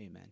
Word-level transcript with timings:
Amen. 0.00 0.22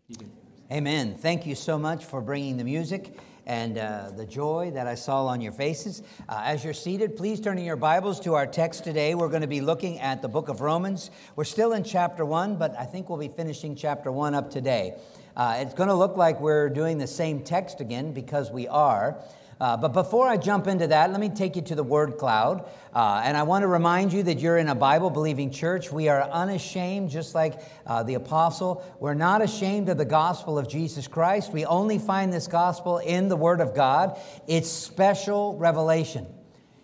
Amen. 0.73 1.15
Thank 1.15 1.44
you 1.44 1.54
so 1.54 1.78
much 1.78 2.06
for 2.06 2.22
bringing 2.22 2.56
the 2.56 2.65
music 2.65 3.18
and 3.45 3.76
uh, 3.76 4.10
the 4.17 4.25
joy 4.25 4.71
that 4.72 4.87
I 4.87 4.94
saw 4.94 5.26
on 5.26 5.42
your 5.42 5.52
faces. 5.52 6.02
Uh, 6.26 6.41
as 6.42 6.64
you're 6.64 6.72
seated, 6.72 7.18
please 7.18 7.38
turn 7.38 7.59
in 7.59 7.67
your 7.67 7.77
Bibles 7.77 8.19
to 8.21 8.33
our 8.33 8.46
text 8.46 8.83
today. 8.83 9.15
We're 9.15 9.29
going 9.29 9.43
to 9.43 9.46
be 9.46 9.61
looking 9.61 10.01
at 10.01 10.23
the 10.23 10.29
book 10.29 10.49
of 10.49 10.62
Romans. 10.62 11.11
We're 11.37 11.45
still 11.45 11.75
in 11.75 11.85
chapter 11.85 12.25
one, 12.25 12.57
but 12.57 12.75
I 12.79 12.87
think 12.87 13.11
we'll 13.11 13.19
be 13.19 13.29
finishing 13.29 13.77
chapter 13.77 14.11
one 14.11 14.35
up 14.35 14.51
today. 14.51 14.99
Uh, 15.37 15.59
it's 15.59 15.75
going 15.75 15.91
to 15.91 15.95
look 15.95 16.16
like 16.16 16.41
we're 16.41 16.71
doing 16.71 16.96
the 16.96 17.07
same 17.07 17.43
text 17.43 17.82
again 17.82 18.14
because 18.14 18.50
we 18.50 18.69
are. 18.69 19.23
Uh, 19.61 19.77
but 19.77 19.93
before 19.93 20.29
I 20.29 20.36
jump 20.36 20.68
into 20.68 20.86
that, 20.86 21.11
let 21.11 21.20
me 21.20 21.29
take 21.29 21.56
you 21.56 21.62
to 21.62 21.74
the 21.74 21.82
word 21.82 22.16
cloud. 22.16 22.68
Uh, 22.95 23.22
and 23.24 23.36
I 23.36 23.43
want 23.43 23.62
to 23.62 23.66
remind 23.66 24.12
you 24.12 24.23
that 24.23 24.38
you're 24.38 24.59
in 24.59 24.68
a 24.68 24.74
Bible 24.74 25.11
believing 25.11 25.50
church. 25.50 25.91
We 25.91 26.09
are 26.09 26.23
unashamed, 26.23 27.11
just 27.11 27.34
like 27.34 27.60
uh, 27.86 28.05
the 28.05 28.14
apostle. 28.14 28.84
We're 29.00 29.14
not 29.14 29.42
ashamed 29.42 29.88
of 29.88 29.98
the 29.98 30.05
gospel 30.05 30.59
of 30.59 30.68
Jesus 30.68 31.09
Christ. 31.09 31.52
We 31.52 31.64
only 31.64 31.98
find 31.98 32.33
this 32.33 32.47
gospel 32.47 32.98
in 32.98 33.28
the 33.28 33.36
word 33.36 33.60
of 33.60 33.74
God, 33.74 34.19
it's 34.47 34.70
special 34.70 35.56
revelation. 35.59 36.27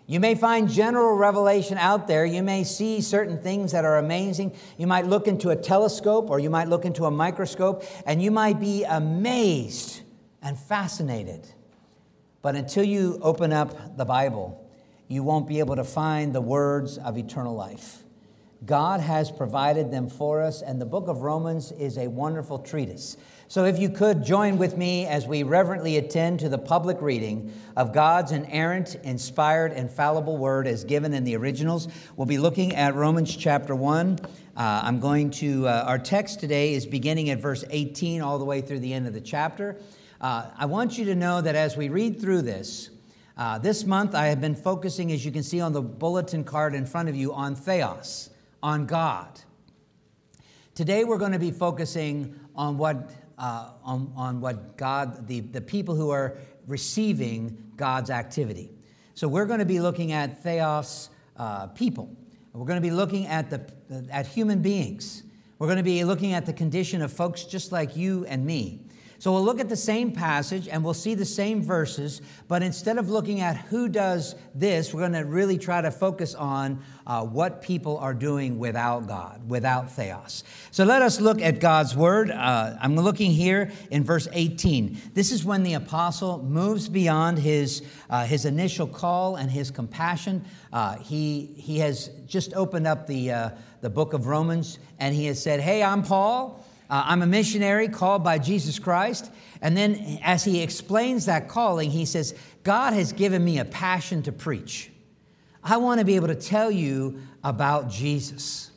You 0.07 0.19
may 0.19 0.35
find 0.35 0.69
general 0.69 1.15
revelation 1.15 1.79
out 1.79 2.07
there. 2.07 2.25
You 2.25 2.43
may 2.43 2.63
see 2.63 3.01
certain 3.01 3.41
things 3.41 3.71
that 3.71 3.85
are 3.85 3.97
amazing. 3.97 4.55
You 4.77 4.85
might 4.85 5.07
look 5.07 5.27
into 5.27 5.49
a 5.49 5.55
telescope 5.55 6.29
or 6.29 6.37
you 6.37 6.51
might 6.51 6.67
look 6.67 6.85
into 6.85 7.05
a 7.05 7.11
microscope 7.11 7.83
and 8.05 8.21
you 8.21 8.29
might 8.29 8.59
be 8.59 8.83
amazed 8.83 10.01
and 10.43 10.59
fascinated. 10.59 11.47
But 12.45 12.55
until 12.55 12.83
you 12.83 13.17
open 13.23 13.51
up 13.51 13.97
the 13.97 14.05
Bible, 14.05 14.69
you 15.07 15.23
won't 15.23 15.47
be 15.47 15.57
able 15.57 15.77
to 15.77 15.83
find 15.83 16.31
the 16.31 16.41
words 16.41 16.99
of 16.99 17.17
eternal 17.17 17.55
life. 17.55 18.03
God 18.67 18.99
has 18.99 19.31
provided 19.31 19.89
them 19.89 20.09
for 20.09 20.43
us, 20.43 20.61
and 20.61 20.79
the 20.79 20.85
book 20.85 21.07
of 21.07 21.23
Romans 21.23 21.71
is 21.71 21.97
a 21.97 22.07
wonderful 22.07 22.59
treatise. 22.59 23.17
So, 23.47 23.65
if 23.65 23.79
you 23.79 23.89
could 23.89 24.23
join 24.23 24.59
with 24.59 24.77
me 24.77 25.07
as 25.07 25.25
we 25.25 25.41
reverently 25.41 25.97
attend 25.97 26.39
to 26.41 26.49
the 26.49 26.59
public 26.59 27.01
reading 27.01 27.51
of 27.75 27.93
God's 27.93 28.31
inerrant, 28.31 28.93
inspired, 29.01 29.73
infallible 29.73 30.37
word 30.37 30.67
as 30.67 30.83
given 30.83 31.15
in 31.15 31.23
the 31.23 31.35
originals, 31.37 31.87
we'll 32.15 32.27
be 32.27 32.37
looking 32.37 32.75
at 32.75 32.93
Romans 32.93 33.35
chapter 33.35 33.75
1. 33.75 34.19
Uh, 34.21 34.27
I'm 34.83 34.99
going 34.99 35.31
to, 35.31 35.67
uh, 35.67 35.85
our 35.87 35.97
text 35.97 36.41
today 36.41 36.75
is 36.75 36.85
beginning 36.85 37.31
at 37.31 37.39
verse 37.39 37.63
18 37.71 38.21
all 38.21 38.37
the 38.37 38.45
way 38.45 38.61
through 38.61 38.81
the 38.81 38.93
end 38.93 39.07
of 39.07 39.13
the 39.15 39.21
chapter. 39.21 39.77
Uh, 40.25 40.49
I 40.57 40.65
want 40.65 40.97
you 40.97 41.05
to 41.05 41.13
know 41.13 41.39
that 41.39 41.53
as 41.53 41.77
we 41.77 41.89
read 41.89 42.19
through 42.19 42.41
this, 42.41 42.89
uh, 43.37 43.59
this 43.59 43.85
month 43.85 44.15
I 44.15 44.25
have 44.25 44.41
been 44.41 44.55
focusing, 44.55 45.11
as 45.11 45.23
you 45.23 45.31
can 45.31 45.43
see 45.43 45.61
on 45.61 45.71
the 45.71 45.83
bulletin 45.83 46.43
card 46.43 46.73
in 46.73 46.87
front 46.87 47.09
of 47.09 47.15
you, 47.15 47.31
on 47.31 47.53
theos, 47.53 48.31
on 48.63 48.87
God. 48.87 49.39
Today 50.73 51.03
we're 51.03 51.19
going 51.19 51.33
to 51.33 51.37
be 51.37 51.51
focusing 51.51 52.39
on 52.55 52.75
what, 52.75 53.11
uh, 53.37 53.73
on, 53.83 54.11
on 54.15 54.41
what 54.41 54.77
God, 54.77 55.27
the, 55.27 55.41
the 55.41 55.61
people 55.61 55.93
who 55.93 56.09
are 56.09 56.39
receiving 56.65 57.55
God's 57.77 58.09
activity. 58.09 58.71
So 59.13 59.27
we're 59.27 59.45
going 59.45 59.59
to 59.59 59.63
be 59.63 59.79
looking 59.79 60.11
at 60.11 60.41
theos 60.41 61.11
uh, 61.37 61.67
people. 61.67 62.09
We're 62.51 62.65
going 62.65 62.81
to 62.81 62.89
be 62.89 62.89
looking 62.89 63.27
at, 63.27 63.51
the, 63.51 63.61
at 64.09 64.25
human 64.25 64.63
beings. 64.63 65.21
We're 65.59 65.67
going 65.67 65.77
to 65.77 65.83
be 65.83 66.03
looking 66.03 66.33
at 66.33 66.47
the 66.47 66.53
condition 66.53 67.03
of 67.03 67.13
folks 67.13 67.43
just 67.43 67.71
like 67.71 67.95
you 67.95 68.25
and 68.25 68.43
me. 68.43 68.84
So 69.25 69.31
we'll 69.31 69.43
look 69.43 69.59
at 69.59 69.69
the 69.69 69.75
same 69.75 70.11
passage 70.11 70.67
and 70.67 70.83
we'll 70.83 70.93
see 70.93 71.15
the 71.15 71.25
same 71.25 71.63
verses, 71.63 72.21
but 72.47 72.61
instead 72.61 72.99
of 72.99 73.09
looking 73.09 73.41
at 73.41 73.57
who 73.57 73.89
does 73.89 74.35
this, 74.53 74.93
we're 74.93 74.99
going 74.99 75.13
to 75.13 75.25
really 75.25 75.57
try 75.57 75.81
to 75.81 75.89
focus 75.89 76.35
on 76.35 76.79
uh, 77.07 77.25
what 77.25 77.63
people 77.63 77.97
are 77.97 78.13
doing 78.13 78.59
without 78.59 79.07
God, 79.07 79.49
without 79.49 79.91
theos. 79.91 80.43
So 80.69 80.83
let 80.83 81.01
us 81.01 81.19
look 81.19 81.41
at 81.41 81.59
God's 81.59 81.95
word. 81.95 82.29
Uh, 82.29 82.77
I'm 82.79 82.95
looking 82.95 83.31
here 83.31 83.71
in 83.89 84.03
verse 84.03 84.27
18. 84.31 85.01
This 85.15 85.31
is 85.31 85.43
when 85.43 85.63
the 85.63 85.73
apostle 85.73 86.43
moves 86.43 86.87
beyond 86.87 87.39
his, 87.39 87.81
uh, 88.11 88.27
his 88.27 88.45
initial 88.45 88.85
call 88.85 89.37
and 89.37 89.49
his 89.49 89.71
compassion. 89.71 90.45
Uh, 90.71 90.97
he, 90.97 91.47
he 91.57 91.79
has 91.79 92.11
just 92.27 92.53
opened 92.53 92.85
up 92.85 93.07
the, 93.07 93.31
uh, 93.31 93.49
the 93.81 93.89
book 93.89 94.13
of 94.13 94.27
Romans 94.27 94.77
and 94.99 95.15
he 95.15 95.25
has 95.25 95.41
said, 95.41 95.61
Hey, 95.61 95.81
I'm 95.81 96.03
Paul. 96.03 96.63
Uh, 96.89 97.03
I'm 97.05 97.21
a 97.21 97.27
missionary 97.27 97.87
called 97.87 98.23
by 98.23 98.37
Jesus 98.37 98.79
Christ. 98.79 99.31
And 99.61 99.75
then, 99.75 100.19
as 100.23 100.43
he 100.43 100.61
explains 100.61 101.25
that 101.25 101.47
calling, 101.47 101.89
he 101.89 102.05
says, 102.05 102.35
God 102.63 102.93
has 102.93 103.13
given 103.13 103.43
me 103.43 103.59
a 103.59 103.65
passion 103.65 104.21
to 104.23 104.31
preach. 104.31 104.91
I 105.63 105.77
want 105.77 105.99
to 105.99 106.05
be 106.05 106.15
able 106.15 106.27
to 106.27 106.35
tell 106.35 106.69
you 106.69 107.19
about 107.43 107.89
Jesus. 107.89 108.69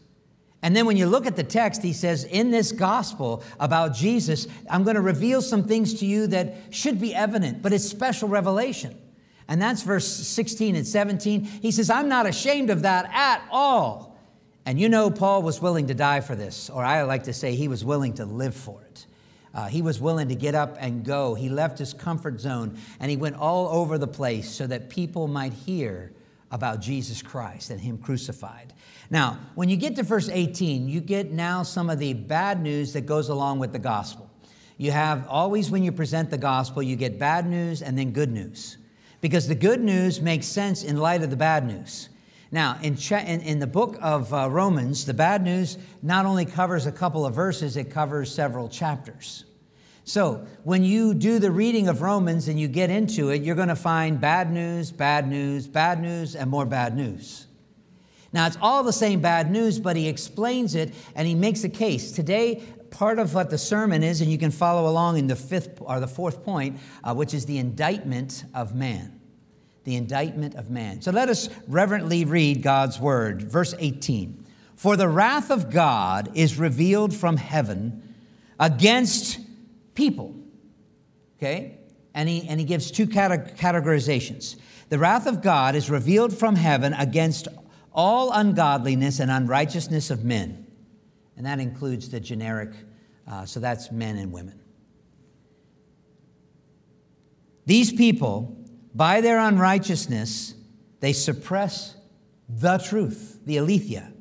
And 0.63 0.75
then, 0.75 0.87
when 0.87 0.97
you 0.97 1.07
look 1.07 1.27
at 1.27 1.37
the 1.37 1.45
text, 1.45 1.83
he 1.83 1.93
says, 1.93 2.25
In 2.25 2.51
this 2.51 2.73
gospel 2.73 3.43
about 3.61 3.95
Jesus, 3.95 4.49
I'm 4.71 4.85
going 4.85 4.97
to 4.97 5.03
reveal 5.03 5.43
some 5.43 5.65
things 5.65 5.95
to 6.01 6.07
you 6.07 6.27
that 6.29 6.57
should 6.71 7.01
be 7.01 7.15
evident, 7.15 7.63
but 7.63 7.73
it's 7.73 7.85
special 7.85 8.29
revelation. 8.29 8.99
And 9.49 9.61
that's 9.63 9.83
verse 9.83 10.07
16 10.07 10.77
and 10.77 10.87
17. 10.87 11.43
He 11.43 11.71
says, 11.71 11.89
I'm 11.91 12.09
not 12.09 12.27
ashamed 12.27 12.71
of 12.71 12.83
that 12.83 13.11
at 13.13 13.43
all. 13.51 14.08
And 14.69 14.79
you 14.79 14.91
know, 14.91 15.11
Paul 15.11 15.41
was 15.43 15.63
willing 15.63 15.87
to 15.87 15.95
die 15.95 16.21
for 16.21 16.37
this, 16.37 16.69
or 16.69 16.85
I 16.85 17.01
like 17.05 17.23
to 17.23 17.33
say 17.33 17.55
he 17.55 17.69
was 17.69 17.87
willing 17.87 18.13
to 18.17 18.27
live 18.27 18.55
for 18.55 18.83
it. 18.83 19.07
Uh, 19.55 19.67
he 19.67 19.81
was 19.81 19.99
willing 19.99 20.29
to 20.29 20.35
get 20.35 20.55
up 20.55 20.77
and 20.79 21.03
go. 21.03 21.33
He 21.35 21.49
left 21.49 21.79
his 21.79 21.95
comfort 21.95 22.39
zone 22.39 22.77
and 23.01 23.11
he 23.11 23.17
went 23.17 23.37
all 23.37 23.69
over 23.69 23.97
the 23.97 24.07
place 24.07 24.51
so 24.51 24.67
that 24.67 24.91
people 24.91 25.27
might 25.27 25.55
hear 25.55 26.13
about 26.51 26.83
Jesus 26.83 27.23
Christ 27.23 27.71
and 27.71 27.81
Him 27.81 27.97
crucified. 27.97 28.75
Now, 29.09 29.39
when 29.55 29.71
you 29.71 29.77
get 29.79 29.97
to 29.97 30.03
verse 30.03 30.29
18, 30.29 30.87
you 30.87 31.01
get 31.01 31.33
now 31.33 31.63
some 31.63 31.89
of 31.89 31.99
the 31.99 32.13
bad 32.13 32.61
news 32.61 32.93
that 32.93 33.07
goes 33.07 33.31
along 33.31 33.61
with 33.61 33.73
the 33.73 33.79
gospel. 33.79 34.29
You 34.77 34.91
have 34.91 35.27
always, 35.29 35.71
when 35.71 35.83
you 35.83 35.93
present 35.93 36.29
the 36.29 36.37
gospel, 36.37 36.83
you 36.83 36.95
get 36.95 37.19
bad 37.19 37.49
news 37.49 37.81
and 37.81 37.97
then 37.97 38.11
good 38.11 38.31
news. 38.31 38.77
Because 39.23 39.49
the 39.49 39.55
good 39.55 39.81
news 39.81 40.21
makes 40.21 40.47
sense 40.47 40.85
in 40.85 40.99
light 40.99 41.23
of 41.23 41.31
the 41.31 41.37
bad 41.37 41.67
news. 41.67 42.11
Now, 42.51 42.79
in, 42.83 42.97
in, 42.97 43.41
in, 43.43 43.59
the 43.59 43.67
book 43.67 43.99
of 44.01 44.33
uh, 44.33 44.49
Romans, 44.51 45.05
the 45.05 45.13
bad 45.13 45.43
news 45.43 45.77
not 46.03 46.25
only 46.25 46.47
covers 46.47 46.87
a 46.87 46.93
couple 46.93 47.27
of 47.27 47.35
verses, 47.35 47.77
it 47.77 47.91
covers 47.91 48.35
several 48.35 48.71
chapters. 48.71 49.45
So, 50.05 50.47
when 50.65 50.83
you 50.83 51.13
do 51.13 51.39
the 51.39 51.51
reading 51.51 51.89
of 51.89 52.01
Romans 52.01 52.49
and 52.49 52.59
you 52.59 52.67
get 52.67 52.89
into 52.89 53.29
it, 53.29 53.43
you're 53.43 53.55
going 53.55 53.69
to 53.69 53.77
find 53.77 54.19
bad 54.19 54.51
news, 54.51 54.91
bad 54.91 55.29
news, 55.29 55.69
bad 55.69 56.01
news, 56.01 56.35
and 56.35 56.51
more 56.51 56.65
bad 56.65 56.97
news. 56.97 57.47
Now, 58.33 58.47
it's 58.47 58.57
all 58.63 58.83
the 58.83 58.95
same 58.95 59.21
bad 59.21 59.51
news, 59.51 59.79
but 59.79 59.97
he 59.97 60.09
explains 60.09 60.75
it 60.75 60.95
and 61.15 61.29
he 61.29 61.35
makes 61.35 61.65
a 61.65 61.69
case. 61.69 62.13
Today, 62.13 62.63
part 62.89 63.19
of 63.19 63.35
what 63.35 63.51
the 63.51 63.59
sermon 63.59 64.03
is, 64.03 64.23
and 64.23 64.33
you 64.33 64.39
can 64.39 64.51
follow 64.51 64.89
along 64.89 65.19
in 65.19 65.27
the 65.27 65.37
fifth 65.37 65.79
or 65.83 66.01
the 66.01 66.09
fourth 66.09 66.43
point, 66.43 66.79
uh, 67.05 67.15
which 67.15 67.35
is 67.35 67.45
the 67.45 67.59
indictment 67.59 68.45
of 68.55 68.75
man 68.75 69.18
the 69.89 69.97
indictment 69.97 70.55
of 70.55 70.69
man. 70.69 71.01
So 71.01 71.11
let 71.11 71.31
us 71.31 71.49
reverently 71.67 72.27
read 72.27 72.63
God's 72.63 73.01
word. 73.01 73.51
Verse 73.51 73.75
18 73.79 74.45
For 74.77 74.99
the 74.99 75.09
wrath 75.09 75.51
of 75.51 75.71
God 75.71 76.31
is 76.35 76.59
revealed 76.59 77.15
from 77.15 77.39
heaven 77.39 78.15
against 78.61 79.41
people. 79.95 80.35
Okay? 81.39 81.79
And 82.13 82.29
he, 82.29 82.47
and 82.47 82.61
he 82.61 82.67
gives 82.67 82.91
two 82.91 83.07
categorizations. 83.07 84.57
The 84.91 84.99
wrath 84.99 85.27
of 85.27 85.41
God 85.41 85.75
is 85.75 85.89
revealed 85.89 86.37
from 86.37 86.55
heaven 86.55 86.93
against 86.93 87.49
all 87.95 88.31
ungodliness 88.31 89.21
and 89.21 89.31
unrighteousness 89.31 90.11
of 90.11 90.23
men. 90.23 90.67
And 91.39 91.47
that 91.47 91.61
includes 91.61 92.11
the 92.11 92.21
generic, 92.21 92.73
uh, 93.27 93.47
so 93.47 93.59
that's 93.59 93.91
men 93.91 94.19
and 94.19 94.33
women. 94.33 94.61
These 97.65 97.95
people 97.95 98.58
by 98.99 99.21
their 99.21 99.39
unrighteousness, 99.39 100.55
they 100.99 101.13
suppress 101.13 101.95
the 102.49 102.79
truth, 102.79 103.39
the 103.47 103.57
aletheia. 103.57 104.13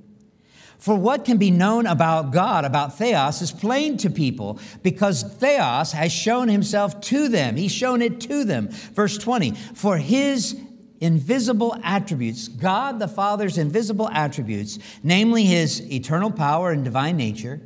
For 0.78 0.96
what 0.96 1.26
can 1.26 1.38
be 1.38 1.50
known 1.50 1.88
about 1.88 2.32
God, 2.32 2.64
about 2.64 2.96
Theos, 2.96 3.42
is 3.42 3.52
plain 3.52 3.98
to 3.98 4.12
people 4.12 4.60
because 4.84 5.24
Theos 5.24 5.94
has 5.94 6.12
shown 6.12 6.48
himself 6.48 7.02
to 7.02 7.28
them. 7.28 7.56
He's 7.56 7.72
shown 7.72 8.04
it 8.04 8.22
to 8.22 8.44
them. 8.44 8.70
Verse 8.70 9.18
20 9.18 9.54
For 9.74 9.98
his 9.98 10.56
invisible 11.02 11.76
attributes, 11.84 12.48
God 12.48 13.00
the 13.00 13.08
Father's 13.08 13.58
invisible 13.58 14.10
attributes, 14.10 14.78
namely 15.02 15.46
his 15.46 15.82
eternal 15.92 16.30
power 16.30 16.70
and 16.70 16.84
divine 16.84 17.18
nature, 17.18 17.62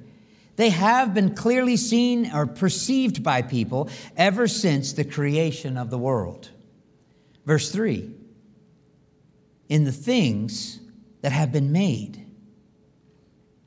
they 0.55 0.69
have 0.69 1.13
been 1.13 1.35
clearly 1.35 1.75
seen 1.75 2.31
or 2.33 2.47
perceived 2.47 3.21
by 3.21 3.41
people 3.41 3.89
ever 4.15 4.47
since 4.47 4.93
the 4.93 5.03
creation 5.03 5.77
of 5.77 5.89
the 5.89 5.97
world. 5.97 6.51
Verse 7.51 7.69
3 7.69 8.09
In 9.67 9.83
the 9.83 9.91
things 9.91 10.79
that 11.21 11.33
have 11.33 11.51
been 11.51 11.73
made, 11.73 12.25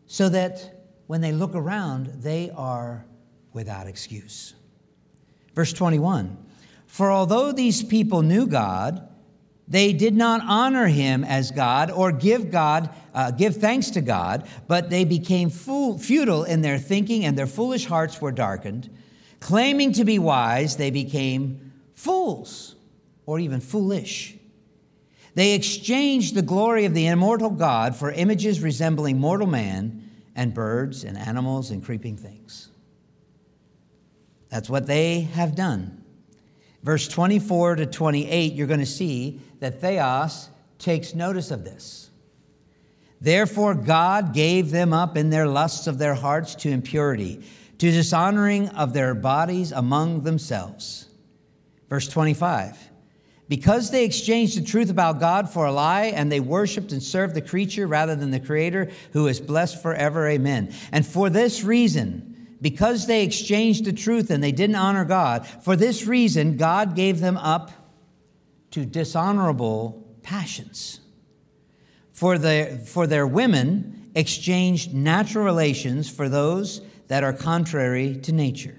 so 0.07 0.31
that 0.31 0.87
when 1.07 1.21
they 1.21 1.33
look 1.33 1.55
around, 1.55 2.07
they 2.23 2.51
are 2.57 3.05
without 3.53 3.87
excuse. 3.87 4.55
Verse 5.55 5.75
21 5.75 6.35
For 6.87 7.11
although 7.11 7.53
these 7.53 7.83
people 7.83 8.23
knew 8.23 8.47
God, 8.47 9.07
They 9.69 9.93
did 9.93 10.15
not 10.15 10.41
honor 10.47 10.87
him 10.87 11.23
as 11.23 11.51
God 11.51 11.91
or 11.91 12.11
give 12.11 12.51
God 12.51 12.89
uh, 13.13 13.33
give 13.33 13.57
thanks 13.57 13.91
to 13.91 14.01
God, 14.01 14.49
but 14.67 14.89
they 14.89 15.05
became 15.05 15.51
fool, 15.51 15.99
futile 15.99 16.45
in 16.45 16.63
their 16.63 16.79
thinking, 16.79 17.27
and 17.27 17.37
their 17.37 17.47
foolish 17.47 17.85
hearts 17.85 18.19
were 18.19 18.33
darkened. 18.33 18.89
Claiming 19.41 19.93
to 19.93 20.07
be 20.07 20.19
wise, 20.19 20.79
they 20.79 20.91
became 20.91 21.71
fools 21.93 22.74
or 23.27 23.39
even 23.39 23.61
foolish. 23.61 24.35
They 25.35 25.55
exchanged 25.55 26.35
the 26.35 26.43
glory 26.43 26.85
of 26.85 26.95
the 26.95 27.07
immortal 27.07 27.51
God 27.51 27.97
for 27.97 28.11
images 28.11 28.61
resembling 28.61 29.19
mortal 29.19 29.49
man 29.49 30.11
and 30.37 30.55
birds 30.55 31.05
and 31.05 31.19
animals 31.19 31.71
and 31.71 31.85
creeping 31.85 32.17
things. 32.17 32.69
That's 34.49 34.71
what 34.71 34.87
they 34.87 35.23
have 35.23 35.57
done. 35.57 36.05
Verse 36.85 37.09
24 37.09 37.77
to 37.77 37.87
28, 37.87 38.53
you're 38.53 38.67
going 38.67 38.79
to 38.81 38.87
see 38.87 39.41
that 39.61 39.81
Theos 39.81 40.49
takes 40.79 41.15
notice 41.15 41.51
of 41.51 41.65
this. 41.65 42.11
Therefore, 43.21 43.75
God 43.75 44.35
gave 44.35 44.71
them 44.71 44.93
up 44.93 45.17
in 45.17 45.31
their 45.31 45.47
lusts 45.47 45.87
of 45.87 45.99
their 45.99 46.15
hearts 46.15 46.55
to 46.57 46.71
impurity, 46.71 47.43
to 47.79 47.91
dishonoring 47.91 48.69
of 48.69 48.93
their 48.93 49.15
bodies 49.15 49.73
among 49.73 50.23
themselves. 50.23 51.07
Verse 51.89 52.07
25. 52.07 52.91
Because 53.49 53.91
they 53.91 54.05
exchanged 54.05 54.57
the 54.57 54.65
truth 54.65 54.91
about 54.91 55.21
God 55.21 55.51
for 55.51 55.67
a 55.67 55.73
lie, 55.73 56.07
and 56.07 56.33
they 56.33 56.41
worshiped 56.41 56.93
and 56.93 57.03
served 57.03 57.35
the 57.35 57.43
creature 57.43 57.87
rather 57.87 58.17
than 58.17 58.31
the 58.31 58.41
Creator, 58.41 58.91
who 59.13 59.27
is 59.27 59.41
blessed 59.41 59.83
forever. 59.83 60.27
Amen. 60.29 60.73
And 60.93 61.07
for 61.07 61.29
this 61.29 61.63
reason, 61.63 62.57
because 62.61 63.07
they 63.07 63.23
exchanged 63.23 63.85
the 63.85 63.93
truth 63.93 64.31
and 64.31 64.43
they 64.43 64.53
didn't 64.53 64.77
honor 64.77 65.05
God, 65.05 65.47
for 65.47 65.77
this 65.77 66.07
reason, 66.07 66.57
God 66.57 66.97
gave 66.97 67.21
them 67.21 67.37
up 67.37 67.71
to 68.71 68.87
dishonorable 68.87 70.03
passions. 70.23 71.01
For, 72.13 72.39
the, 72.39 72.83
for 72.87 73.07
their 73.07 73.27
women 73.27 74.11
exchanged 74.15 74.95
natural 74.95 75.45
relations 75.45 76.09
for 76.09 76.29
those 76.29 76.81
that 77.09 77.23
are 77.23 77.33
contrary 77.33 78.17
to 78.23 78.33
nature. 78.33 78.79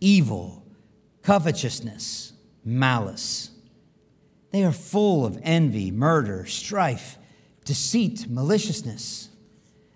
evil, 0.00 0.64
covetousness, 1.22 2.32
malice. 2.64 3.50
They 4.50 4.64
are 4.64 4.72
full 4.72 5.24
of 5.24 5.38
envy, 5.42 5.90
murder, 5.90 6.46
strife, 6.46 7.18
deceit, 7.64 8.26
maliciousness. 8.28 9.28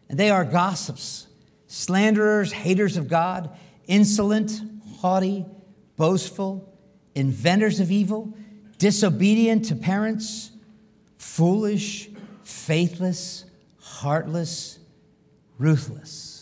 And 0.08 0.18
they 0.18 0.30
are 0.30 0.44
gossips, 0.44 1.26
slanderers, 1.66 2.52
haters 2.52 2.96
of 2.96 3.08
God, 3.08 3.50
insolent, 3.86 4.60
haughty, 5.00 5.44
boastful, 5.96 6.72
inventors 7.14 7.80
of 7.80 7.90
evil, 7.90 8.32
disobedient 8.78 9.64
to 9.66 9.76
parents, 9.76 10.50
foolish, 11.18 12.08
faithless, 12.42 13.44
heartless, 13.80 14.78
ruthless. 15.58 16.33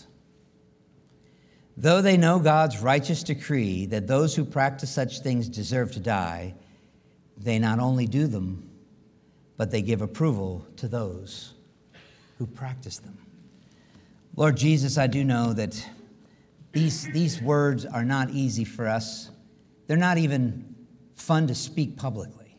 Though 1.76 2.02
they 2.02 2.16
know 2.16 2.38
God's 2.38 2.78
righteous 2.80 3.22
decree 3.22 3.86
that 3.86 4.06
those 4.06 4.34
who 4.34 4.44
practice 4.44 4.90
such 4.90 5.20
things 5.20 5.48
deserve 5.48 5.92
to 5.92 6.00
die, 6.00 6.54
they 7.36 7.58
not 7.58 7.78
only 7.78 8.06
do 8.06 8.26
them, 8.26 8.70
but 9.56 9.70
they 9.70 9.82
give 9.82 10.02
approval 10.02 10.66
to 10.76 10.88
those 10.88 11.54
who 12.38 12.46
practice 12.46 12.98
them. 12.98 13.16
Lord 14.36 14.56
Jesus, 14.56 14.98
I 14.98 15.06
do 15.06 15.24
know 15.24 15.52
that 15.52 15.88
these, 16.72 17.04
these 17.12 17.40
words 17.40 17.84
are 17.84 18.04
not 18.04 18.30
easy 18.30 18.64
for 18.64 18.88
us. 18.88 19.30
They're 19.86 19.96
not 19.96 20.18
even 20.18 20.74
fun 21.14 21.46
to 21.46 21.54
speak 21.54 21.96
publicly. 21.96 22.56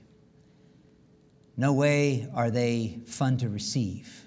No 1.57 1.73
way 1.73 2.27
are 2.33 2.49
they 2.49 2.99
fun 3.05 3.37
to 3.37 3.49
receive, 3.49 4.25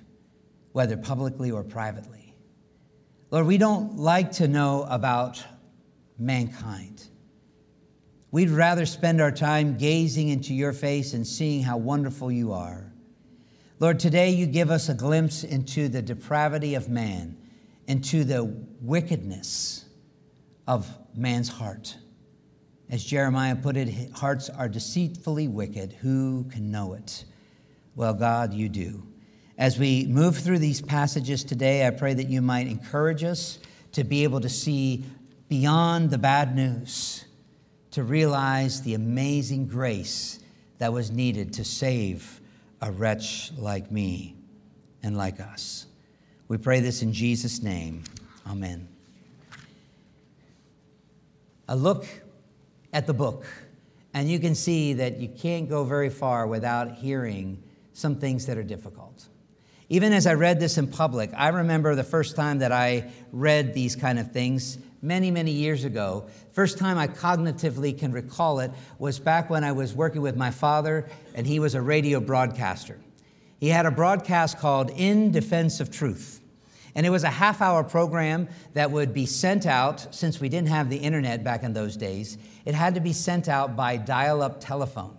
whether 0.72 0.96
publicly 0.96 1.50
or 1.50 1.62
privately. 1.64 2.15
Lord, 3.30 3.46
we 3.46 3.58
don't 3.58 3.96
like 3.96 4.32
to 4.32 4.46
know 4.46 4.86
about 4.88 5.44
mankind. 6.16 7.02
We'd 8.30 8.50
rather 8.50 8.86
spend 8.86 9.20
our 9.20 9.32
time 9.32 9.76
gazing 9.76 10.28
into 10.28 10.54
your 10.54 10.72
face 10.72 11.12
and 11.12 11.26
seeing 11.26 11.62
how 11.62 11.76
wonderful 11.76 12.30
you 12.30 12.52
are. 12.52 12.92
Lord, 13.80 13.98
today 13.98 14.30
you 14.30 14.46
give 14.46 14.70
us 14.70 14.88
a 14.88 14.94
glimpse 14.94 15.42
into 15.42 15.88
the 15.88 16.02
depravity 16.02 16.76
of 16.76 16.88
man, 16.88 17.36
into 17.88 18.22
the 18.22 18.44
wickedness 18.80 19.84
of 20.68 20.88
man's 21.14 21.48
heart. 21.48 21.96
As 22.88 23.04
Jeremiah 23.04 23.56
put 23.56 23.76
it, 23.76 24.12
hearts 24.12 24.48
are 24.48 24.68
deceitfully 24.68 25.48
wicked. 25.48 25.92
Who 25.94 26.44
can 26.44 26.70
know 26.70 26.94
it? 26.94 27.24
Well, 27.96 28.14
God, 28.14 28.54
you 28.54 28.68
do. 28.68 29.02
As 29.58 29.78
we 29.78 30.06
move 30.06 30.36
through 30.36 30.58
these 30.58 30.82
passages 30.82 31.42
today, 31.42 31.86
I 31.86 31.90
pray 31.90 32.12
that 32.12 32.28
you 32.28 32.42
might 32.42 32.66
encourage 32.66 33.24
us 33.24 33.58
to 33.92 34.04
be 34.04 34.24
able 34.24 34.40
to 34.40 34.50
see 34.50 35.04
beyond 35.48 36.10
the 36.10 36.18
bad 36.18 36.54
news, 36.54 37.24
to 37.92 38.02
realize 38.02 38.82
the 38.82 38.92
amazing 38.92 39.66
grace 39.66 40.40
that 40.76 40.92
was 40.92 41.10
needed 41.10 41.54
to 41.54 41.64
save 41.64 42.40
a 42.82 42.90
wretch 42.90 43.50
like 43.56 43.90
me 43.90 44.36
and 45.02 45.16
like 45.16 45.40
us. 45.40 45.86
We 46.48 46.58
pray 46.58 46.80
this 46.80 47.00
in 47.00 47.14
Jesus' 47.14 47.62
name. 47.62 48.04
Amen. 48.46 48.86
A 51.68 51.74
look 51.74 52.06
at 52.92 53.06
the 53.06 53.14
book, 53.14 53.46
and 54.12 54.30
you 54.30 54.38
can 54.38 54.54
see 54.54 54.92
that 54.92 55.18
you 55.18 55.28
can't 55.28 55.68
go 55.68 55.82
very 55.84 56.10
far 56.10 56.46
without 56.46 56.92
hearing 56.92 57.62
some 57.94 58.16
things 58.16 58.44
that 58.46 58.58
are 58.58 58.62
difficult. 58.62 59.26
Even 59.88 60.12
as 60.12 60.26
I 60.26 60.34
read 60.34 60.58
this 60.58 60.78
in 60.78 60.88
public, 60.88 61.30
I 61.36 61.48
remember 61.48 61.94
the 61.94 62.02
first 62.02 62.34
time 62.34 62.58
that 62.58 62.72
I 62.72 63.10
read 63.30 63.72
these 63.72 63.94
kind 63.94 64.18
of 64.18 64.32
things 64.32 64.78
many, 65.00 65.30
many 65.30 65.52
years 65.52 65.84
ago. 65.84 66.26
First 66.50 66.76
time 66.76 66.98
I 66.98 67.06
cognitively 67.06 67.96
can 67.96 68.10
recall 68.10 68.58
it 68.58 68.72
was 68.98 69.20
back 69.20 69.48
when 69.48 69.62
I 69.62 69.70
was 69.70 69.94
working 69.94 70.22
with 70.22 70.36
my 70.36 70.50
father, 70.50 71.08
and 71.34 71.46
he 71.46 71.60
was 71.60 71.76
a 71.76 71.80
radio 71.80 72.18
broadcaster. 72.18 72.98
He 73.60 73.68
had 73.68 73.86
a 73.86 73.92
broadcast 73.92 74.58
called 74.58 74.90
In 74.90 75.30
Defense 75.30 75.78
of 75.78 75.92
Truth. 75.92 76.40
And 76.96 77.06
it 77.06 77.10
was 77.10 77.24
a 77.24 77.30
half 77.30 77.60
hour 77.60 77.84
program 77.84 78.48
that 78.72 78.90
would 78.90 79.14
be 79.14 79.26
sent 79.26 79.66
out, 79.66 80.14
since 80.14 80.40
we 80.40 80.48
didn't 80.48 80.68
have 80.68 80.90
the 80.90 80.96
internet 80.96 81.44
back 81.44 81.62
in 81.62 81.74
those 81.74 81.96
days, 81.96 82.38
it 82.64 82.74
had 82.74 82.94
to 82.94 83.00
be 83.00 83.12
sent 83.12 83.48
out 83.48 83.76
by 83.76 83.98
dial 83.98 84.42
up 84.42 84.60
telephone. 84.60 85.16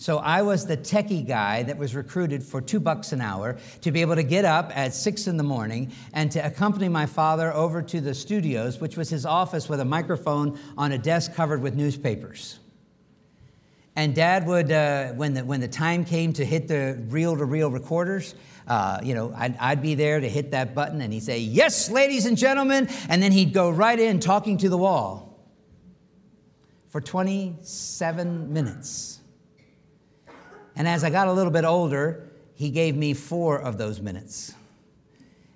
So 0.00 0.18
I 0.18 0.42
was 0.42 0.64
the 0.64 0.76
techie 0.76 1.26
guy 1.26 1.64
that 1.64 1.76
was 1.76 1.96
recruited 1.96 2.44
for 2.44 2.60
two 2.60 2.78
bucks 2.78 3.12
an 3.12 3.20
hour 3.20 3.58
to 3.80 3.90
be 3.90 4.00
able 4.00 4.14
to 4.14 4.22
get 4.22 4.44
up 4.44 4.70
at 4.76 4.94
six 4.94 5.26
in 5.26 5.36
the 5.36 5.42
morning 5.42 5.92
and 6.12 6.30
to 6.32 6.38
accompany 6.38 6.88
my 6.88 7.04
father 7.04 7.52
over 7.52 7.82
to 7.82 8.00
the 8.00 8.14
studios, 8.14 8.80
which 8.80 8.96
was 8.96 9.10
his 9.10 9.26
office 9.26 9.68
with 9.68 9.80
a 9.80 9.84
microphone 9.84 10.56
on 10.78 10.92
a 10.92 10.98
desk 10.98 11.34
covered 11.34 11.60
with 11.60 11.74
newspapers. 11.74 12.60
And 13.96 14.14
dad 14.14 14.46
would, 14.46 14.70
uh, 14.70 15.08
when, 15.14 15.34
the, 15.34 15.44
when 15.44 15.60
the 15.60 15.66
time 15.66 16.04
came 16.04 16.32
to 16.34 16.44
hit 16.44 16.68
the 16.68 16.96
reel 17.08 17.36
to 17.36 17.44
reel 17.44 17.68
recorders, 17.68 18.36
uh, 18.68 19.00
you 19.02 19.16
know, 19.16 19.34
I'd, 19.36 19.56
I'd 19.56 19.82
be 19.82 19.96
there 19.96 20.20
to 20.20 20.28
hit 20.28 20.52
that 20.52 20.76
button 20.76 21.00
and 21.00 21.12
he'd 21.12 21.24
say, 21.24 21.40
Yes, 21.40 21.90
ladies 21.90 22.24
and 22.24 22.36
gentlemen. 22.36 22.88
And 23.08 23.20
then 23.20 23.32
he'd 23.32 23.52
go 23.52 23.68
right 23.68 23.98
in 23.98 24.20
talking 24.20 24.58
to 24.58 24.68
the 24.68 24.78
wall 24.78 25.40
for 26.90 27.00
27 27.00 28.52
minutes. 28.52 29.17
And 30.78 30.86
as 30.86 31.02
I 31.02 31.10
got 31.10 31.26
a 31.26 31.32
little 31.32 31.50
bit 31.50 31.64
older, 31.64 32.30
he 32.54 32.70
gave 32.70 32.96
me 32.96 33.12
four 33.12 33.58
of 33.60 33.76
those 33.76 34.00
minutes. 34.00 34.54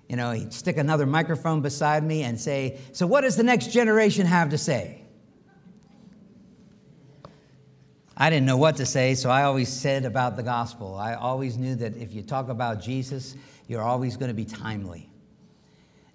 You 0.09 0.17
know, 0.17 0.31
he'd 0.31 0.53
stick 0.53 0.77
another 0.77 1.05
microphone 1.05 1.61
beside 1.61 2.03
me 2.03 2.23
and 2.23 2.39
say, 2.39 2.77
So, 2.91 3.07
what 3.07 3.21
does 3.21 3.37
the 3.37 3.43
next 3.43 3.71
generation 3.71 4.25
have 4.25 4.49
to 4.49 4.57
say? 4.57 4.99
I 8.15 8.29
didn't 8.29 8.45
know 8.45 8.57
what 8.57 8.75
to 8.75 8.85
say, 8.85 9.15
so 9.15 9.31
I 9.31 9.43
always 9.43 9.69
said 9.69 10.05
about 10.05 10.35
the 10.35 10.43
gospel. 10.43 10.95
I 10.95 11.15
always 11.15 11.57
knew 11.57 11.75
that 11.75 11.95
if 11.95 12.13
you 12.13 12.21
talk 12.21 12.49
about 12.49 12.81
Jesus, 12.81 13.35
you're 13.67 13.81
always 13.81 14.17
going 14.17 14.29
to 14.29 14.35
be 14.35 14.45
timely. 14.45 15.09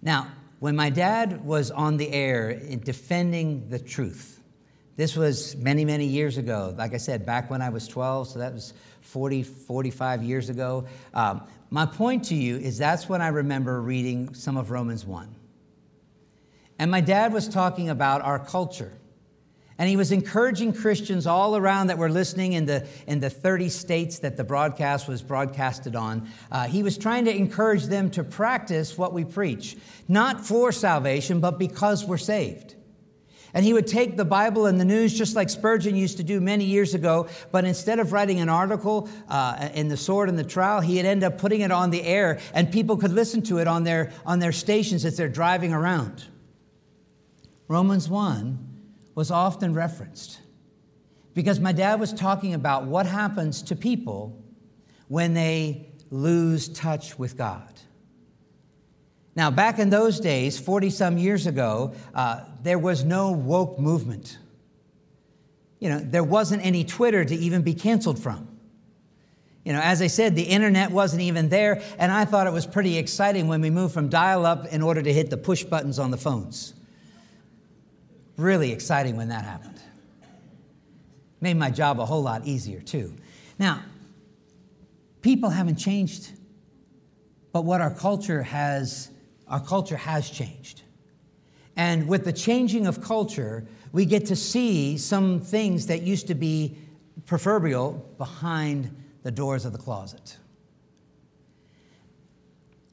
Now, 0.00 0.28
when 0.60 0.76
my 0.76 0.90
dad 0.90 1.44
was 1.44 1.70
on 1.70 1.96
the 1.96 2.10
air 2.10 2.54
defending 2.84 3.68
the 3.68 3.78
truth, 3.78 4.37
this 4.98 5.16
was 5.16 5.54
many, 5.54 5.84
many 5.84 6.06
years 6.06 6.38
ago. 6.38 6.74
Like 6.76 6.92
I 6.92 6.96
said, 6.96 7.24
back 7.24 7.50
when 7.50 7.62
I 7.62 7.68
was 7.68 7.86
12, 7.86 8.30
so 8.30 8.40
that 8.40 8.52
was 8.52 8.74
40, 9.02 9.44
45 9.44 10.24
years 10.24 10.48
ago. 10.48 10.86
Um, 11.14 11.42
my 11.70 11.86
point 11.86 12.24
to 12.24 12.34
you 12.34 12.56
is 12.56 12.78
that's 12.78 13.08
when 13.08 13.22
I 13.22 13.28
remember 13.28 13.80
reading 13.80 14.34
some 14.34 14.56
of 14.56 14.72
Romans 14.72 15.06
1. 15.06 15.32
And 16.80 16.90
my 16.90 17.00
dad 17.00 17.32
was 17.32 17.48
talking 17.48 17.90
about 17.90 18.22
our 18.22 18.40
culture. 18.40 18.92
And 19.78 19.88
he 19.88 19.96
was 19.96 20.10
encouraging 20.10 20.72
Christians 20.72 21.28
all 21.28 21.56
around 21.56 21.86
that 21.86 21.98
were 21.98 22.10
listening 22.10 22.54
in 22.54 22.66
the, 22.66 22.84
in 23.06 23.20
the 23.20 23.30
30 23.30 23.68
states 23.68 24.18
that 24.18 24.36
the 24.36 24.42
broadcast 24.42 25.06
was 25.06 25.22
broadcasted 25.22 25.94
on. 25.94 26.28
Uh, 26.50 26.66
he 26.66 26.82
was 26.82 26.98
trying 26.98 27.26
to 27.26 27.30
encourage 27.32 27.84
them 27.84 28.10
to 28.10 28.24
practice 28.24 28.98
what 28.98 29.12
we 29.12 29.24
preach, 29.24 29.76
not 30.08 30.44
for 30.44 30.72
salvation, 30.72 31.38
but 31.38 31.56
because 31.56 32.04
we're 32.04 32.16
saved. 32.16 32.74
And 33.58 33.64
he 33.64 33.72
would 33.72 33.88
take 33.88 34.16
the 34.16 34.24
Bible 34.24 34.66
and 34.66 34.78
the 34.78 34.84
news 34.84 35.12
just 35.12 35.34
like 35.34 35.50
Spurgeon 35.50 35.96
used 35.96 36.18
to 36.18 36.22
do 36.22 36.40
many 36.40 36.64
years 36.64 36.94
ago, 36.94 37.26
but 37.50 37.64
instead 37.64 37.98
of 37.98 38.12
writing 38.12 38.38
an 38.38 38.48
article 38.48 39.08
uh, 39.28 39.70
in 39.74 39.88
the 39.88 39.96
sword 39.96 40.28
and 40.28 40.38
the 40.38 40.44
trowel, 40.44 40.80
he'd 40.80 41.04
end 41.04 41.24
up 41.24 41.38
putting 41.38 41.62
it 41.62 41.72
on 41.72 41.90
the 41.90 42.04
air 42.04 42.38
and 42.54 42.70
people 42.70 42.96
could 42.96 43.10
listen 43.10 43.42
to 43.42 43.58
it 43.58 43.66
on 43.66 43.82
their, 43.82 44.12
on 44.24 44.38
their 44.38 44.52
stations 44.52 45.04
as 45.04 45.16
they're 45.16 45.28
driving 45.28 45.72
around. 45.72 46.22
Romans 47.66 48.08
1 48.08 48.80
was 49.16 49.32
often 49.32 49.74
referenced 49.74 50.38
because 51.34 51.58
my 51.58 51.72
dad 51.72 51.98
was 51.98 52.12
talking 52.12 52.54
about 52.54 52.84
what 52.84 53.06
happens 53.06 53.60
to 53.62 53.74
people 53.74 54.40
when 55.08 55.34
they 55.34 55.88
lose 56.12 56.68
touch 56.68 57.18
with 57.18 57.36
God. 57.36 57.72
Now, 59.34 59.50
back 59.50 59.80
in 59.80 59.90
those 59.90 60.20
days, 60.20 60.60
40 60.60 60.90
some 60.90 61.18
years 61.18 61.48
ago, 61.48 61.94
uh, 62.14 62.44
there 62.62 62.78
was 62.78 63.04
no 63.04 63.32
woke 63.32 63.78
movement. 63.78 64.38
You 65.78 65.90
know, 65.90 65.98
there 66.00 66.24
wasn't 66.24 66.64
any 66.64 66.84
Twitter 66.84 67.24
to 67.24 67.34
even 67.34 67.62
be 67.62 67.74
canceled 67.74 68.18
from. 68.18 68.48
You 69.64 69.72
know, 69.72 69.80
as 69.80 70.00
I 70.00 70.06
said, 70.06 70.34
the 70.34 70.42
internet 70.42 70.90
wasn't 70.90 71.22
even 71.22 71.50
there, 71.50 71.82
and 71.98 72.10
I 72.10 72.24
thought 72.24 72.46
it 72.46 72.52
was 72.52 72.66
pretty 72.66 72.96
exciting 72.96 73.48
when 73.48 73.60
we 73.60 73.70
moved 73.70 73.92
from 73.92 74.08
dial 74.08 74.46
up 74.46 74.66
in 74.66 74.82
order 74.82 75.02
to 75.02 75.12
hit 75.12 75.30
the 75.30 75.36
push 75.36 75.62
buttons 75.62 75.98
on 75.98 76.10
the 76.10 76.16
phones. 76.16 76.74
Really 78.36 78.72
exciting 78.72 79.16
when 79.16 79.28
that 79.28 79.44
happened. 79.44 79.78
Made 81.40 81.56
my 81.56 81.70
job 81.70 82.00
a 82.00 82.06
whole 82.06 82.22
lot 82.22 82.46
easier, 82.46 82.80
too. 82.80 83.14
Now, 83.58 83.82
people 85.20 85.50
haven't 85.50 85.76
changed, 85.76 86.32
but 87.52 87.64
what 87.64 87.80
our 87.80 87.92
culture 87.92 88.42
has, 88.42 89.10
our 89.48 89.60
culture 89.60 89.96
has 89.96 90.30
changed. 90.30 90.82
And 91.78 92.08
with 92.08 92.24
the 92.24 92.32
changing 92.32 92.88
of 92.88 93.00
culture, 93.00 93.64
we 93.92 94.04
get 94.04 94.26
to 94.26 94.36
see 94.36 94.98
some 94.98 95.40
things 95.40 95.86
that 95.86 96.02
used 96.02 96.26
to 96.26 96.34
be 96.34 96.76
proverbial 97.24 98.04
behind 98.18 98.94
the 99.22 99.30
doors 99.30 99.64
of 99.64 99.72
the 99.72 99.78
closet. 99.78 100.36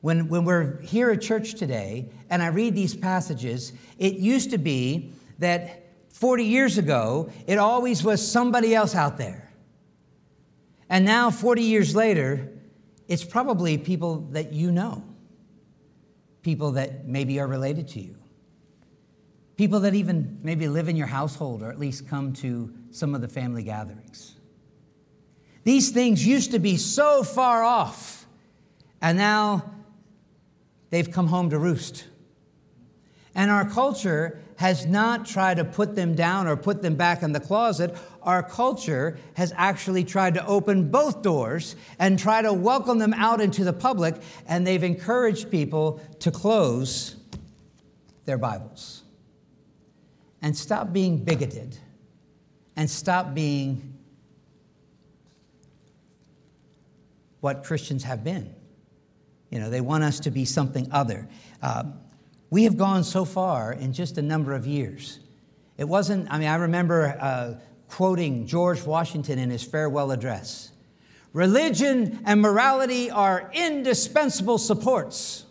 When, 0.02 0.28
when 0.28 0.46
we're 0.46 0.80
here 0.82 1.10
at 1.10 1.22
church 1.22 1.56
today 1.56 2.10
and 2.30 2.44
I 2.44 2.48
read 2.48 2.76
these 2.76 2.96
passages, 2.96 3.74
it 3.98 4.14
used 4.14 4.52
to 4.52 4.60
be 4.60 5.12
that 5.40 5.88
40 6.10 6.46
years 6.46 6.78
ago, 6.78 7.32
it 7.48 7.58
always 7.58 8.04
was 8.04 8.26
somebody 8.26 8.76
else 8.76 8.94
out 8.94 9.18
there. 9.18 9.52
And 10.90 11.06
now, 11.06 11.32
40 11.32 11.64
years 11.64 11.96
later, 11.96 12.52
it's 13.08 13.24
probably 13.24 13.80
people 13.80 14.28
that 14.32 14.54
you 14.54 14.72
know, 14.72 15.04
people 16.44 16.74
that 16.74 17.08
maybe 17.08 17.40
are 17.40 17.48
related 17.48 17.88
to 17.90 18.00
you, 18.00 18.16
people 19.58 19.82
that 19.82 19.94
even 19.94 20.40
maybe 20.44 20.68
live 20.68 20.90
in 20.90 20.96
your 20.96 21.08
household 21.08 21.62
or 21.62 21.70
at 21.70 21.80
least 21.80 22.08
come 22.08 22.34
to 22.34 22.74
some 22.92 23.16
of 23.16 23.22
the 23.22 23.28
family 23.28 23.64
gatherings. 23.64 24.36
These 25.64 25.92
things 25.92 26.26
used 26.26 26.52
to 26.52 26.60
be 26.60 26.78
so 26.78 27.24
far 27.24 27.64
off, 27.64 28.28
and 29.02 29.18
now 29.18 29.72
they've 30.92 31.10
come 31.10 31.28
home 31.28 31.50
to 31.50 31.58
roost. 31.58 32.06
And 33.34 33.50
our 33.50 33.68
culture 33.68 34.40
has 34.58 34.86
not 34.86 35.26
tried 35.26 35.58
to 35.58 35.66
put 35.66 35.96
them 35.96 36.16
down 36.16 36.48
or 36.48 36.56
put 36.56 36.82
them 36.82 36.96
back 36.96 37.24
in 37.24 37.34
the 37.34 37.40
closet. 37.40 37.98
Our 38.22 38.44
culture 38.44 39.18
has 39.34 39.52
actually 39.58 40.06
tried 40.06 40.36
to 40.36 40.46
open 40.46 40.90
both 40.92 41.22
doors 41.22 41.76
and 42.00 42.18
try 42.18 42.42
to 42.42 42.54
welcome 42.54 43.00
them 43.00 43.14
out 43.14 43.42
into 43.42 43.64
the 43.64 43.74
public, 43.74 44.16
and 44.48 44.66
they've 44.66 44.84
encouraged 44.84 45.50
people 45.50 46.00
to 46.20 46.32
close 46.32 47.16
their 48.26 48.38
Bibles 48.38 49.05
and 50.46 50.56
stop 50.56 50.94
being 50.94 51.18
bigoted 51.18 51.76
and 52.76 52.88
stop 52.88 53.34
being 53.34 53.98
what 57.40 57.64
Christians 57.64 58.04
have 58.04 58.24
been. 58.24 58.54
You 59.50 59.58
know, 59.58 59.72
they 59.72 59.82
want 59.82 60.04
us 60.04 60.20
to 60.20 60.30
be 60.30 60.46
something 60.46 60.88
other. 60.92 61.28
Uh, 61.64 61.86
we 62.52 62.66
have 62.66 62.78
gone 62.78 63.04
so 63.04 63.26
far 63.26 63.74
in 63.74 63.92
just 63.92 64.20
a 64.20 64.22
number 64.22 64.54
of 64.54 64.68
years. 64.68 65.20
It 65.80 65.86
wasn't, 65.86 66.32
I 66.32 66.38
mean, 66.38 66.48
I 66.48 66.58
remember 66.58 67.18
uh, 67.20 67.56
quoting 67.88 68.46
George 68.46 68.84
Washington 68.84 69.40
in 69.40 69.50
his 69.50 69.64
farewell 69.64 70.12
address 70.12 70.72
Religion 71.34 72.20
and 72.24 72.40
morality 72.40 73.10
are 73.10 73.50
indispensable 73.52 74.60
supports. 74.60 75.44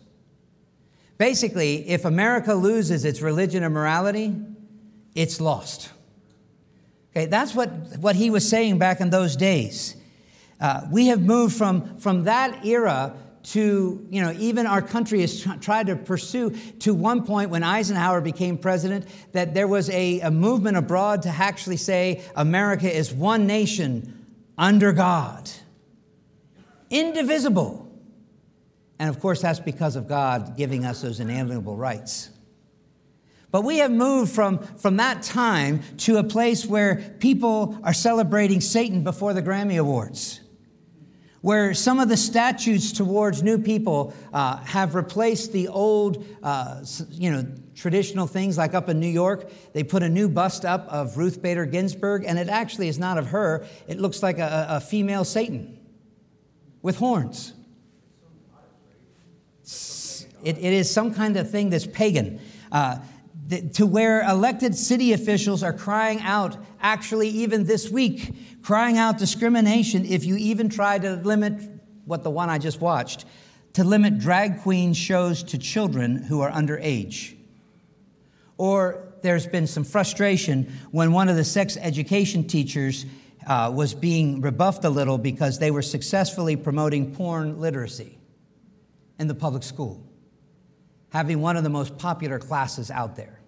Basically, 1.18 1.88
if 1.88 2.04
America 2.04 2.54
loses 2.54 3.04
its 3.04 3.20
religion 3.20 3.64
and 3.64 3.74
morality, 3.74 4.34
it's 5.14 5.40
lost. 5.40 5.90
Okay, 7.10 7.26
that's 7.26 7.54
what, 7.54 7.70
what 7.98 8.16
he 8.16 8.30
was 8.30 8.48
saying 8.48 8.78
back 8.78 9.00
in 9.00 9.10
those 9.10 9.36
days. 9.36 9.96
Uh, 10.60 10.86
we 10.90 11.06
have 11.08 11.20
moved 11.20 11.56
from, 11.56 11.98
from 11.98 12.24
that 12.24 12.64
era 12.64 13.14
to, 13.44 14.06
you 14.10 14.22
know, 14.22 14.32
even 14.38 14.66
our 14.66 14.80
country 14.80 15.20
has 15.20 15.46
tried 15.60 15.86
to 15.88 15.96
pursue 15.96 16.50
to 16.80 16.94
one 16.94 17.24
point 17.24 17.50
when 17.50 17.62
Eisenhower 17.62 18.20
became 18.20 18.56
president 18.56 19.06
that 19.32 19.54
there 19.54 19.68
was 19.68 19.90
a, 19.90 20.20
a 20.20 20.30
movement 20.30 20.76
abroad 20.76 21.22
to 21.22 21.28
actually 21.28 21.76
say 21.76 22.22
America 22.34 22.90
is 22.90 23.12
one 23.12 23.46
nation 23.46 24.26
under 24.56 24.92
God, 24.92 25.50
indivisible. 26.90 27.86
And 28.98 29.10
of 29.10 29.20
course, 29.20 29.42
that's 29.42 29.60
because 29.60 29.96
of 29.96 30.08
God 30.08 30.56
giving 30.56 30.84
us 30.84 31.02
those 31.02 31.20
inalienable 31.20 31.76
rights. 31.76 32.30
But 33.54 33.62
we 33.62 33.78
have 33.78 33.92
moved 33.92 34.32
from, 34.32 34.58
from 34.58 34.96
that 34.96 35.22
time 35.22 35.80
to 35.98 36.16
a 36.16 36.24
place 36.24 36.66
where 36.66 36.96
people 37.20 37.78
are 37.84 37.92
celebrating 37.92 38.60
Satan 38.60 39.04
before 39.04 39.32
the 39.32 39.42
Grammy 39.42 39.78
Awards 39.78 40.40
where 41.40 41.72
some 41.72 42.00
of 42.00 42.08
the 42.08 42.16
statutes 42.16 42.90
towards 42.90 43.44
new 43.44 43.56
people 43.56 44.12
uh, 44.32 44.56
have 44.64 44.96
replaced 44.96 45.52
the 45.52 45.68
old, 45.68 46.26
uh, 46.42 46.82
you 47.10 47.30
know, 47.30 47.46
traditional 47.76 48.26
things 48.26 48.58
like 48.58 48.74
up 48.74 48.88
in 48.88 48.98
New 48.98 49.06
York, 49.06 49.48
they 49.72 49.84
put 49.84 50.02
a 50.02 50.08
new 50.08 50.28
bust 50.28 50.64
up 50.64 50.88
of 50.88 51.16
Ruth 51.16 51.40
Bader 51.40 51.66
Ginsburg, 51.66 52.24
and 52.26 52.40
it 52.40 52.48
actually 52.48 52.88
is 52.88 52.98
not 52.98 53.18
of 53.18 53.28
her. 53.28 53.64
It 53.86 54.00
looks 54.00 54.20
like 54.20 54.38
a, 54.38 54.66
a 54.68 54.80
female 54.80 55.24
Satan 55.24 55.78
with 56.82 56.96
horns. 56.96 57.52
It, 60.42 60.58
it 60.58 60.58
is 60.58 60.90
some 60.90 61.14
kind 61.14 61.36
of 61.36 61.48
thing 61.48 61.70
that's 61.70 61.86
pagan. 61.86 62.40
Uh, 62.72 62.98
to 63.74 63.86
where 63.86 64.22
elected 64.22 64.74
city 64.74 65.12
officials 65.12 65.62
are 65.62 65.72
crying 65.72 66.20
out, 66.20 66.56
actually, 66.80 67.28
even 67.28 67.64
this 67.64 67.90
week, 67.90 68.62
crying 68.62 68.96
out 68.96 69.18
discrimination 69.18 70.04
if 70.06 70.24
you 70.24 70.36
even 70.36 70.68
try 70.68 70.98
to 70.98 71.16
limit 71.16 71.62
what 72.06 72.22
the 72.22 72.30
one 72.30 72.48
I 72.48 72.58
just 72.58 72.80
watched, 72.80 73.24
to 73.74 73.84
limit 73.84 74.18
drag 74.18 74.62
queen 74.62 74.94
shows 74.94 75.42
to 75.44 75.58
children 75.58 76.16
who 76.16 76.40
are 76.40 76.50
underage. 76.50 77.36
Or 78.56 79.12
there's 79.22 79.46
been 79.46 79.66
some 79.66 79.84
frustration 79.84 80.72
when 80.90 81.12
one 81.12 81.28
of 81.28 81.36
the 81.36 81.44
sex 81.44 81.76
education 81.76 82.46
teachers 82.46 83.04
uh, 83.46 83.70
was 83.74 83.92
being 83.92 84.40
rebuffed 84.40 84.84
a 84.84 84.90
little 84.90 85.18
because 85.18 85.58
they 85.58 85.70
were 85.70 85.82
successfully 85.82 86.56
promoting 86.56 87.14
porn 87.14 87.60
literacy 87.60 88.18
in 89.18 89.28
the 89.28 89.34
public 89.34 89.62
school 89.62 90.06
having 91.14 91.40
one 91.40 91.56
of 91.56 91.62
the 91.62 91.70
most 91.70 91.96
popular 91.96 92.40
classes 92.40 92.90
out 92.90 93.14
there. 93.14 93.38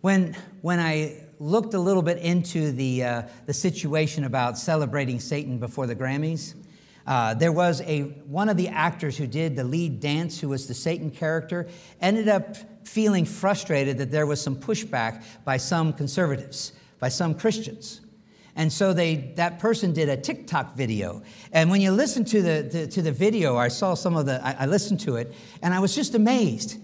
When, 0.00 0.36
when 0.62 0.78
I 0.78 1.24
looked 1.40 1.74
a 1.74 1.78
little 1.80 2.02
bit 2.02 2.18
into 2.18 2.70
the, 2.70 3.02
uh, 3.02 3.22
the 3.46 3.52
situation 3.52 4.22
about 4.22 4.56
celebrating 4.56 5.18
Satan 5.18 5.58
before 5.58 5.88
the 5.88 5.96
Grammys, 5.96 6.54
uh, 7.08 7.34
there 7.34 7.50
was 7.50 7.80
a, 7.80 8.02
one 8.28 8.48
of 8.48 8.56
the 8.56 8.68
actors 8.68 9.16
who 9.16 9.26
did 9.26 9.56
the 9.56 9.64
lead 9.64 9.98
dance, 9.98 10.38
who 10.38 10.50
was 10.50 10.68
the 10.68 10.74
Satan 10.74 11.10
character, 11.10 11.66
ended 12.00 12.28
up 12.28 12.56
feeling 12.86 13.24
frustrated 13.24 13.98
that 13.98 14.12
there 14.12 14.26
was 14.26 14.40
some 14.40 14.54
pushback 14.54 15.24
by 15.44 15.56
some 15.56 15.92
conservatives, 15.92 16.74
by 17.00 17.08
some 17.08 17.34
Christians. 17.34 18.02
And 18.56 18.72
so 18.72 18.92
they, 18.92 19.32
that 19.36 19.58
person 19.58 19.92
did 19.92 20.08
a 20.08 20.16
TikTok 20.16 20.76
video. 20.76 21.22
And 21.52 21.70
when 21.70 21.80
you 21.80 21.90
listen 21.90 22.24
to 22.26 22.40
the, 22.40 22.68
the 22.70 22.86
to 22.86 23.02
the 23.02 23.10
video, 23.10 23.56
I 23.56 23.68
saw 23.68 23.94
some 23.94 24.16
of 24.16 24.26
the, 24.26 24.44
I, 24.46 24.56
I 24.60 24.66
listened 24.66 25.00
to 25.00 25.16
it, 25.16 25.34
and 25.60 25.74
I 25.74 25.80
was 25.80 25.94
just 25.94 26.14
amazed 26.14 26.78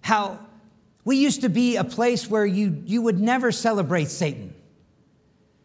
how 0.00 0.38
We 1.04 1.16
used 1.16 1.42
to 1.42 1.50
be 1.50 1.76
a 1.76 1.84
place 1.84 2.30
where 2.30 2.46
you, 2.46 2.82
you 2.86 3.02
would 3.02 3.20
never 3.20 3.52
celebrate 3.52 4.08
Satan. 4.08 4.54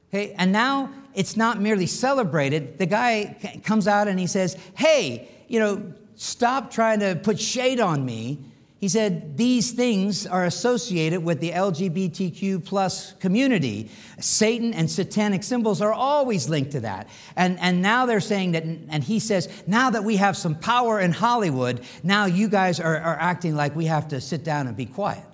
Okay, 0.10 0.34
and 0.38 0.52
now 0.52 0.92
it's 1.14 1.38
not 1.38 1.62
merely 1.62 1.88
celebrated. 1.88 2.78
The 2.78 2.86
guy 2.86 3.38
comes 3.64 3.88
out 3.88 4.08
and 4.08 4.20
he 4.20 4.28
says, 4.28 4.58
Hey, 4.76 5.30
you 5.48 5.60
know, 5.60 5.94
stop 6.16 6.72
trying 6.72 7.00
to 7.00 7.16
put 7.16 7.40
shade 7.40 7.80
on 7.80 8.06
me. 8.06 8.40
He 8.80 8.88
said 8.88 9.36
these 9.36 9.72
things 9.72 10.26
are 10.26 10.46
associated 10.46 11.22
with 11.22 11.42
the 11.42 11.52
LGBTQ 11.52 12.64
plus 12.64 13.12
community. 13.20 13.92
Satan 14.22 14.74
and 14.74 14.90
satanic 14.90 15.44
symbols 15.44 15.82
are 15.82 15.92
always 15.92 16.48
linked 16.48 16.72
to 16.72 16.80
that. 16.80 17.10
And, 17.36 17.60
and 17.60 17.82
now 17.82 18.06
they're 18.06 18.22
saying 18.22 18.54
that, 18.54 18.64
and 18.64 19.04
he 19.04 19.20
says, 19.20 19.50
now 19.68 19.90
that 19.90 20.06
we 20.06 20.16
have 20.16 20.38
some 20.38 20.56
power 20.56 21.02
in 21.02 21.12
Hollywood, 21.12 21.82
now 22.04 22.26
you 22.26 22.48
guys 22.48 22.80
are, 22.80 22.98
are 22.98 23.18
acting 23.20 23.54
like 23.54 23.76
we 23.76 23.86
have 23.86 24.08
to 24.10 24.22
sit 24.22 24.46
down 24.46 24.68
and 24.68 24.78
be 24.78 24.86
quiet. 24.86 25.26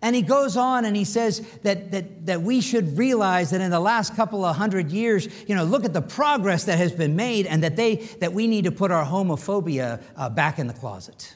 And 0.00 0.14
he 0.14 0.22
goes 0.22 0.56
on 0.56 0.84
and 0.84 0.94
he 0.94 1.04
says 1.04 1.40
that, 1.62 1.90
that, 1.90 2.26
that 2.26 2.42
we 2.42 2.60
should 2.60 2.96
realize 2.96 3.50
that 3.50 3.62
in 3.62 3.72
the 3.72 3.80
last 3.80 4.14
couple 4.14 4.44
of 4.44 4.54
hundred 4.54 4.92
years, 4.92 5.26
you 5.48 5.56
know, 5.56 5.64
look 5.64 5.84
at 5.84 5.92
the 5.92 6.02
progress 6.02 6.64
that 6.64 6.78
has 6.78 6.92
been 6.92 7.16
made 7.16 7.46
and 7.46 7.64
that, 7.64 7.74
they, 7.74 7.96
that 8.20 8.32
we 8.32 8.46
need 8.46 8.64
to 8.64 8.70
put 8.70 8.92
our 8.92 9.04
homophobia 9.04 10.00
uh, 10.14 10.28
back 10.28 10.60
in 10.60 10.68
the 10.68 10.74
closet. 10.74 11.34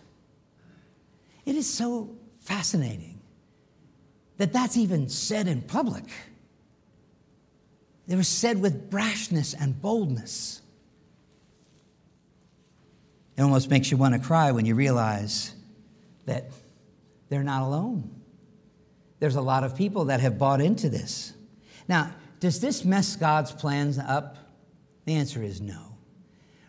It 1.49 1.57
is 1.57 1.67
so 1.67 2.11
fascinating 2.41 3.19
that 4.37 4.53
that's 4.53 4.77
even 4.77 5.09
said 5.09 5.49
in 5.49 5.63
public. 5.63 6.05
It 8.07 8.17
was 8.17 8.29
said 8.29 8.61
with 8.61 8.91
brashness 8.91 9.55
and 9.59 9.81
boldness. 9.81 10.61
It 13.39 13.41
almost 13.41 13.71
makes 13.71 13.91
you 13.91 13.97
want 13.97 14.13
to 14.13 14.21
cry 14.21 14.53
when 14.53 14.67
you 14.67 14.75
realize 14.75 15.55
that 16.27 16.51
they're 17.31 17.43
not 17.43 17.63
alone. 17.63 18.11
There's 19.19 19.37
a 19.37 19.41
lot 19.41 19.65
of 19.65 19.75
people 19.75 20.05
that 20.07 20.21
have 20.21 20.39
bought 20.39 20.61
into 20.61 20.91
this. 20.91 21.33
Now, 21.89 22.13
does 22.41 22.61
this 22.61 22.85
mess 22.85 23.17
God's 23.17 23.53
plans 23.53 23.99
up? 23.99 24.37
The 25.07 25.15
answer 25.15 25.43
is 25.43 25.63
no. 25.63 25.97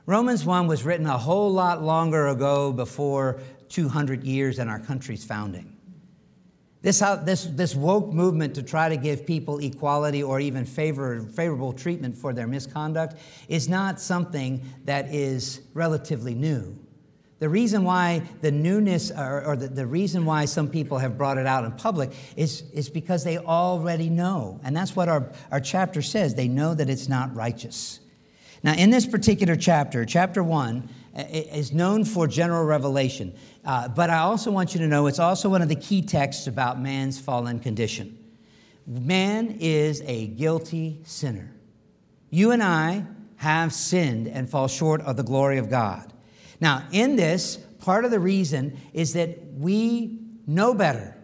Romans 0.05 0.45
1 0.45 0.67
was 0.67 0.83
written 0.83 1.05
a 1.05 1.17
whole 1.17 1.51
lot 1.51 1.83
longer 1.83 2.29
ago 2.29 2.71
before 2.71 3.41
200 3.69 4.23
years 4.23 4.59
in 4.59 4.67
our 4.67 4.79
country's 4.79 5.23
founding. 5.23 5.75
This, 6.81 6.99
this, 7.25 7.43
this 7.45 7.75
woke 7.75 8.13
movement 8.13 8.55
to 8.55 8.63
try 8.63 8.87
to 8.87 8.95
give 8.95 9.25
people 9.25 9.59
equality 9.59 10.23
or 10.23 10.39
even 10.39 10.63
favor, 10.65 11.21
favorable 11.23 11.73
treatment 11.73 12.17
for 12.17 12.31
their 12.31 12.47
misconduct 12.47 13.17
is 13.49 13.67
not 13.67 13.99
something 13.99 14.61
that 14.85 15.13
is 15.13 15.61
relatively 15.73 16.33
new. 16.33 16.77
The 17.39 17.49
reason 17.49 17.83
why 17.83 18.21
the 18.41 18.51
newness, 18.51 19.11
or, 19.11 19.43
or 19.45 19.55
the, 19.55 19.67
the, 19.67 19.85
reason 19.85 20.25
why 20.25 20.43
some 20.45 20.69
people 20.69 20.97
have 20.97 21.17
brought 21.17 21.37
it 21.37 21.45
out 21.45 21.63
in 21.63 21.71
public 21.71 22.11
is, 22.35 22.63
is 22.73 22.89
because 22.89 23.23
they 23.23 23.37
already 23.37 24.09
know. 24.09 24.59
And 24.63 24.75
that's 24.75 24.93
what 24.95 25.07
our, 25.07 25.31
our 25.49 25.61
chapter 25.61 26.01
says. 26.01 26.35
They 26.35 26.49
know 26.49 26.73
that 26.73 26.89
it's 26.89 27.07
not 27.07 27.33
righteous. 27.33 28.01
Now, 28.61 28.73
in 28.73 28.89
this 28.89 29.05
particular 29.05 29.55
chapter, 29.55 30.03
chapter 30.03 30.43
one, 30.43 30.89
is 31.27 31.71
known 31.71 32.05
for 32.05 32.27
general 32.27 32.63
revelation. 32.63 33.35
Uh, 33.65 33.87
but 33.87 34.09
I 34.09 34.19
also 34.19 34.51
want 34.51 34.73
you 34.73 34.79
to 34.79 34.87
know 34.87 35.07
it's 35.07 35.19
also 35.19 35.49
one 35.49 35.61
of 35.61 35.69
the 35.69 35.75
key 35.75 36.01
texts 36.01 36.47
about 36.47 36.79
man's 36.79 37.19
fallen 37.19 37.59
condition. 37.59 38.17
Man 38.87 39.57
is 39.59 40.01
a 40.05 40.27
guilty 40.27 41.01
sinner. 41.03 41.51
You 42.29 42.51
and 42.51 42.63
I 42.63 43.05
have 43.37 43.73
sinned 43.73 44.27
and 44.27 44.49
fall 44.49 44.67
short 44.67 45.01
of 45.01 45.15
the 45.15 45.23
glory 45.23 45.57
of 45.57 45.69
God. 45.69 46.11
Now, 46.59 46.87
in 46.91 47.15
this, 47.15 47.57
part 47.79 48.05
of 48.05 48.11
the 48.11 48.19
reason 48.19 48.77
is 48.93 49.13
that 49.13 49.53
we 49.53 50.19
know 50.45 50.73
better. 50.73 51.15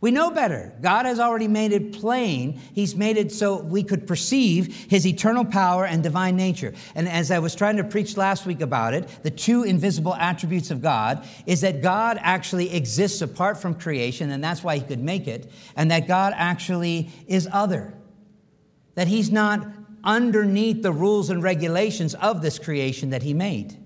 We 0.00 0.12
know 0.12 0.30
better. 0.30 0.72
God 0.80 1.06
has 1.06 1.18
already 1.18 1.48
made 1.48 1.72
it 1.72 1.92
plain. 1.92 2.60
He's 2.72 2.94
made 2.94 3.16
it 3.16 3.32
so 3.32 3.60
we 3.60 3.82
could 3.82 4.06
perceive 4.06 4.72
His 4.88 5.04
eternal 5.04 5.44
power 5.44 5.84
and 5.84 6.04
divine 6.04 6.36
nature. 6.36 6.72
And 6.94 7.08
as 7.08 7.32
I 7.32 7.40
was 7.40 7.56
trying 7.56 7.78
to 7.78 7.84
preach 7.84 8.16
last 8.16 8.46
week 8.46 8.60
about 8.60 8.94
it, 8.94 9.08
the 9.24 9.30
two 9.30 9.64
invisible 9.64 10.14
attributes 10.14 10.70
of 10.70 10.82
God 10.82 11.26
is 11.46 11.62
that 11.62 11.82
God 11.82 12.16
actually 12.20 12.72
exists 12.72 13.22
apart 13.22 13.60
from 13.60 13.74
creation, 13.74 14.30
and 14.30 14.42
that's 14.42 14.62
why 14.62 14.76
He 14.76 14.84
could 14.84 15.02
make 15.02 15.26
it, 15.26 15.50
and 15.74 15.90
that 15.90 16.06
God 16.06 16.32
actually 16.36 17.10
is 17.26 17.48
other. 17.52 17.92
That 18.94 19.08
He's 19.08 19.32
not 19.32 19.66
underneath 20.04 20.80
the 20.80 20.92
rules 20.92 21.28
and 21.28 21.42
regulations 21.42 22.14
of 22.14 22.40
this 22.40 22.60
creation 22.60 23.10
that 23.10 23.24
He 23.24 23.34
made. 23.34 23.76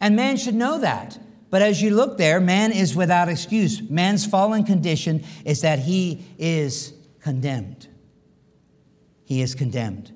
And 0.00 0.14
man 0.14 0.36
should 0.36 0.54
know 0.54 0.78
that. 0.78 1.18
But 1.50 1.62
as 1.62 1.80
you 1.80 1.90
look 1.90 2.18
there, 2.18 2.40
man 2.40 2.72
is 2.72 2.96
without 2.96 3.28
excuse. 3.28 3.82
Man's 3.82 4.26
fallen 4.26 4.64
condition 4.64 5.24
is 5.44 5.60
that 5.62 5.78
he 5.78 6.24
is 6.38 6.92
condemned. 7.20 7.88
He 9.24 9.42
is 9.42 9.54
condemned. 9.54 10.12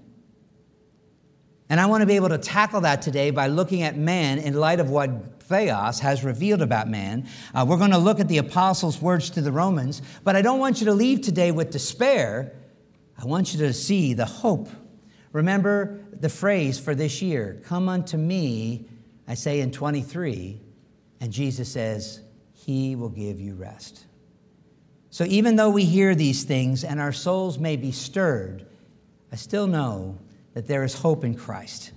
And 1.69 1.81
I 1.81 1.87
want 1.87 2.03
to 2.03 2.07
be 2.07 2.17
able 2.17 2.31
to 2.31 2.39
tackle 2.39 2.81
that 2.81 3.01
today 3.01 3.31
by 3.31 3.47
looking 3.47 3.83
at 3.83 3.97
man 3.97 4.39
in 4.39 4.55
light 4.55 4.81
of 4.81 4.91
what 4.91 5.41
Theos 5.43 6.01
has 6.01 6.25
revealed 6.25 6.63
about 6.63 6.89
man. 6.89 7.29
Uh, 7.55 7.65
we're 7.69 7.77
going 7.77 7.93
to 7.93 7.99
look 7.99 8.19
at 8.19 8.29
the 8.29 8.39
apostles' 8.39 9.01
words 9.01 9.31
to 9.31 9.41
the 9.41 9.53
Romans, 9.53 10.03
but 10.25 10.35
I 10.35 10.43
don't 10.43 10.59
want 10.59 10.81
you 10.81 10.87
to 10.87 10.93
leave 10.93 11.21
today 11.21 11.53
with 11.53 11.71
despair. 11.71 12.53
I 13.17 13.25
want 13.25 13.53
you 13.53 13.61
to 13.61 13.73
see 13.73 14.15
the 14.15 14.25
hope. 14.25 14.69
Remember 15.33 16.01
the 16.13 16.29
phrase 16.29 16.79
for 16.79 16.95
this 16.95 17.23
year 17.23 17.63
Come 17.65 17.89
unto 17.89 18.17
me, 18.17 18.89
I 19.29 19.35
say 19.35 19.61
in 19.61 19.71
23, 19.71 20.61
and 21.21 21.33
Jesus 21.33 21.71
says, 21.71 22.21
He 22.53 22.97
will 22.97 23.09
give 23.09 23.39
you 23.39 23.55
rest. 23.55 24.07
So 25.11 25.25
even 25.25 25.57
though 25.57 25.71
we 25.71 25.85
hear 25.85 26.15
these 26.15 26.45
things 26.45 26.85
and 26.85 27.01
our 27.01 27.13
souls 27.13 27.59
may 27.59 27.77
be 27.77 27.93
stirred, 27.93 28.67
I 29.33 29.37
still 29.37 29.67
know 29.67 30.19
that 30.55 30.67
there 30.67 30.85
is 30.85 30.95
hope 30.95 31.25
in 31.25 31.35
Christ. 31.35 31.93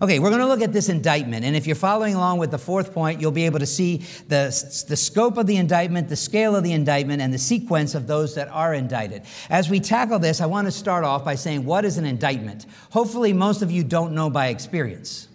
Okay, 0.00 0.20
we're 0.20 0.28
going 0.28 0.40
to 0.40 0.46
look 0.46 0.62
at 0.62 0.72
this 0.72 0.88
indictment. 0.88 1.44
And 1.44 1.56
if 1.56 1.66
you're 1.66 1.74
following 1.74 2.14
along 2.14 2.38
with 2.38 2.52
the 2.52 2.58
fourth 2.58 2.94
point, 2.94 3.20
you'll 3.20 3.32
be 3.32 3.46
able 3.46 3.58
to 3.58 3.66
see 3.66 3.98
the, 4.28 4.46
the 4.88 4.96
scope 4.96 5.36
of 5.36 5.46
the 5.46 5.56
indictment, 5.56 6.08
the 6.08 6.14
scale 6.14 6.54
of 6.54 6.62
the 6.62 6.72
indictment, 6.72 7.20
and 7.20 7.34
the 7.34 7.38
sequence 7.38 7.96
of 7.96 8.06
those 8.06 8.36
that 8.36 8.46
are 8.48 8.74
indicted. 8.74 9.22
As 9.50 9.68
we 9.68 9.80
tackle 9.80 10.20
this, 10.20 10.40
I 10.40 10.46
want 10.46 10.68
to 10.68 10.70
start 10.70 11.02
off 11.02 11.24
by 11.24 11.34
saying, 11.34 11.64
what 11.64 11.84
is 11.84 11.98
an 11.98 12.04
indictment? 12.04 12.66
Hopefully, 12.90 13.32
most 13.32 13.60
of 13.60 13.72
you 13.72 13.82
don't 13.82 14.12
know 14.12 14.30
by 14.30 14.48
experience. 14.48 15.26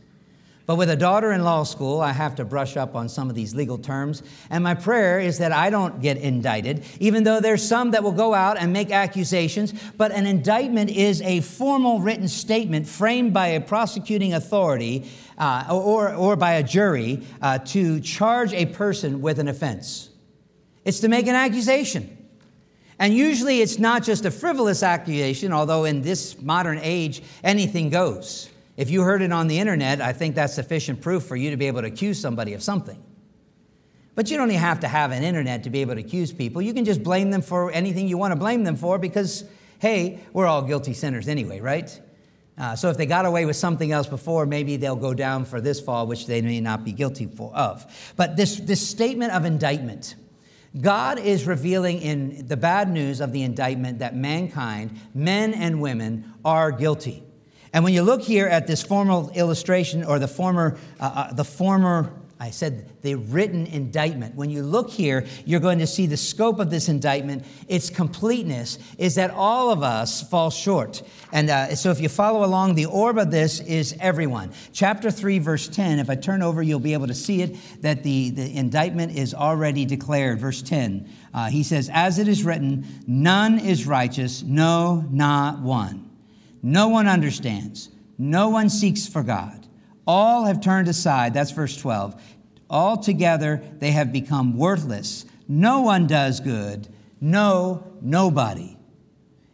But 0.66 0.78
with 0.78 0.90
a 0.90 0.96
daughter 0.96 1.34
in 1.34 1.44
law 1.44 1.64
school, 1.64 2.00
I 2.00 2.14
have 2.14 2.36
to 2.36 2.46
brush 2.46 2.78
up 2.78 2.96
on 2.96 3.10
some 3.10 3.30
of 3.30 3.36
these 3.36 3.54
legal 3.54 3.78
terms. 3.78 4.24
And 4.50 4.64
my 4.64 4.76
prayer 4.76 5.20
is 5.20 5.40
that 5.40 5.52
I 5.52 5.70
don't 5.70 6.02
get 6.02 6.18
indicted, 6.18 6.86
even 7.00 7.26
though 7.26 7.42
there's 7.42 7.68
some 7.68 7.92
that 7.92 8.02
will 8.02 8.14
go 8.14 8.34
out 8.34 8.58
and 8.58 8.72
make 8.72 8.90
accusations. 8.90 9.74
But 9.98 10.14
an 10.14 10.26
indictment 10.26 10.90
is 10.90 11.22
a 11.22 11.42
formal 11.42 12.00
written 12.00 12.30
statement 12.30 12.88
framed 12.88 13.34
by 13.34 13.48
a 13.48 13.62
prosecuting 13.62 14.34
authority 14.34 15.10
uh, 15.38 15.68
or, 15.70 16.14
or 16.14 16.38
by 16.38 16.54
a 16.54 16.64
jury 16.64 17.28
uh, 17.42 17.58
to 17.60 18.00
charge 18.00 18.54
a 18.54 18.66
person 18.68 19.22
with 19.22 19.40
an 19.40 19.50
offense. 19.50 20.12
It's 20.86 21.02
to 21.02 21.10
make 21.10 21.28
an 21.28 21.36
accusation. 21.36 22.18
And 23.00 23.14
usually 23.14 23.60
it's 23.60 23.80
not 23.80 24.04
just 24.04 24.24
a 24.24 24.32
frivolous 24.32 24.82
accusation, 24.82 25.52
although 25.52 25.84
in 25.84 26.04
this 26.04 26.42
modern 26.42 26.80
age, 26.82 27.22
anything 27.44 27.90
goes. 27.90 28.50
If 28.76 28.90
you 28.90 29.04
heard 29.04 29.22
it 29.22 29.32
on 29.32 29.48
the 29.48 29.60
internet, 29.60 30.02
I 30.02 30.14
think 30.14 30.36
that's 30.36 30.54
sufficient 30.54 31.02
proof 31.02 31.24
for 31.24 31.36
you 31.36 31.52
to 31.52 31.58
be 31.58 31.68
able 31.68 31.82
to 31.82 31.88
accuse 31.88 32.20
somebody 32.20 32.54
of 32.54 32.64
something. 32.64 33.02
But 34.16 34.30
you 34.30 34.38
don't 34.38 34.50
even 34.50 34.62
have 34.62 34.80
to 34.82 34.88
have 34.88 35.12
an 35.12 35.24
internet 35.24 35.64
to 35.64 35.70
be 35.70 35.82
able 35.82 35.96
to 35.96 36.00
accuse 36.00 36.32
people. 36.32 36.62
You 36.62 36.74
can 36.74 36.86
just 36.86 37.04
blame 37.04 37.32
them 37.32 37.42
for 37.42 37.72
anything 37.72 38.08
you 38.08 38.18
want 38.18 38.32
to 38.32 38.36
blame 38.36 38.64
them 38.64 38.76
for 38.76 38.98
because, 39.00 39.44
hey, 39.80 40.20
we're 40.34 40.46
all 40.46 40.62
guilty 40.62 40.94
sinners 40.94 41.28
anyway, 41.28 41.60
right? 41.60 42.00
Uh, 42.56 42.76
so 42.76 42.90
if 42.90 42.98
they 42.98 43.08
got 43.08 43.26
away 43.26 43.46
with 43.46 43.56
something 43.56 43.92
else 43.92 44.08
before, 44.08 44.46
maybe 44.46 44.78
they'll 44.78 44.96
go 44.96 45.14
down 45.16 45.46
for 45.46 45.60
this 45.60 45.80
fall, 45.80 46.06
which 46.06 46.28
they 46.28 46.42
may 46.42 46.62
not 46.62 46.84
be 46.84 46.92
guilty 46.92 47.26
for, 47.26 47.56
of. 47.56 48.14
But 48.16 48.38
this, 48.38 48.58
this 48.58 48.88
statement 48.88 49.34
of 49.34 49.46
indictment, 49.46 50.14
God 50.80 51.18
is 51.18 51.48
revealing 51.48 52.00
in 52.00 52.48
the 52.48 52.58
bad 52.58 52.92
news 52.92 53.22
of 53.22 53.32
the 53.32 53.42
indictment 53.42 54.00
that 54.00 54.16
mankind, 54.16 55.00
men 55.16 55.54
and 55.54 55.82
women, 55.82 56.34
are 56.46 56.72
guilty. 56.72 57.24
And 57.74 57.84
when 57.84 57.94
you 57.94 58.04
look 58.04 58.22
here 58.22 58.46
at 58.46 58.68
this 58.68 58.84
formal 58.84 59.32
illustration 59.32 60.04
or 60.04 60.20
the 60.20 60.28
former, 60.28 60.78
uh, 61.00 61.04
uh, 61.04 61.34
the 61.34 61.44
former, 61.44 62.14
I 62.40 62.52
said 62.52 63.02
the 63.02 63.16
written 63.16 63.66
indictment. 63.66 64.36
When 64.36 64.52
you 64.52 64.62
look 64.62 64.92
here, 64.92 65.26
you're 65.44 65.60
going 65.60 65.80
to 65.80 65.88
see 65.88 66.06
the 66.06 66.18
scope 66.18 66.60
of 66.60 66.70
this 66.70 66.88
indictment. 66.88 67.46
Its 67.68 67.90
completeness 67.90 68.78
is 69.00 69.16
that 69.16 69.32
all 69.32 69.72
of 69.72 69.82
us 69.82 70.22
fall 70.30 70.52
short. 70.52 71.02
And 71.32 71.50
uh, 71.50 71.76
so 71.76 71.90
if 71.90 72.00
you 72.00 72.10
follow 72.10 72.46
along, 72.46 72.76
the 72.76 72.86
orb 72.86 73.18
of 73.18 73.32
this 73.32 73.60
is 73.62 73.96
everyone. 74.00 74.52
Chapter 74.72 75.10
3, 75.10 75.40
verse 75.40 75.68
10, 75.68 75.98
if 75.98 76.12
I 76.12 76.16
turn 76.16 76.44
over, 76.44 76.62
you'll 76.62 76.80
be 76.80 76.94
able 76.94 77.08
to 77.08 77.16
see 77.16 77.42
it, 77.42 77.58
that 77.82 78.04
the, 78.04 78.30
the 78.30 78.56
indictment 78.56 79.18
is 79.18 79.34
already 79.34 79.86
declared. 79.86 80.40
Verse 80.40 80.62
10, 80.62 81.10
uh, 81.34 81.50
he 81.50 81.64
says, 81.64 81.90
As 81.92 82.20
it 82.20 82.28
is 82.28 82.44
written, 82.44 82.86
none 83.08 83.58
is 83.58 83.88
righteous, 83.88 84.44
no, 84.44 85.04
not 85.10 85.60
one. 85.60 86.13
No 86.64 86.88
one 86.88 87.08
understands. 87.08 87.90
No 88.18 88.50
one 88.50 88.70
seeks 88.70 89.06
for 89.06 89.22
God. 89.22 89.68
All 90.08 90.46
have 90.46 90.62
turned 90.62 90.88
aside. 90.88 91.34
That's 91.34 91.52
verse 91.52 91.76
12. 91.78 92.20
Altogether, 92.70 93.62
they 93.80 93.92
have 93.92 94.12
become 94.12 94.58
worthless. 94.58 95.26
No 95.48 95.82
one 95.82 96.08
does 96.08 96.40
good. 96.40 96.88
No, 97.20 97.86
nobody. 98.02 98.78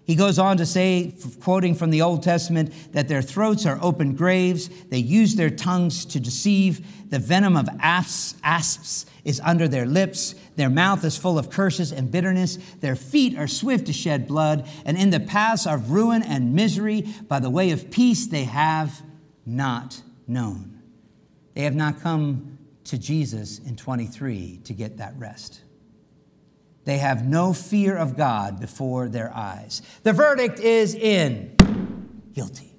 He 0.10 0.15
goes 0.15 0.39
on 0.39 0.58
to 0.58 0.65
say, 0.65 1.13
quoting 1.39 1.76
from 1.76 1.91
the 1.91 2.02
Old 2.02 2.24
Testament, 2.24 2.74
that 2.93 3.08
their 3.08 3.22
throats 3.22 3.67
are 3.67 3.78
open 3.80 4.15
graves. 4.15 4.67
They 4.86 4.98
use 4.98 5.36
their 5.36 5.52
tongues 5.52 6.04
to 6.06 6.19
deceive. 6.19 7.12
The 7.12 7.19
venom 7.19 7.56
of 7.56 7.69
asps, 7.80 8.34
asps 8.43 9.06
is 9.24 9.39
under 9.41 9.67
their 9.67 9.86
lips. 9.86 10.34
Their 10.56 10.72
mouth 10.72 11.06
is 11.06 11.15
full 11.15 11.38
of 11.38 11.52
curses 11.52 11.91
and 11.91 12.12
bitterness. 12.12 12.58
Their 12.80 12.95
feet 12.95 13.38
are 13.38 13.45
swift 13.45 13.86
to 13.86 13.93
shed 13.93 14.28
blood. 14.28 14.67
And 14.84 14.98
in 14.98 15.12
the 15.12 15.19
paths 15.19 15.67
of 15.67 15.91
ruin 15.91 16.24
and 16.24 16.56
misery, 16.56 17.06
by 17.28 17.39
the 17.39 17.52
way 17.52 17.69
of 17.69 17.91
peace, 17.91 18.26
they 18.26 18.45
have 18.45 19.04
not 19.45 20.02
known. 20.28 20.82
They 21.54 21.62
have 21.65 21.76
not 21.76 22.02
come 22.02 22.58
to 22.86 22.98
Jesus 22.98 23.60
in 23.60 23.76
23 23.76 24.62
to 24.63 24.74
get 24.74 24.98
that 24.98 25.13
rest. 25.19 25.62
They 26.89 26.97
have 26.97 27.23
no 27.23 27.54
fear 27.54 27.95
of 27.95 28.17
God 28.17 28.60
before 28.60 29.10
their 29.10 29.32
eyes. 29.32 29.84
The 30.02 30.12
verdict 30.12 30.60
is 30.60 30.95
in 30.95 31.56
guilty. 32.34 32.73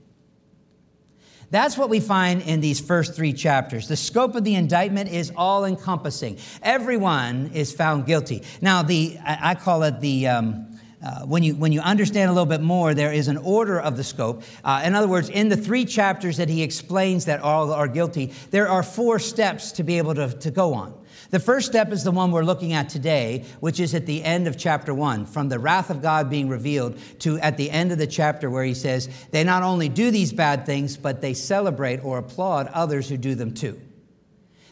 That's 1.51 1.79
what 1.79 1.89
we 1.89 2.01
find 2.01 2.43
in 2.43 2.61
these 2.61 2.81
first 2.81 3.15
three 3.15 3.33
chapters. 3.33 3.87
The 3.87 3.95
scope 3.95 4.35
of 4.35 4.43
the 4.43 4.57
indictment 4.57 5.13
is 5.13 5.31
all 5.37 5.65
encompassing. 5.65 6.39
Everyone 6.61 7.53
is 7.55 7.73
found 7.73 8.05
guilty. 8.05 8.43
Now, 8.61 8.83
the 8.83 9.17
I 9.25 9.55
call 9.55 9.85
it 9.85 10.01
the 10.01 10.27
um, 10.27 10.77
uh, 11.01 11.21
when, 11.27 11.45
you, 11.45 11.55
when 11.55 11.71
you 11.71 11.81
understand 11.81 12.31
a 12.31 12.33
little 12.33 12.47
bit 12.47 12.63
more, 12.63 12.95
there 12.95 13.13
is 13.13 13.29
an 13.29 13.37
order 13.37 13.81
of 13.81 13.97
the 13.97 14.03
scope. 14.03 14.43
Uh, 14.65 14.83
in 14.85 14.97
other 14.97 15.07
words, 15.07 15.29
in 15.29 15.49
the 15.49 15.57
three 15.57 15.85
chapters 15.85 16.39
that 16.39 16.49
he 16.49 16.65
explains 16.65 17.27
that 17.27 17.41
all 17.41 17.73
are 17.73 17.87
guilty, 17.87 18.33
there 18.51 18.69
are 18.69 18.83
four 18.83 19.21
steps 19.21 19.71
to 19.71 19.85
be 19.85 19.99
able 19.99 20.17
to, 20.17 20.33
to 20.39 20.51
go 20.51 20.75
on. 20.75 21.00
The 21.31 21.41
first 21.41 21.67
step 21.69 21.93
is 21.93 22.03
the 22.03 22.11
one 22.11 22.33
we're 22.33 22.43
looking 22.43 22.73
at 22.73 22.89
today, 22.89 23.45
which 23.61 23.79
is 23.79 23.95
at 23.95 24.07
the 24.07 24.25
end 24.25 24.49
of 24.49 24.59
chapter 24.59 24.93
one, 24.93 25.27
from 25.27 25.49
the 25.49 25.61
wrath 25.61 25.89
of 25.89 26.03
God 26.03 26.29
being 26.29 26.49
revealed 26.49 26.99
to 27.21 27.39
at 27.39 27.57
the 27.57 27.71
end 27.71 27.93
of 27.93 27.99
the 27.99 28.07
chapter 28.07 28.51
where 28.51 28.65
he 28.65 28.75
says, 28.75 29.09
they 29.31 29.45
not 29.45 29.63
only 29.63 29.89
do 29.89 30.11
these 30.11 30.33
bad 30.33 30.67
things, 30.67 30.97
but 30.97 31.21
they 31.21 31.35
celebrate 31.35 32.05
or 32.05 32.19
applaud 32.19 32.67
others 32.69 33.09
who 33.09 33.17
do 33.17 33.37
them 33.37 33.55
too. 33.55 33.81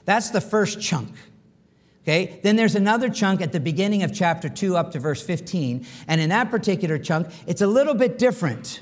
That's 0.05 0.31
the 0.31 0.41
first 0.41 0.81
chunk. 0.81 1.15
Okay, 2.03 2.41
then 2.43 2.57
there's 2.57 2.75
another 2.75 3.11
chunk 3.11 3.43
at 3.43 3.53
the 3.53 3.61
beginning 3.61 4.03
of 4.03 4.15
chapter 4.15 4.49
2 4.49 4.77
up 4.77 4.93
to 4.93 4.99
verse 4.99 5.23
15. 5.23 5.87
And 6.09 6.21
in 6.21 6.31
that 6.31 6.51
particular 6.51 6.99
chunk, 6.99 7.29
it's 7.47 7.61
a 7.61 7.67
little 7.67 7.95
bit 7.95 8.19
different. 8.19 8.81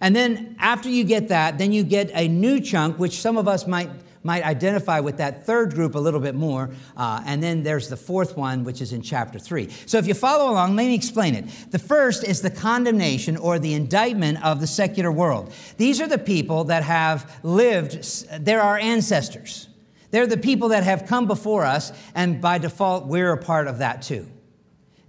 And 0.00 0.14
then 0.14 0.54
after 0.60 0.88
you 0.88 1.02
get 1.04 1.28
that, 1.28 1.58
then 1.58 1.72
you 1.72 1.82
get 1.82 2.10
a 2.14 2.28
new 2.28 2.60
chunk, 2.60 2.98
which 2.98 3.20
some 3.20 3.36
of 3.36 3.48
us 3.48 3.66
might, 3.66 3.90
might 4.24 4.44
identify 4.44 5.00
with 5.00 5.16
that 5.18 5.44
third 5.44 5.74
group 5.74 5.94
a 5.94 5.98
little 5.98 6.20
bit 6.20 6.34
more. 6.34 6.70
Uh, 6.96 7.22
and 7.26 7.42
then 7.42 7.62
there's 7.62 7.88
the 7.88 7.96
fourth 7.96 8.36
one, 8.36 8.64
which 8.64 8.80
is 8.80 8.92
in 8.92 9.02
chapter 9.02 9.38
3. 9.38 9.68
So 9.86 9.98
if 9.98 10.06
you 10.06 10.14
follow 10.14 10.50
along, 10.50 10.76
let 10.76 10.86
me 10.86 10.94
explain 10.94 11.34
it. 11.34 11.46
The 11.70 11.78
first 11.78 12.24
is 12.24 12.42
the 12.42 12.50
condemnation 12.50 13.36
or 13.36 13.58
the 13.58 13.74
indictment 13.74 14.44
of 14.44 14.60
the 14.60 14.66
secular 14.66 15.10
world. 15.10 15.52
These 15.76 16.00
are 16.00 16.08
the 16.08 16.18
people 16.18 16.64
that 16.64 16.82
have 16.82 17.40
lived, 17.42 18.26
they're 18.44 18.60
our 18.60 18.78
ancestors. 18.78 19.68
They're 20.10 20.26
the 20.26 20.36
people 20.36 20.68
that 20.68 20.84
have 20.84 21.06
come 21.06 21.26
before 21.26 21.64
us, 21.64 21.90
and 22.14 22.40
by 22.40 22.58
default, 22.58 23.06
we're 23.06 23.32
a 23.32 23.38
part 23.38 23.66
of 23.66 23.78
that 23.78 24.02
too. 24.02 24.28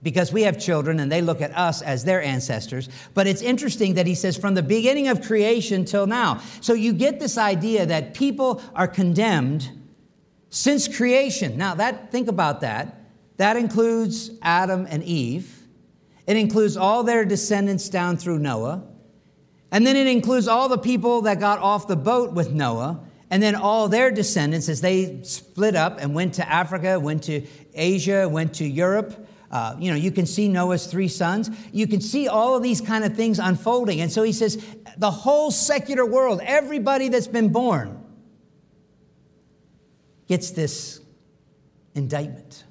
Because 0.04 0.32
we 0.32 0.44
have 0.44 0.60
children 0.60 1.00
and 1.00 1.12
they 1.12 1.22
look 1.22 1.42
at 1.42 1.58
us 1.58 1.82
as 1.82 2.04
their 2.04 2.22
ancestors. 2.22 2.90
But 3.14 3.26
it's 3.26 3.42
interesting 3.42 3.96
that 3.96 4.06
he 4.06 4.16
says 4.16 4.38
from 4.38 4.54
the 4.54 4.62
beginning 4.62 5.08
of 5.08 5.22
creation 5.22 5.86
till 5.86 6.06
now. 6.06 6.42
So 6.62 6.74
you 6.74 6.94
get 6.94 7.20
this 7.20 7.38
idea 7.38 7.86
that 7.86 8.14
people 8.14 8.62
are 8.76 8.88
condemned 8.88 9.70
since 10.50 10.88
creation. 10.88 11.58
Now, 11.58 11.76
that, 11.76 12.12
think 12.12 12.28
about 12.28 12.62
that. 12.62 13.00
That 13.38 13.58
includes 13.58 14.30
Adam 14.42 14.86
and 14.88 15.04
Eve. 15.04 15.64
It 16.28 16.38
includes 16.38 16.78
all 16.78 17.04
their 17.04 17.26
descendants 17.26 17.90
down 17.90 18.18
through 18.18 18.40
Noah. 18.40 18.84
And 19.72 19.88
then 19.88 19.96
it 19.96 20.06
includes 20.06 20.48
all 20.48 20.70
the 20.70 20.78
people 20.78 21.22
that 21.24 21.40
got 21.40 21.60
off 21.60 21.88
the 21.88 21.96
boat 21.96 22.34
with 22.34 22.52
Noah. 22.52 23.04
And 23.32 23.42
then 23.42 23.56
all 23.56 23.90
their 23.90 24.12
descendants, 24.12 24.70
as 24.70 24.82
they 24.82 25.24
split 25.24 25.76
up 25.76 26.00
and 26.00 26.14
went 26.14 26.36
to 26.36 26.48
Africa, 26.48 27.00
went 27.00 27.24
to 27.24 27.42
Asia, 27.74 28.30
went 28.30 28.54
to 28.56 28.66
Europe, 28.66 29.28
uh, 29.54 29.76
you 29.78 29.92
know, 29.92 29.96
you 29.96 30.10
can 30.10 30.26
see 30.26 30.50
Noah's 30.50 30.88
three 30.88 31.08
sons. 31.08 31.52
You 31.72 31.86
can 31.86 32.02
see 32.02 32.28
all 32.28 32.58
of 32.58 32.64
these 32.64 32.82
kind 32.82 33.04
of 33.04 33.16
things 33.16 33.38
unfolding. 33.38 34.02
And 34.02 34.12
so 34.12 34.24
he 34.24 34.34
says, 34.34 34.66
the 34.98 35.12
whole 35.12 35.52
secular 35.52 36.04
world, 36.04 36.42
everybody 36.44 37.08
that's 37.08 37.28
been 37.28 37.50
born, 37.50 38.04
gets 40.28 40.50
this 40.50 41.00
indictment. 41.94 42.64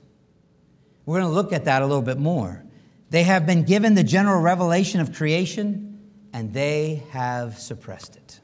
We're 1.06 1.20
going 1.20 1.30
to 1.30 1.34
look 1.34 1.52
at 1.52 1.66
that 1.66 1.82
a 1.82 1.86
little 1.86 2.02
bit 2.02 2.18
more. 2.18 2.64
They 3.10 3.22
have 3.22 3.46
been 3.46 3.62
given 3.62 3.94
the 3.94 4.02
general 4.02 4.42
revelation 4.42 5.00
of 5.00 5.14
creation, 5.14 6.00
and 6.32 6.52
they 6.52 7.04
have 7.10 7.60
suppressed 7.60 8.16
it. 8.16 8.40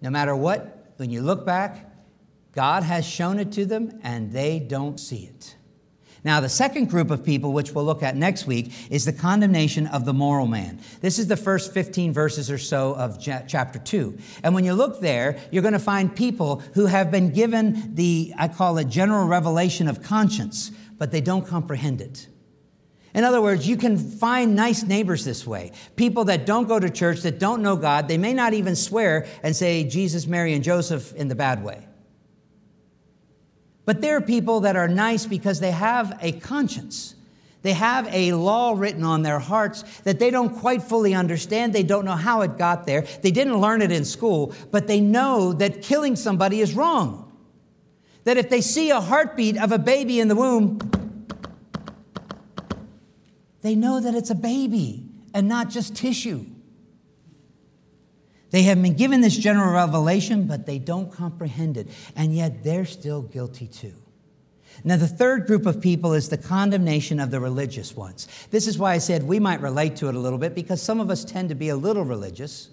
No 0.00 0.10
matter 0.10 0.34
what, 0.34 0.94
when 0.96 1.10
you 1.10 1.22
look 1.22 1.46
back, 1.46 1.88
God 2.50 2.82
has 2.82 3.06
shown 3.06 3.38
it 3.38 3.52
to 3.52 3.64
them 3.64 4.00
and 4.02 4.32
they 4.32 4.58
don't 4.58 4.98
see 4.98 5.24
it. 5.24 5.54
Now, 6.24 6.40
the 6.40 6.48
second 6.48 6.88
group 6.88 7.10
of 7.10 7.22
people, 7.22 7.52
which 7.52 7.72
we'll 7.72 7.84
look 7.84 8.02
at 8.02 8.16
next 8.16 8.46
week, 8.46 8.72
is 8.90 9.04
the 9.04 9.12
condemnation 9.12 9.86
of 9.86 10.06
the 10.06 10.14
moral 10.14 10.46
man. 10.46 10.80
This 11.02 11.18
is 11.18 11.26
the 11.26 11.36
first 11.36 11.74
15 11.74 12.14
verses 12.14 12.50
or 12.50 12.56
so 12.56 12.94
of 12.94 13.20
chapter 13.20 13.78
2. 13.78 14.18
And 14.42 14.54
when 14.54 14.64
you 14.64 14.72
look 14.72 15.00
there, 15.00 15.38
you're 15.50 15.62
going 15.62 15.74
to 15.74 15.78
find 15.78 16.16
people 16.16 16.62
who 16.72 16.86
have 16.86 17.10
been 17.10 17.30
given 17.30 17.94
the, 17.94 18.32
I 18.38 18.48
call 18.48 18.78
it 18.78 18.88
general 18.88 19.26
revelation 19.26 19.86
of 19.86 20.02
conscience, 20.02 20.70
but 20.96 21.10
they 21.12 21.20
don't 21.20 21.46
comprehend 21.46 22.00
it. 22.00 22.26
In 23.12 23.22
other 23.22 23.42
words, 23.42 23.68
you 23.68 23.76
can 23.76 23.98
find 23.98 24.56
nice 24.56 24.82
neighbors 24.82 25.26
this 25.26 25.46
way. 25.46 25.72
People 25.94 26.24
that 26.24 26.46
don't 26.46 26.66
go 26.66 26.80
to 26.80 26.88
church, 26.88 27.20
that 27.20 27.38
don't 27.38 27.62
know 27.62 27.76
God, 27.76 28.08
they 28.08 28.18
may 28.18 28.32
not 28.32 28.54
even 28.54 28.74
swear 28.74 29.26
and 29.42 29.54
say 29.54 29.84
Jesus, 29.84 30.26
Mary, 30.26 30.54
and 30.54 30.64
Joseph 30.64 31.14
in 31.14 31.28
the 31.28 31.34
bad 31.34 31.62
way. 31.62 31.86
But 33.84 34.00
there 34.00 34.16
are 34.16 34.20
people 34.20 34.60
that 34.60 34.76
are 34.76 34.88
nice 34.88 35.26
because 35.26 35.60
they 35.60 35.70
have 35.70 36.18
a 36.22 36.32
conscience. 36.32 37.14
They 37.62 37.72
have 37.72 38.06
a 38.12 38.34
law 38.34 38.74
written 38.76 39.04
on 39.04 39.22
their 39.22 39.38
hearts 39.38 39.84
that 40.02 40.18
they 40.18 40.30
don't 40.30 40.54
quite 40.54 40.82
fully 40.82 41.14
understand. 41.14 41.72
They 41.72 41.82
don't 41.82 42.04
know 42.04 42.12
how 42.12 42.42
it 42.42 42.58
got 42.58 42.86
there. 42.86 43.06
They 43.22 43.30
didn't 43.30 43.58
learn 43.58 43.80
it 43.80 43.90
in 43.90 44.04
school, 44.04 44.54
but 44.70 44.86
they 44.86 45.00
know 45.00 45.54
that 45.54 45.80
killing 45.80 46.14
somebody 46.14 46.60
is 46.60 46.74
wrong. 46.74 47.32
That 48.24 48.36
if 48.36 48.50
they 48.50 48.60
see 48.60 48.90
a 48.90 49.00
heartbeat 49.00 49.58
of 49.58 49.72
a 49.72 49.78
baby 49.78 50.20
in 50.20 50.28
the 50.28 50.36
womb, 50.36 50.78
they 53.62 53.74
know 53.74 53.98
that 53.98 54.14
it's 54.14 54.30
a 54.30 54.34
baby 54.34 55.08
and 55.32 55.48
not 55.48 55.70
just 55.70 55.96
tissue. 55.96 56.44
They 58.54 58.62
have 58.62 58.80
been 58.80 58.94
given 58.94 59.20
this 59.20 59.36
general 59.36 59.72
revelation, 59.72 60.46
but 60.46 60.64
they 60.64 60.78
don't 60.78 61.10
comprehend 61.10 61.76
it, 61.76 61.88
and 62.14 62.32
yet 62.32 62.62
they're 62.62 62.84
still 62.84 63.20
guilty 63.20 63.66
too. 63.66 63.94
Now, 64.84 64.96
the 64.96 65.08
third 65.08 65.48
group 65.48 65.66
of 65.66 65.80
people 65.80 66.12
is 66.12 66.28
the 66.28 66.38
condemnation 66.38 67.18
of 67.18 67.32
the 67.32 67.40
religious 67.40 67.96
ones. 67.96 68.28
This 68.52 68.68
is 68.68 68.78
why 68.78 68.92
I 68.92 68.98
said 68.98 69.24
we 69.24 69.40
might 69.40 69.60
relate 69.60 69.96
to 69.96 70.08
it 70.08 70.14
a 70.14 70.20
little 70.20 70.38
bit 70.38 70.54
because 70.54 70.80
some 70.80 71.00
of 71.00 71.10
us 71.10 71.24
tend 71.24 71.48
to 71.48 71.56
be 71.56 71.70
a 71.70 71.76
little 71.76 72.04
religious, 72.04 72.68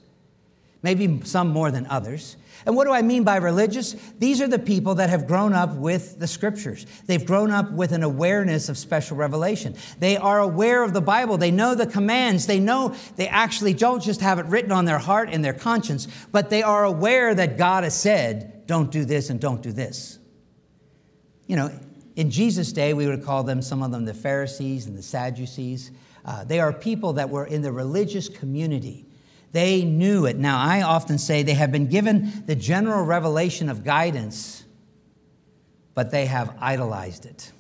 maybe 0.84 1.22
some 1.24 1.50
more 1.50 1.72
than 1.72 1.86
others. 1.88 2.38
And 2.66 2.76
what 2.76 2.86
do 2.86 2.92
I 2.92 3.02
mean 3.02 3.24
by 3.24 3.38
religious? 3.38 3.94
These 4.20 4.40
are 4.42 4.48
the 4.48 4.60
people 4.60 4.96
that 4.96 5.10
have 5.10 5.26
grown 5.26 5.54
up 5.54 5.74
with 5.74 6.20
the 6.20 6.28
scriptures. 6.28 6.86
They've 7.08 7.26
grown 7.26 7.52
up 7.52 7.72
with 7.72 7.92
an 7.92 8.04
awareness 8.04 8.70
of 8.70 8.78
special 8.78 9.18
revelation. 9.18 9.76
They 10.00 10.18
are 10.18 10.40
aware 10.40 10.84
of 10.84 10.94
the 10.94 11.02
Bible. 11.02 11.38
They 11.38 11.52
know 11.52 11.74
the 11.74 11.88
commands. 11.88 12.46
They 12.46 12.60
know 12.60 12.96
they 13.16 13.28
actually 13.28 13.74
don't 13.74 14.04
just 14.04 14.22
have 14.22 14.38
it 14.38 14.46
written 14.46 14.72
on 14.72 14.86
their 14.86 15.00
heart 15.00 15.30
and 15.32 15.44
their 15.44 15.54
conscience, 15.54 16.08
but 16.32 16.50
they 16.50 16.62
are 16.62 16.84
aware 16.84 17.34
that 17.34 17.58
God 17.58 17.84
has 17.84 18.00
said, 18.00 18.68
don't 18.68 18.92
do 18.92 19.06
this 19.06 19.30
and 19.30 19.40
don't 19.40 19.64
do 19.64 19.72
this. 19.72 20.20
You 21.48 21.56
know, 21.56 21.72
in 22.16 22.30
Jesus' 22.30 22.72
day, 22.72 22.94
we 22.94 23.08
would 23.08 23.24
call 23.24 23.44
them, 23.44 23.62
some 23.62 23.82
of 23.82 23.92
them, 23.92 24.06
the 24.06 24.14
Pharisees 24.14 24.86
and 24.86 24.96
the 24.98 25.02
Sadducees. 25.02 25.92
Uh, 26.24 26.44
they 26.44 26.60
are 26.60 26.72
people 26.72 27.14
that 27.14 27.30
were 27.30 27.46
in 27.46 27.64
the 27.64 27.72
religious 27.72 28.30
community 28.30 29.08
they 29.52 29.84
knew 29.84 30.26
it. 30.26 30.38
Now, 30.38 30.60
I 30.60 30.82
often 30.82 31.18
say 31.18 31.44
they 31.44 31.54
have 31.54 31.72
been 31.72 31.88
given 31.88 32.44
the 32.46 32.56
general 32.56 33.04
revelation 33.04 33.70
of 33.70 33.84
guidance, 33.84 34.64
but 35.94 36.12
they 36.12 36.26
have 36.26 36.56
idolized 36.60 37.26
it. 37.26 37.52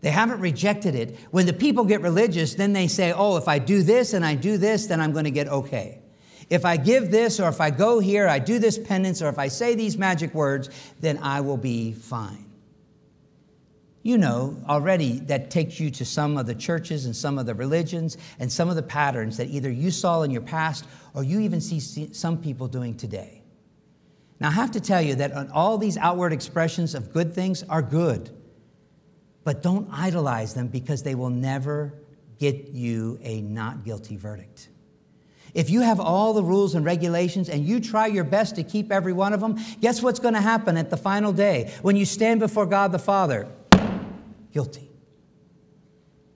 They 0.00 0.10
haven't 0.10 0.40
rejected 0.40 0.94
it. 0.94 1.18
When 1.30 1.46
the 1.46 1.52
people 1.52 1.84
get 1.84 2.00
religious, 2.02 2.54
then 2.54 2.72
they 2.72 2.86
say, 2.86 3.12
oh, 3.12 3.36
if 3.36 3.48
I 3.48 3.58
do 3.58 3.82
this 3.82 4.14
and 4.14 4.24
I 4.24 4.34
do 4.34 4.56
this, 4.56 4.86
then 4.86 5.00
I'm 5.00 5.12
going 5.12 5.24
to 5.24 5.30
get 5.30 5.48
okay. 5.48 6.00
If 6.48 6.64
I 6.64 6.78
give 6.78 7.10
this, 7.10 7.40
or 7.40 7.48
if 7.48 7.60
I 7.60 7.70
go 7.70 7.98
here, 7.98 8.26
I 8.26 8.38
do 8.38 8.58
this 8.58 8.78
penance, 8.78 9.20
or 9.20 9.28
if 9.28 9.38
I 9.38 9.48
say 9.48 9.74
these 9.74 9.98
magic 9.98 10.32
words, 10.32 10.70
then 11.00 11.18
I 11.18 11.42
will 11.42 11.58
be 11.58 11.92
fine 11.92 12.47
you 14.02 14.16
know 14.16 14.56
already 14.68 15.18
that 15.20 15.50
takes 15.50 15.80
you 15.80 15.90
to 15.90 16.04
some 16.04 16.38
of 16.38 16.46
the 16.46 16.54
churches 16.54 17.04
and 17.04 17.14
some 17.14 17.38
of 17.38 17.46
the 17.46 17.54
religions 17.54 18.16
and 18.38 18.50
some 18.50 18.68
of 18.68 18.76
the 18.76 18.82
patterns 18.82 19.36
that 19.36 19.48
either 19.48 19.70
you 19.70 19.90
saw 19.90 20.22
in 20.22 20.30
your 20.30 20.40
past 20.42 20.86
or 21.14 21.24
you 21.24 21.40
even 21.40 21.60
see 21.60 21.80
some 22.12 22.38
people 22.38 22.68
doing 22.68 22.96
today. 22.96 23.42
Now, 24.40 24.48
I 24.48 24.52
have 24.52 24.70
to 24.72 24.80
tell 24.80 25.02
you 25.02 25.16
that 25.16 25.50
all 25.50 25.78
these 25.78 25.96
outward 25.96 26.32
expressions 26.32 26.94
of 26.94 27.12
good 27.12 27.34
things 27.34 27.64
are 27.64 27.82
good. 27.82 28.30
but 29.48 29.62
don't 29.62 29.88
idolize 29.90 30.52
them 30.52 30.68
because 30.68 31.02
they 31.02 31.14
will 31.14 31.30
never 31.30 31.94
get 32.38 32.68
you 32.68 33.18
a 33.22 33.40
not 33.40 33.82
guilty 33.82 34.14
verdict. 34.14 34.68
If 35.54 35.70
you 35.70 35.80
have 35.80 35.98
all 36.00 36.34
the 36.34 36.42
rules 36.42 36.74
and 36.74 36.84
regulations 36.84 37.48
and 37.48 37.64
you 37.64 37.80
try 37.80 38.08
your 38.08 38.24
best 38.24 38.56
to 38.56 38.62
keep 38.62 38.92
every 38.92 39.14
one 39.14 39.32
of 39.32 39.40
them, 39.40 39.56
guess 39.80 40.02
what's 40.02 40.20
going 40.20 40.34
to 40.34 40.42
happen 40.42 40.76
at 40.76 40.90
the 40.90 40.98
final 40.98 41.32
day 41.32 41.72
when 41.80 41.96
you 41.96 42.04
stand 42.04 42.40
before 42.40 42.66
God 42.66 42.92
the 42.92 42.98
Father? 42.98 43.48
Guilty. 44.52 44.90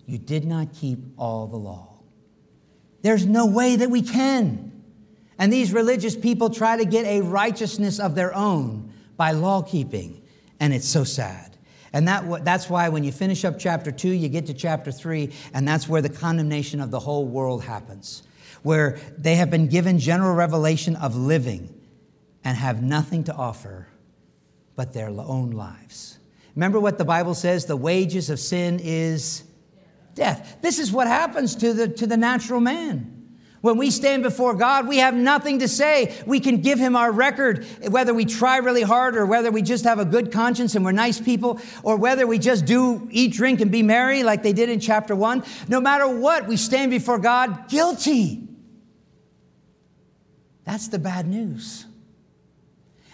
You 0.06 0.18
did 0.18 0.44
not 0.44 0.74
keep 0.74 0.98
all 1.16 1.46
the 1.46 1.56
law. 1.56 2.00
There's 3.02 3.26
no 3.26 3.46
way 3.46 3.76
that 3.76 3.90
we 3.90 4.02
can. 4.02 4.70
And 5.38 5.52
these 5.52 5.72
religious 5.72 6.14
people 6.14 6.50
try 6.50 6.76
to 6.76 6.84
get 6.84 7.04
a 7.06 7.20
righteousness 7.20 7.98
of 7.98 8.14
their 8.14 8.34
own 8.34 8.92
by 9.16 9.32
law 9.32 9.62
keeping. 9.62 10.22
And 10.60 10.72
it's 10.72 10.88
so 10.88 11.04
sad. 11.04 11.56
And 11.92 12.08
that, 12.08 12.44
that's 12.44 12.70
why 12.70 12.88
when 12.88 13.04
you 13.04 13.12
finish 13.12 13.44
up 13.44 13.58
chapter 13.58 13.90
two, 13.90 14.10
you 14.10 14.28
get 14.28 14.46
to 14.46 14.54
chapter 14.54 14.92
three, 14.92 15.32
and 15.52 15.66
that's 15.66 15.88
where 15.88 16.00
the 16.00 16.08
condemnation 16.08 16.80
of 16.80 16.90
the 16.90 17.00
whole 17.00 17.26
world 17.26 17.64
happens 17.64 18.22
where 18.62 18.98
they 19.18 19.34
have 19.36 19.50
been 19.50 19.66
given 19.66 19.98
general 19.98 20.34
revelation 20.34 20.96
of 20.96 21.16
living 21.16 21.80
and 22.44 22.56
have 22.56 22.82
nothing 22.82 23.24
to 23.24 23.34
offer 23.34 23.88
but 24.74 24.92
their 24.92 25.08
own 25.08 25.50
lives. 25.50 26.18
Remember 26.54 26.78
what 26.78 26.98
the 26.98 27.04
Bible 27.04 27.34
says 27.34 27.66
the 27.66 27.76
wages 27.76 28.30
of 28.30 28.38
sin 28.38 28.80
is 28.82 29.44
death. 30.14 30.58
This 30.60 30.78
is 30.78 30.92
what 30.92 31.06
happens 31.06 31.56
to 31.56 31.72
the, 31.72 31.88
to 31.88 32.06
the 32.06 32.16
natural 32.16 32.60
man. 32.60 33.22
When 33.62 33.78
we 33.78 33.92
stand 33.92 34.24
before 34.24 34.54
God, 34.54 34.88
we 34.88 34.98
have 34.98 35.14
nothing 35.14 35.60
to 35.60 35.68
say. 35.68 36.20
We 36.26 36.40
can 36.40 36.62
give 36.62 36.80
Him 36.80 36.96
our 36.96 37.12
record, 37.12 37.64
whether 37.88 38.12
we 38.12 38.24
try 38.24 38.56
really 38.56 38.82
hard 38.82 39.16
or 39.16 39.24
whether 39.24 39.52
we 39.52 39.62
just 39.62 39.84
have 39.84 40.00
a 40.00 40.04
good 40.04 40.32
conscience 40.32 40.74
and 40.74 40.84
we're 40.84 40.90
nice 40.90 41.20
people, 41.20 41.60
or 41.84 41.96
whether 41.96 42.26
we 42.26 42.40
just 42.40 42.64
do 42.66 43.06
eat, 43.12 43.32
drink, 43.32 43.60
and 43.60 43.70
be 43.70 43.84
merry 43.84 44.24
like 44.24 44.42
they 44.42 44.52
did 44.52 44.68
in 44.68 44.80
chapter 44.80 45.14
one. 45.14 45.44
No 45.68 45.80
matter 45.80 46.08
what, 46.08 46.48
we 46.48 46.56
stand 46.56 46.90
before 46.90 47.18
God 47.18 47.68
guilty. 47.68 48.48
That's 50.64 50.88
the 50.88 50.98
bad 50.98 51.28
news. 51.28 51.86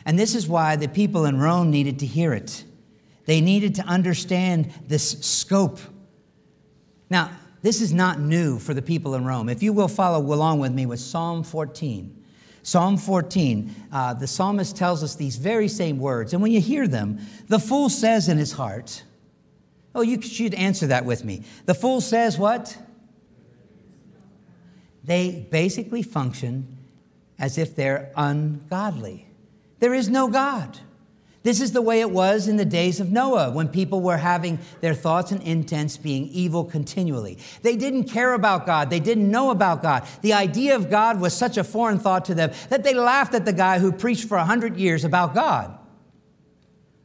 And 0.06 0.18
this 0.18 0.34
is 0.34 0.48
why 0.48 0.76
the 0.76 0.88
people 0.88 1.26
in 1.26 1.38
Rome 1.38 1.70
needed 1.70 1.98
to 1.98 2.06
hear 2.06 2.32
it. 2.32 2.64
They 3.28 3.42
needed 3.42 3.74
to 3.74 3.82
understand 3.82 4.72
this 4.86 5.20
scope. 5.20 5.78
Now, 7.10 7.30
this 7.60 7.82
is 7.82 7.92
not 7.92 8.18
new 8.18 8.58
for 8.58 8.72
the 8.72 8.80
people 8.80 9.14
in 9.16 9.26
Rome. 9.26 9.50
If 9.50 9.62
you 9.62 9.74
will 9.74 9.86
follow 9.86 10.18
along 10.18 10.60
with 10.60 10.72
me 10.72 10.86
with 10.86 10.98
Psalm 10.98 11.42
14. 11.42 12.24
Psalm 12.62 12.96
14, 12.96 13.74
uh, 13.92 14.14
the 14.14 14.26
psalmist 14.26 14.78
tells 14.78 15.02
us 15.02 15.14
these 15.14 15.36
very 15.36 15.68
same 15.68 15.98
words. 15.98 16.32
And 16.32 16.40
when 16.40 16.52
you 16.52 16.62
hear 16.62 16.88
them, 16.88 17.18
the 17.48 17.58
fool 17.58 17.90
says 17.90 18.30
in 18.30 18.38
his 18.38 18.52
heart, 18.52 19.02
Oh, 19.94 20.00
you 20.00 20.22
should 20.22 20.54
answer 20.54 20.86
that 20.86 21.04
with 21.04 21.22
me. 21.22 21.42
The 21.66 21.74
fool 21.74 22.00
says 22.00 22.38
what? 22.38 22.78
They 25.04 25.46
basically 25.50 26.02
function 26.02 26.78
as 27.38 27.58
if 27.58 27.76
they're 27.76 28.10
ungodly. 28.16 29.26
There 29.80 29.92
is 29.92 30.08
no 30.08 30.28
God. 30.28 30.78
This 31.42 31.60
is 31.60 31.72
the 31.72 31.82
way 31.82 32.00
it 32.00 32.10
was 32.10 32.48
in 32.48 32.56
the 32.56 32.64
days 32.64 33.00
of 33.00 33.12
Noah 33.12 33.50
when 33.50 33.68
people 33.68 34.00
were 34.00 34.16
having 34.16 34.58
their 34.80 34.94
thoughts 34.94 35.30
and 35.30 35.42
intents 35.42 35.96
being 35.96 36.26
evil 36.28 36.64
continually. 36.64 37.38
They 37.62 37.76
didn't 37.76 38.04
care 38.04 38.34
about 38.34 38.66
God. 38.66 38.90
They 38.90 39.00
didn't 39.00 39.30
know 39.30 39.50
about 39.50 39.82
God. 39.82 40.06
The 40.22 40.32
idea 40.32 40.74
of 40.74 40.90
God 40.90 41.20
was 41.20 41.34
such 41.34 41.56
a 41.56 41.64
foreign 41.64 41.98
thought 41.98 42.24
to 42.26 42.34
them 42.34 42.50
that 42.70 42.82
they 42.82 42.94
laughed 42.94 43.34
at 43.34 43.44
the 43.44 43.52
guy 43.52 43.78
who 43.78 43.92
preached 43.92 44.28
for 44.28 44.36
100 44.36 44.76
years 44.76 45.04
about 45.04 45.34
God, 45.34 45.78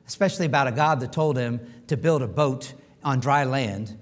especially 0.08 0.48
about 0.48 0.68
a 0.68 0.72
God 0.72 1.00
that 1.02 1.14
told 1.14 1.38
him 1.38 1.60
to 1.88 1.96
build 1.96 2.22
a 2.22 2.28
boat 2.28 2.74
on 3.04 3.20
dry 3.20 3.44
land 3.44 3.98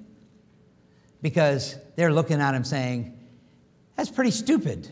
because 1.21 1.75
they're 1.97 2.13
looking 2.13 2.39
at 2.39 2.55
him 2.55 2.63
saying, 2.63 3.17
That's 3.95 4.09
pretty 4.09 4.31
stupid 4.31 4.89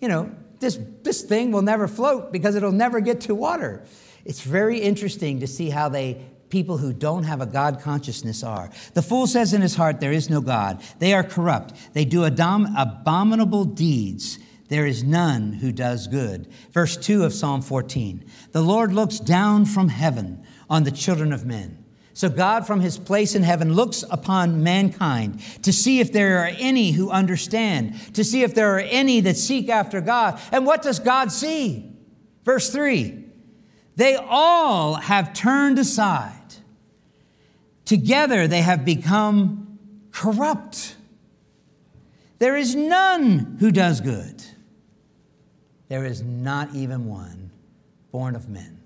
you 0.00 0.08
know, 0.08 0.30
this, 0.60 0.78
this 1.02 1.22
thing 1.22 1.52
will 1.52 1.62
never 1.62 1.88
float 1.88 2.32
because 2.32 2.54
it'll 2.54 2.72
never 2.72 3.00
get 3.00 3.22
to 3.22 3.34
water. 3.34 3.84
It's 4.26 4.42
very 4.42 4.78
interesting 4.78 5.40
to 5.40 5.46
see 5.46 5.70
how 5.70 5.88
they 5.88 6.20
people 6.48 6.78
who 6.78 6.92
don't 6.92 7.24
have 7.24 7.40
a 7.40 7.46
God 7.46 7.80
consciousness 7.80 8.42
are. 8.42 8.70
The 8.94 9.02
fool 9.02 9.26
says 9.26 9.52
in 9.52 9.62
his 9.62 9.74
heart, 9.74 10.00
There 10.00 10.12
is 10.12 10.30
no 10.30 10.40
God. 10.40 10.82
They 10.98 11.12
are 11.12 11.24
corrupt. 11.24 11.74
They 11.92 12.04
do 12.04 12.24
abominable 12.24 13.64
deeds. 13.64 14.38
There 14.68 14.86
is 14.86 15.04
none 15.04 15.52
who 15.54 15.72
does 15.72 16.06
good. 16.06 16.48
Verse 16.72 16.96
2 16.96 17.24
of 17.24 17.32
Psalm 17.32 17.62
14 17.62 18.24
The 18.52 18.62
Lord 18.62 18.92
looks 18.92 19.18
down 19.18 19.64
from 19.64 19.88
heaven 19.88 20.44
on 20.68 20.84
the 20.84 20.90
children 20.90 21.32
of 21.32 21.46
men 21.46 21.84
so 22.16 22.30
God, 22.30 22.66
from 22.66 22.80
his 22.80 22.96
place 22.96 23.34
in 23.34 23.42
heaven, 23.42 23.74
looks 23.74 24.02
upon 24.10 24.62
mankind 24.62 25.38
to 25.64 25.70
see 25.70 26.00
if 26.00 26.14
there 26.14 26.38
are 26.38 26.50
any 26.56 26.92
who 26.92 27.10
understand, 27.10 28.14
to 28.14 28.24
see 28.24 28.42
if 28.42 28.54
there 28.54 28.74
are 28.74 28.80
any 28.80 29.20
that 29.20 29.36
seek 29.36 29.68
after 29.68 30.00
God. 30.00 30.40
And 30.50 30.64
what 30.64 30.80
does 30.80 30.98
God 30.98 31.30
see? 31.30 31.94
Verse 32.42 32.70
3 32.70 33.25
They 33.96 34.14
all 34.14 34.94
have 34.94 35.32
turned 35.32 35.78
aside. 35.78 36.32
Together 37.84 38.46
they 38.46 38.60
have 38.60 38.84
become 38.84 39.78
corrupt. 40.12 40.96
There 42.38 42.56
is 42.56 42.74
none 42.74 43.56
who 43.58 43.70
does 43.70 44.00
good. 44.00 44.44
There 45.88 46.04
is 46.04 46.22
not 46.22 46.74
even 46.74 47.06
one 47.06 47.50
born 48.10 48.36
of 48.36 48.48
men 48.48 48.80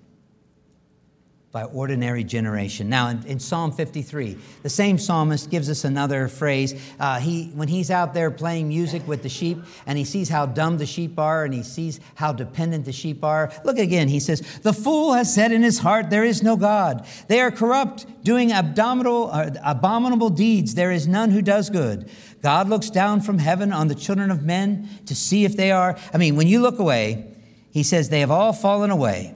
by 1.51 1.65
ordinary 1.65 2.23
generation. 2.23 2.87
Now, 2.87 3.09
in, 3.09 3.25
in, 3.25 3.39
Psalm 3.39 3.73
53, 3.73 4.37
the 4.63 4.69
same 4.69 4.97
psalmist 4.97 5.49
gives 5.49 5.69
us 5.69 5.83
another 5.83 6.29
phrase. 6.29 6.81
Uh, 6.97 7.19
he, 7.19 7.47
when 7.55 7.67
he's 7.67 7.91
out 7.91 8.13
there 8.13 8.31
playing 8.31 8.69
music 8.69 9.05
with 9.05 9.21
the 9.21 9.27
sheep 9.27 9.57
and 9.85 9.97
he 9.97 10.05
sees 10.05 10.29
how 10.29 10.45
dumb 10.45 10.77
the 10.77 10.85
sheep 10.85 11.19
are 11.19 11.43
and 11.43 11.53
he 11.53 11.61
sees 11.61 11.99
how 12.15 12.31
dependent 12.31 12.85
the 12.85 12.93
sheep 12.93 13.21
are, 13.23 13.51
look 13.65 13.77
again. 13.77 14.07
He 14.07 14.21
says, 14.21 14.39
The 14.59 14.71
fool 14.71 15.11
has 15.13 15.33
said 15.33 15.51
in 15.51 15.61
his 15.61 15.79
heart, 15.79 16.09
There 16.09 16.23
is 16.23 16.41
no 16.41 16.55
God. 16.55 17.05
They 17.27 17.41
are 17.41 17.51
corrupt, 17.51 18.05
doing 18.23 18.53
abominable, 18.53 19.29
uh, 19.31 19.51
abominable 19.65 20.29
deeds. 20.29 20.75
There 20.75 20.91
is 20.91 21.05
none 21.05 21.31
who 21.31 21.41
does 21.41 21.69
good. 21.69 22.09
God 22.41 22.69
looks 22.69 22.89
down 22.89 23.21
from 23.21 23.39
heaven 23.39 23.73
on 23.73 23.89
the 23.89 23.95
children 23.95 24.31
of 24.31 24.43
men 24.43 24.87
to 25.07 25.15
see 25.15 25.43
if 25.43 25.57
they 25.57 25.71
are. 25.71 25.97
I 26.13 26.17
mean, 26.17 26.37
when 26.37 26.47
you 26.47 26.61
look 26.61 26.79
away, 26.79 27.35
he 27.71 27.83
says, 27.83 28.07
They 28.07 28.21
have 28.21 28.31
all 28.31 28.53
fallen 28.53 28.89
away. 28.89 29.35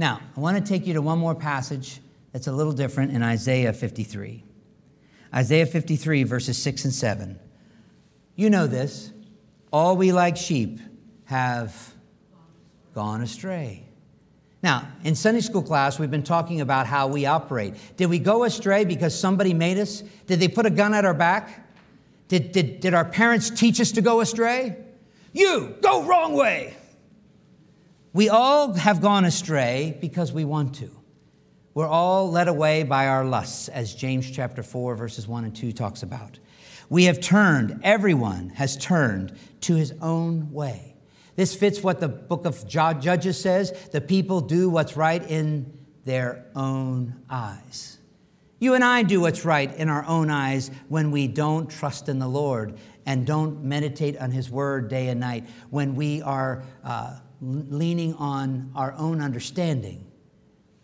Now, 0.00 0.22
I 0.34 0.40
want 0.40 0.56
to 0.56 0.66
take 0.66 0.86
you 0.86 0.94
to 0.94 1.02
one 1.02 1.18
more 1.18 1.34
passage 1.34 2.00
that's 2.32 2.46
a 2.46 2.52
little 2.52 2.72
different 2.72 3.12
in 3.12 3.22
Isaiah 3.22 3.74
53. 3.74 4.42
Isaiah 5.34 5.66
53, 5.66 6.22
verses 6.22 6.56
6 6.56 6.86
and 6.86 6.94
7. 6.94 7.38
You 8.34 8.48
know 8.48 8.66
this. 8.66 9.12
All 9.70 9.98
we 9.98 10.10
like 10.12 10.38
sheep 10.38 10.80
have 11.24 11.94
gone 12.94 13.20
astray. 13.20 13.84
Now, 14.62 14.88
in 15.04 15.14
Sunday 15.14 15.42
school 15.42 15.62
class, 15.62 15.98
we've 15.98 16.10
been 16.10 16.22
talking 16.22 16.62
about 16.62 16.86
how 16.86 17.06
we 17.06 17.26
operate. 17.26 17.74
Did 17.98 18.06
we 18.06 18.18
go 18.18 18.44
astray 18.44 18.86
because 18.86 19.14
somebody 19.16 19.52
made 19.52 19.76
us? 19.76 20.02
Did 20.26 20.40
they 20.40 20.48
put 20.48 20.64
a 20.64 20.70
gun 20.70 20.94
at 20.94 21.04
our 21.04 21.12
back? 21.12 21.68
Did, 22.28 22.52
did, 22.52 22.80
did 22.80 22.94
our 22.94 23.04
parents 23.04 23.50
teach 23.50 23.78
us 23.82 23.92
to 23.92 24.00
go 24.00 24.22
astray? 24.22 24.78
You, 25.34 25.76
go 25.82 26.04
wrong 26.04 26.32
way. 26.32 26.74
We 28.12 28.28
all 28.28 28.72
have 28.72 29.00
gone 29.00 29.24
astray 29.24 29.96
because 30.00 30.32
we 30.32 30.44
want 30.44 30.74
to. 30.76 30.90
We're 31.74 31.86
all 31.86 32.28
led 32.28 32.48
away 32.48 32.82
by 32.82 33.06
our 33.06 33.24
lusts, 33.24 33.68
as 33.68 33.94
James 33.94 34.28
chapter 34.28 34.64
4, 34.64 34.96
verses 34.96 35.28
1 35.28 35.44
and 35.44 35.54
2 35.54 35.70
talks 35.70 36.02
about. 36.02 36.40
We 36.88 37.04
have 37.04 37.20
turned, 37.20 37.80
everyone 37.84 38.48
has 38.50 38.76
turned 38.76 39.38
to 39.62 39.76
his 39.76 39.94
own 40.02 40.50
way. 40.50 40.96
This 41.36 41.54
fits 41.54 41.84
what 41.84 42.00
the 42.00 42.08
book 42.08 42.46
of 42.46 42.66
Judges 42.66 43.40
says 43.40 43.70
the 43.92 44.00
people 44.00 44.40
do 44.40 44.68
what's 44.68 44.96
right 44.96 45.22
in 45.30 45.78
their 46.04 46.44
own 46.56 47.22
eyes. 47.30 47.98
You 48.58 48.74
and 48.74 48.82
I 48.82 49.04
do 49.04 49.20
what's 49.20 49.44
right 49.44 49.72
in 49.76 49.88
our 49.88 50.04
own 50.04 50.30
eyes 50.30 50.72
when 50.88 51.12
we 51.12 51.28
don't 51.28 51.70
trust 51.70 52.08
in 52.08 52.18
the 52.18 52.28
Lord 52.28 52.76
and 53.06 53.24
don't 53.24 53.62
meditate 53.62 54.18
on 54.18 54.32
his 54.32 54.50
word 54.50 54.88
day 54.88 55.08
and 55.08 55.20
night, 55.20 55.48
when 55.70 55.94
we 55.94 56.22
are. 56.22 56.64
Uh, 56.82 57.20
leaning 57.40 58.14
on 58.14 58.70
our 58.74 58.94
own 58.96 59.20
understanding. 59.20 60.04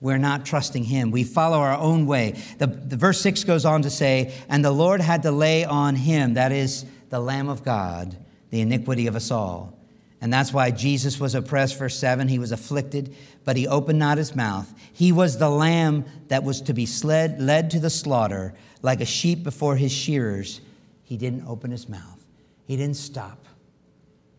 We're 0.00 0.18
not 0.18 0.44
trusting 0.44 0.84
him. 0.84 1.10
We 1.10 1.24
follow 1.24 1.58
our 1.58 1.76
own 1.76 2.06
way. 2.06 2.40
The, 2.58 2.66
the 2.66 2.96
verse 2.96 3.20
6 3.20 3.44
goes 3.44 3.64
on 3.64 3.82
to 3.82 3.90
say, 3.90 4.34
And 4.48 4.64
the 4.64 4.70
Lord 4.70 5.00
had 5.00 5.22
to 5.22 5.30
lay 5.30 5.64
on 5.64 5.96
him, 5.96 6.34
that 6.34 6.52
is 6.52 6.84
the 7.08 7.20
Lamb 7.20 7.48
of 7.48 7.64
God, 7.64 8.16
the 8.50 8.60
iniquity 8.60 9.06
of 9.06 9.16
us 9.16 9.30
all. 9.30 9.76
And 10.20 10.32
that's 10.32 10.52
why 10.52 10.70
Jesus 10.70 11.20
was 11.20 11.34
oppressed, 11.34 11.78
verse 11.78 11.98
7. 11.98 12.28
He 12.28 12.38
was 12.38 12.52
afflicted, 12.52 13.14
but 13.44 13.56
he 13.56 13.68
opened 13.68 13.98
not 13.98 14.18
his 14.18 14.34
mouth. 14.34 14.72
He 14.92 15.12
was 15.12 15.38
the 15.38 15.50
lamb 15.50 16.04
that 16.28 16.42
was 16.42 16.62
to 16.62 16.72
be 16.72 16.86
sled, 16.86 17.40
led 17.40 17.70
to 17.70 17.80
the 17.80 17.90
slaughter, 17.90 18.54
like 18.82 19.00
a 19.00 19.06
sheep 19.06 19.42
before 19.42 19.76
his 19.76 19.92
shearers. 19.92 20.60
He 21.04 21.16
didn't 21.16 21.46
open 21.46 21.70
his 21.70 21.88
mouth, 21.88 22.24
he 22.66 22.76
didn't 22.76 22.96
stop. 22.96 23.46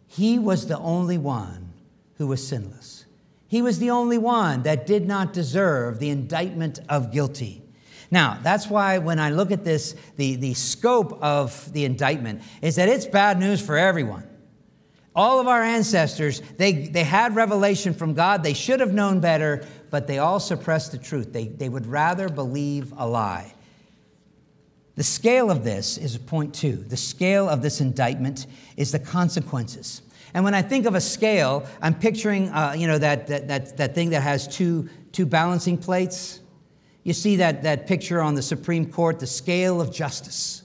He 0.07 0.39
was 0.39 0.67
the 0.67 0.77
only 0.79 1.17
one 1.17 1.66
who 2.17 2.27
was 2.27 2.45
sinless. 2.45 3.05
He 3.47 3.61
was 3.61 3.79
the 3.79 3.91
only 3.91 4.17
one 4.17 4.63
that 4.63 4.85
did 4.85 5.07
not 5.07 5.33
deserve 5.33 5.99
the 5.99 6.09
indictment 6.09 6.79
of 6.89 7.11
guilty. 7.11 7.63
Now, 8.09 8.39
that's 8.41 8.69
why 8.69 8.97
when 8.97 9.19
I 9.19 9.31
look 9.31 9.51
at 9.51 9.63
this, 9.63 9.95
the, 10.15 10.35
the 10.35 10.53
scope 10.53 11.21
of 11.21 11.71
the 11.73 11.85
indictment 11.85 12.41
is 12.61 12.75
that 12.75 12.89
it's 12.89 13.05
bad 13.05 13.39
news 13.39 13.61
for 13.61 13.77
everyone. 13.77 14.27
All 15.15 15.39
of 15.39 15.47
our 15.47 15.63
ancestors, 15.63 16.41
they, 16.57 16.73
they 16.87 17.03
had 17.03 17.35
revelation 17.35 17.93
from 17.93 18.13
God. 18.13 18.43
They 18.43 18.53
should 18.53 18.79
have 18.79 18.93
known 18.93 19.19
better, 19.19 19.65
but 19.89 20.07
they 20.07 20.19
all 20.19 20.39
suppressed 20.39 20.91
the 20.91 20.97
truth. 20.97 21.33
They, 21.33 21.47
they 21.47 21.69
would 21.69 21.87
rather 21.87 22.29
believe 22.29 22.93
a 22.97 23.07
lie. 23.07 23.53
The 24.95 25.03
scale 25.03 25.51
of 25.51 25.63
this 25.63 25.97
is 25.97 26.17
point 26.17 26.53
two. 26.53 26.75
The 26.75 26.97
scale 26.97 27.49
of 27.49 27.61
this 27.61 27.81
indictment 27.81 28.47
is 28.77 28.91
the 28.91 28.99
consequences. 28.99 30.01
And 30.33 30.43
when 30.43 30.53
I 30.53 30.61
think 30.61 30.85
of 30.85 30.95
a 30.95 31.01
scale, 31.01 31.65
I'm 31.81 31.93
picturing, 31.93 32.49
uh, 32.49 32.75
you 32.77 32.87
know, 32.87 32.97
that, 32.97 33.27
that, 33.27 33.47
that, 33.47 33.77
that 33.77 33.95
thing 33.95 34.09
that 34.11 34.21
has 34.21 34.47
two, 34.47 34.89
two 35.11 35.25
balancing 35.25 35.77
plates. 35.77 36.39
You 37.03 37.13
see 37.13 37.37
that, 37.37 37.63
that 37.63 37.87
picture 37.87 38.21
on 38.21 38.35
the 38.35 38.41
Supreme 38.41 38.91
Court, 38.91 39.19
the 39.19 39.27
scale 39.27 39.79
of 39.79 39.93
justice. 39.93 40.63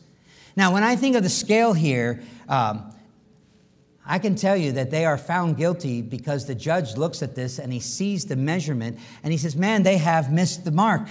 Now, 0.57 0.72
when 0.72 0.83
I 0.83 0.96
think 0.96 1.16
of 1.16 1.22
the 1.22 1.31
scale 1.31 1.72
here, 1.72 2.22
um, 2.48 2.92
I 4.05 4.18
can 4.18 4.35
tell 4.35 4.57
you 4.57 4.72
that 4.72 4.90
they 4.90 5.05
are 5.05 5.16
found 5.16 5.57
guilty 5.57 6.03
because 6.03 6.46
the 6.46 6.55
judge 6.55 6.96
looks 6.96 7.22
at 7.22 7.35
this 7.35 7.59
and 7.59 7.72
he 7.72 7.81
sees 7.81 8.25
the 8.25 8.37
measurement 8.37 8.98
and 9.22 9.33
he 9.33 9.38
says, 9.38 9.55
Man, 9.55 9.85
they 9.85 9.98
have 9.98 10.33
missed 10.33 10.64
the 10.64 10.72
mark. 10.72 11.09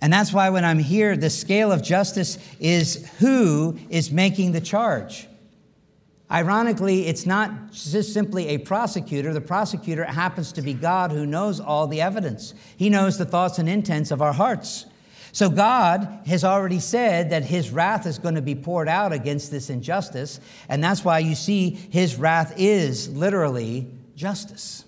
And 0.00 0.12
that's 0.12 0.32
why 0.32 0.50
when 0.50 0.64
I'm 0.64 0.78
here, 0.78 1.16
the 1.16 1.30
scale 1.30 1.72
of 1.72 1.82
justice 1.82 2.38
is 2.60 3.10
who 3.18 3.78
is 3.90 4.12
making 4.12 4.52
the 4.52 4.60
charge. 4.60 5.26
Ironically, 6.30 7.06
it's 7.06 7.24
not 7.24 7.70
just 7.70 8.12
simply 8.12 8.48
a 8.48 8.58
prosecutor. 8.58 9.32
The 9.32 9.40
prosecutor 9.40 10.04
happens 10.04 10.50
to 10.52 10.62
be 10.62 10.74
God 10.74 11.12
who 11.12 11.24
knows 11.24 11.60
all 11.60 11.86
the 11.86 12.00
evidence. 12.00 12.52
He 12.76 12.90
knows 12.90 13.16
the 13.16 13.24
thoughts 13.24 13.58
and 13.58 13.68
intents 13.68 14.10
of 14.10 14.20
our 14.20 14.32
hearts. 14.32 14.86
So 15.30 15.50
God 15.50 16.22
has 16.26 16.42
already 16.42 16.80
said 16.80 17.30
that 17.30 17.44
his 17.44 17.70
wrath 17.70 18.06
is 18.06 18.18
going 18.18 18.34
to 18.36 18.42
be 18.42 18.54
poured 18.54 18.88
out 18.88 19.12
against 19.12 19.50
this 19.50 19.70
injustice. 19.70 20.40
And 20.68 20.82
that's 20.82 21.04
why 21.04 21.20
you 21.20 21.34
see 21.34 21.70
his 21.70 22.16
wrath 22.16 22.54
is 22.56 23.08
literally 23.10 23.86
justice. 24.16 24.84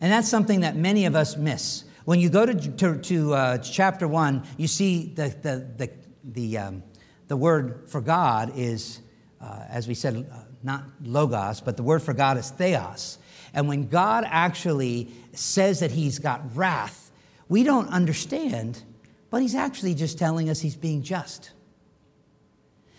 And 0.00 0.10
that's 0.10 0.28
something 0.28 0.60
that 0.60 0.74
many 0.74 1.04
of 1.04 1.14
us 1.14 1.36
miss. 1.36 1.84
When 2.04 2.18
you 2.18 2.30
go 2.30 2.46
to, 2.46 2.54
to, 2.54 2.98
to 2.98 3.34
uh, 3.34 3.58
chapter 3.58 4.08
one, 4.08 4.44
you 4.56 4.66
see 4.66 5.12
the, 5.14 5.28
the, 5.42 5.68
the, 5.76 5.90
the, 6.24 6.58
um, 6.58 6.82
the 7.28 7.36
word 7.36 7.88
for 7.88 8.00
God 8.00 8.52
is 8.56 9.00
uh, 9.46 9.64
as 9.68 9.86
we 9.86 9.94
said, 9.94 10.16
uh, 10.16 10.36
not 10.62 10.84
logos, 11.02 11.60
but 11.60 11.76
the 11.76 11.82
word 11.82 12.02
for 12.02 12.12
God 12.12 12.36
is 12.36 12.50
theos. 12.50 13.18
And 13.54 13.68
when 13.68 13.88
God 13.88 14.24
actually 14.26 15.08
says 15.32 15.80
that 15.80 15.92
he's 15.92 16.18
got 16.18 16.56
wrath, 16.56 17.10
we 17.48 17.62
don't 17.62 17.88
understand, 17.88 18.82
but 19.30 19.40
he's 19.40 19.54
actually 19.54 19.94
just 19.94 20.18
telling 20.18 20.50
us 20.50 20.60
he's 20.60 20.76
being 20.76 21.02
just. 21.02 21.52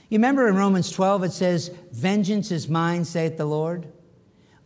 You 0.10 0.20
remember 0.20 0.48
in 0.48 0.56
Romans 0.56 0.90
12 0.92 1.26
it 1.26 1.32
says, 1.34 1.70
Vengeance 1.92 2.52
is 2.52 2.70
mine, 2.70 3.04
saith 3.04 3.36
the 3.36 3.46
Lord? 3.46 3.88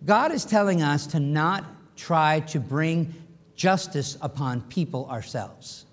God 0.05 0.31
is 0.31 0.45
telling 0.45 0.83
us 0.83 1.07
to 1.07 1.19
not 1.19 1.65
try 1.95 2.41
to 2.41 2.59
bring 2.59 3.13
justice 3.55 4.17
upon 4.21 4.61
people 4.61 5.07
ourselves. 5.09 5.85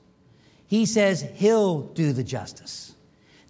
He 0.66 0.84
says 0.84 1.26
he'll 1.34 1.80
do 1.80 2.12
the 2.12 2.24
justice. 2.24 2.94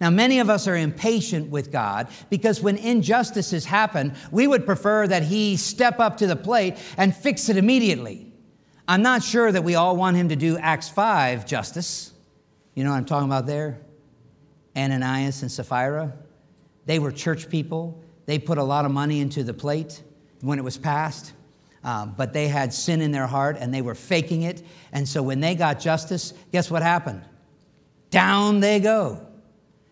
Now, 0.01 0.09
many 0.09 0.39
of 0.39 0.49
us 0.49 0.67
are 0.67 0.77
impatient 0.77 1.49
with 1.49 1.71
God 1.71 2.07
because 2.29 2.61
when 2.61 2.77
injustices 2.77 3.65
happen, 3.65 4.13
we 4.31 4.47
would 4.47 4.65
prefer 4.65 5.05
that 5.07 5.23
He 5.23 5.57
step 5.57 5.99
up 5.99 6.17
to 6.17 6.27
the 6.27 6.37
plate 6.37 6.77
and 6.97 7.15
fix 7.15 7.49
it 7.49 7.57
immediately. 7.57 8.31
I'm 8.87 9.01
not 9.01 9.23
sure 9.23 9.51
that 9.51 9.63
we 9.63 9.75
all 9.75 9.97
want 9.97 10.15
Him 10.15 10.29
to 10.29 10.37
do 10.37 10.57
Acts 10.57 10.87
5 10.87 11.45
justice. 11.45 12.13
You 12.75 12.85
know 12.85 12.91
what 12.91 12.97
I'm 12.97 13.05
talking 13.05 13.27
about 13.27 13.45
there? 13.45 13.81
Ananias 14.75 15.41
and 15.41 15.51
Sapphira. 15.51 16.13
They 16.85 16.97
were 16.97 17.11
church 17.11 17.49
people. 17.49 18.01
They 18.25 18.39
put 18.39 18.57
a 18.57 18.63
lot 18.63 18.85
of 18.85 18.91
money 18.91 19.19
into 19.19 19.43
the 19.43 19.53
plate 19.53 20.01
when 20.41 20.59
it 20.59 20.63
was 20.63 20.77
passed, 20.77 21.33
um, 21.83 22.13
but 22.15 22.31
they 22.31 22.47
had 22.47 22.73
sin 22.73 23.01
in 23.01 23.11
their 23.11 23.27
heart 23.27 23.57
and 23.59 23.73
they 23.73 23.81
were 23.81 23.95
faking 23.95 24.43
it. 24.43 24.63
And 24.93 25.07
so 25.07 25.21
when 25.21 25.41
they 25.41 25.55
got 25.55 25.79
justice, 25.79 26.33
guess 26.51 26.71
what 26.71 26.81
happened? 26.81 27.23
Down 28.11 28.61
they 28.61 28.79
go. 28.79 29.28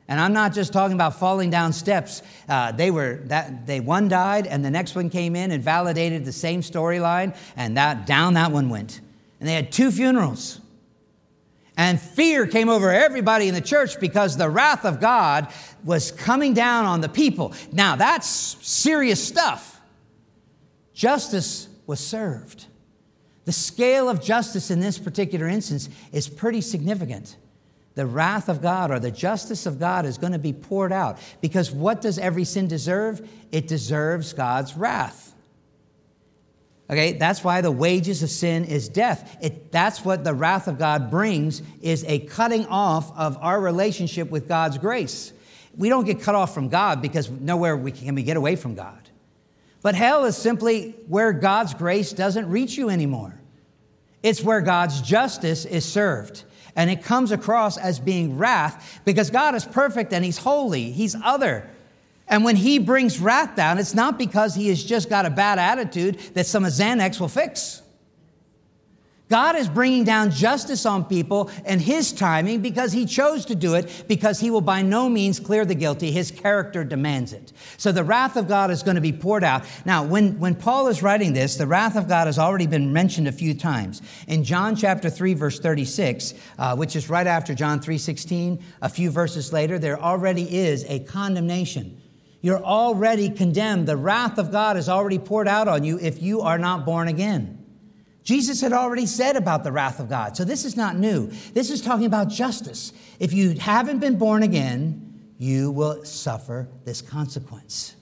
And 0.07 0.21
I'm 0.21 0.33
not 0.33 0.53
just 0.53 0.71
talking 0.71 0.93
about 0.95 1.19
falling 1.19 1.49
down 1.49 1.73
steps. 1.73 2.21
Uh, 2.47 2.71
they 2.71 2.91
were 2.91 3.21
that 3.25 3.67
they 3.67 3.79
one 3.81 4.07
died, 4.07 4.47
and 4.47 4.63
the 4.63 4.71
next 4.71 4.95
one 4.95 5.09
came 5.09 5.35
in 5.35 5.51
and 5.51 5.61
validated 5.61 6.23
the 6.23 6.31
same 6.31 6.61
storyline, 6.61 7.35
and 7.57 7.75
that 7.75 8.05
down 8.05 8.35
that 8.35 8.51
one 8.51 8.69
went. 8.69 9.01
And 9.39 9.49
they 9.49 9.53
had 9.53 9.71
two 9.71 9.91
funerals. 9.91 10.61
And 11.75 12.01
fear 12.01 12.47
came 12.47 12.69
over 12.69 12.91
everybody 12.91 13.47
in 13.47 13.53
the 13.53 13.61
church 13.61 13.99
because 13.99 14.35
the 14.35 14.49
wrath 14.49 14.83
of 14.83 14.99
God 14.99 15.53
was 15.83 16.11
coming 16.11 16.53
down 16.55 16.85
on 16.85 17.01
the 17.01 17.09
people. 17.09 17.53
Now 17.71 17.95
that's 17.95 18.27
serious 18.27 19.23
stuff. 19.25 19.79
Justice 20.93 21.67
was 21.85 21.99
served. 21.99 22.65
The 23.45 23.51
scale 23.51 24.09
of 24.09 24.23
justice 24.23 24.71
in 24.71 24.79
this 24.79 24.97
particular 24.97 25.47
instance 25.47 25.87
is 26.11 26.27
pretty 26.27 26.61
significant 26.61 27.35
the 27.97 28.05
wrath 28.05 28.47
of 28.47 28.61
God 28.61 28.91
or 28.91 28.99
the 28.99 29.09
justice 29.09 29.65
of 29.65 29.79
God 29.79 30.05
is 30.05 30.19
going 30.19 30.33
to 30.33 30.39
be 30.39 30.53
poured 30.53 30.91
out. 30.91 31.17
Because 31.41 31.71
what 31.71 31.99
does 31.99 32.19
every 32.19 32.43
sin 32.43 32.67
deserve? 32.67 33.27
It 33.51 33.67
deserves 33.67 34.33
God's 34.33 34.77
wrath. 34.77 35.33
Okay, 36.91 37.13
that's 37.13 37.43
why 37.43 37.61
the 37.61 37.71
wages 37.71 38.21
of 38.21 38.29
sin 38.29 38.65
is 38.65 38.87
death. 38.87 39.35
It, 39.41 39.71
that's 39.71 40.05
what 40.05 40.23
the 40.23 40.35
wrath 40.35 40.67
of 40.67 40.77
God 40.77 41.09
brings 41.09 41.63
is 41.81 42.05
a 42.07 42.19
cutting 42.19 42.67
off 42.67 43.11
of 43.17 43.39
our 43.41 43.59
relationship 43.59 44.29
with 44.29 44.47
God's 44.47 44.77
grace. 44.77 45.33
We 45.75 45.89
don't 45.89 46.05
get 46.05 46.21
cut 46.21 46.35
off 46.35 46.53
from 46.53 46.69
God 46.69 47.01
because 47.01 47.31
nowhere 47.31 47.75
we 47.75 47.91
can 47.91 48.13
we 48.13 48.21
get 48.21 48.37
away 48.37 48.57
from 48.57 48.75
God. 48.75 49.09
But 49.81 49.95
hell 49.95 50.25
is 50.25 50.37
simply 50.37 50.91
where 51.07 51.33
God's 51.33 51.73
grace 51.73 52.13
doesn't 52.13 52.47
reach 52.47 52.77
you 52.77 52.89
anymore. 52.89 53.41
It's 54.21 54.43
where 54.43 54.61
God's 54.61 55.01
justice 55.01 55.65
is 55.65 55.83
served 55.83 56.43
and 56.77 56.91
it 56.91 57.03
comes 57.03 57.31
across 57.31 57.77
as 57.77 57.99
being 57.99 58.37
wrath 58.37 59.01
because 59.03 59.31
God 59.31 59.55
is 59.55 59.65
perfect 59.65 60.13
and 60.13 60.23
He's 60.23 60.37
holy, 60.37 60.91
He's 60.91 61.15
other. 61.23 61.67
And 62.29 62.45
when 62.45 62.55
He 62.55 62.77
brings 62.77 63.19
wrath 63.19 63.55
down, 63.55 63.79
it's 63.79 63.95
not 63.95 64.17
because 64.17 64.55
He 64.55 64.69
has 64.69 64.81
just 64.81 65.09
got 65.09 65.25
a 65.25 65.29
bad 65.29 65.59
attitude 65.59 66.19
that 66.35 66.45
some 66.45 66.63
Xanax 66.63 67.19
will 67.19 67.27
fix. 67.27 67.81
God 69.29 69.57
is 69.57 69.67
bringing 69.67 70.05
down 70.05 70.31
justice 70.31 70.85
on 70.85 71.03
people 71.03 71.51
and 71.65 71.81
His 71.81 72.13
timing 72.13 72.61
because 72.61 72.93
He 72.93 73.05
chose 73.05 73.45
to 73.45 73.55
do 73.55 73.75
it, 73.75 74.05
because 74.07 74.39
He 74.39 74.49
will 74.49 74.61
by 74.61 74.81
no 74.81 75.09
means 75.09 75.39
clear 75.39 75.65
the 75.65 75.75
guilty. 75.75 76.11
His 76.11 76.31
character 76.31 76.83
demands 76.85 77.33
it. 77.33 77.51
So 77.77 77.91
the 77.91 78.05
wrath 78.05 78.37
of 78.37 78.47
God 78.47 78.71
is 78.71 78.83
going 78.83 78.95
to 78.95 79.01
be 79.01 79.11
poured 79.11 79.43
out. 79.43 79.65
Now, 79.85 80.03
when, 80.03 80.39
when 80.39 80.55
Paul 80.55 80.87
is 80.87 81.03
writing 81.03 81.33
this, 81.33 81.57
the 81.57 81.67
wrath 81.67 81.97
of 81.97 82.07
God 82.07 82.27
has 82.27 82.39
already 82.39 82.67
been 82.67 82.93
mentioned 82.93 83.27
a 83.27 83.33
few 83.33 83.53
times. 83.53 84.01
In 84.27 84.45
John 84.45 84.75
chapter 84.75 85.09
3, 85.09 85.33
verse 85.33 85.59
36, 85.59 86.33
uh, 86.57 86.75
which 86.77 86.95
is 86.95 87.09
right 87.09 87.27
after 87.27 87.53
John 87.53 87.81
3 87.81 87.97
16, 87.97 88.63
a 88.81 88.89
few 88.89 89.11
verses 89.11 89.51
later, 89.51 89.77
there 89.77 89.99
already 89.99 90.43
is 90.57 90.85
a 90.85 90.99
condemnation. 90.99 92.01
You're 92.39 92.63
already 92.63 93.29
condemned. 93.29 93.87
The 93.87 93.97
wrath 93.97 94.37
of 94.37 94.51
God 94.51 94.77
is 94.77 94.87
already 94.87 95.19
poured 95.19 95.49
out 95.49 95.67
on 95.67 95.83
you 95.83 95.99
if 95.99 96.21
you 96.21 96.41
are 96.41 96.57
not 96.57 96.85
born 96.85 97.09
again. 97.09 97.56
Jesus 98.27 98.59
had 98.59 98.73
already 98.73 99.05
said 99.05 99.37
about 99.37 99.63
the 99.63 99.71
wrath 99.71 100.01
of 100.01 100.09
God. 100.09 100.35
So 100.35 100.43
this 100.43 100.65
is 100.65 100.75
not 100.75 100.97
new. 100.97 101.27
This 101.53 101.71
is 101.71 101.79
talking 101.81 102.05
about 102.05 102.27
justice. 102.27 102.91
If 103.21 103.31
you 103.31 103.51
haven't 103.51 103.99
been 103.99 104.17
born 104.17 104.43
again, 104.43 105.31
you 105.37 105.71
will 105.71 106.03
suffer 106.03 106.67
this 106.83 107.01
consequence. 107.01 107.95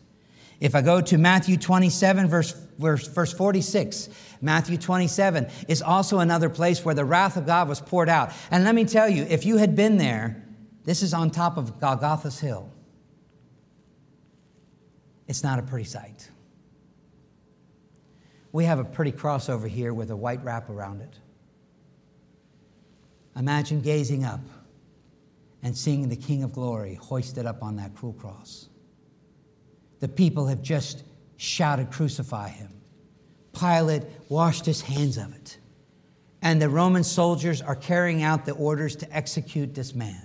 If 0.59 0.73
I 0.73 0.81
go 0.81 0.99
to 0.99 1.19
Matthew 1.19 1.57
27, 1.57 2.27
verse, 2.27 2.53
verse, 2.79 3.07
verse 3.07 3.33
46, 3.33 4.09
Matthew 4.41 4.79
27 4.79 5.47
is 5.67 5.83
also 5.83 6.17
another 6.17 6.49
place 6.49 6.83
where 6.83 6.95
the 6.95 7.05
wrath 7.05 7.37
of 7.37 7.45
God 7.45 7.69
was 7.69 7.79
poured 7.79 8.09
out. 8.09 8.31
And 8.49 8.63
let 8.63 8.73
me 8.73 8.85
tell 8.85 9.07
you, 9.07 9.27
if 9.29 9.45
you 9.45 9.57
had 9.57 9.75
been 9.75 9.97
there, 9.97 10.43
this 10.85 11.03
is 11.03 11.13
on 11.13 11.29
top 11.29 11.55
of 11.55 11.79
Golgotha's 11.79 12.39
hill. 12.39 12.73
It's 15.27 15.43
not 15.43 15.59
a 15.59 15.61
pretty 15.61 15.85
sight 15.85 16.31
we 18.55 18.63
have 18.63 18.79
a 18.79 18.85
pretty 18.85 19.11
cross 19.11 19.49
over 19.49 19.67
here 19.67 19.93
with 19.93 20.09
a 20.11 20.15
white 20.15 20.41
wrap 20.41 20.69
around 20.69 21.01
it. 21.01 21.19
Imagine 23.35 23.81
gazing 23.81 24.23
up 24.23 24.39
and 25.61 25.77
seeing 25.77 26.07
the 26.07 26.15
King 26.15 26.41
of 26.41 26.53
Glory 26.53 26.95
hoisted 26.95 27.45
up 27.45 27.61
on 27.61 27.75
that 27.75 27.93
cruel 27.95 28.13
cross. 28.13 28.69
The 29.99 30.07
people 30.07 30.47
have 30.47 30.61
just 30.61 31.03
shouted, 31.35 31.91
Crucify 31.91 32.47
him. 32.47 32.69
Pilate 33.51 34.03
washed 34.29 34.65
his 34.65 34.79
hands 34.79 35.17
of 35.17 35.35
it. 35.35 35.57
And 36.41 36.61
the 36.61 36.69
Roman 36.69 37.03
soldiers 37.03 37.61
are 37.61 37.75
carrying 37.75 38.23
out 38.23 38.45
the 38.45 38.53
orders 38.53 38.95
to 38.97 39.13
execute 39.13 39.75
this 39.75 39.93
man. 39.93 40.24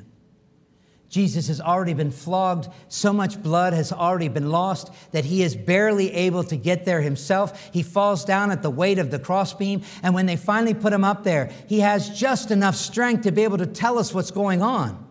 Jesus 1.10 1.48
has 1.48 1.60
already 1.60 1.92
been 1.92 2.12
flogged. 2.12 2.68
So 2.86 3.12
much 3.12 3.42
blood 3.42 3.72
has 3.72 3.92
already 3.92 4.28
been 4.28 4.50
lost 4.50 4.92
that 5.10 5.24
he 5.24 5.42
is 5.42 5.56
barely 5.56 6.12
able 6.12 6.44
to 6.44 6.56
get 6.56 6.84
there 6.84 7.00
himself. 7.00 7.70
He 7.72 7.82
falls 7.82 8.24
down 8.24 8.52
at 8.52 8.62
the 8.62 8.70
weight 8.70 9.00
of 9.00 9.10
the 9.10 9.18
crossbeam. 9.18 9.82
And 10.04 10.14
when 10.14 10.26
they 10.26 10.36
finally 10.36 10.72
put 10.72 10.92
him 10.92 11.02
up 11.02 11.24
there, 11.24 11.50
he 11.66 11.80
has 11.80 12.16
just 12.16 12.52
enough 12.52 12.76
strength 12.76 13.24
to 13.24 13.32
be 13.32 13.42
able 13.42 13.58
to 13.58 13.66
tell 13.66 13.98
us 13.98 14.14
what's 14.14 14.30
going 14.30 14.62
on. 14.62 15.04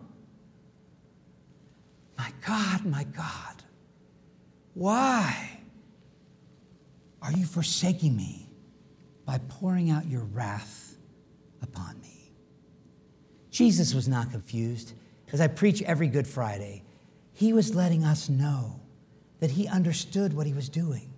My 2.16 2.32
God, 2.46 2.86
my 2.86 3.04
God, 3.04 3.62
why 4.72 5.60
are 7.20 7.32
you 7.32 7.44
forsaking 7.44 8.16
me 8.16 8.48
by 9.26 9.38
pouring 9.48 9.90
out 9.90 10.06
your 10.06 10.24
wrath 10.24 10.96
upon 11.60 12.00
me? 12.00 12.32
Jesus 13.50 13.92
was 13.92 14.08
not 14.08 14.30
confused 14.30 14.94
as 15.32 15.40
I 15.40 15.46
preach 15.46 15.82
every 15.82 16.08
Good 16.08 16.26
Friday, 16.26 16.82
he 17.32 17.52
was 17.52 17.74
letting 17.74 18.04
us 18.04 18.28
know 18.28 18.80
that 19.40 19.52
he 19.52 19.66
understood 19.66 20.34
what 20.34 20.46
he 20.46 20.52
was 20.52 20.68
doing. 20.68 21.10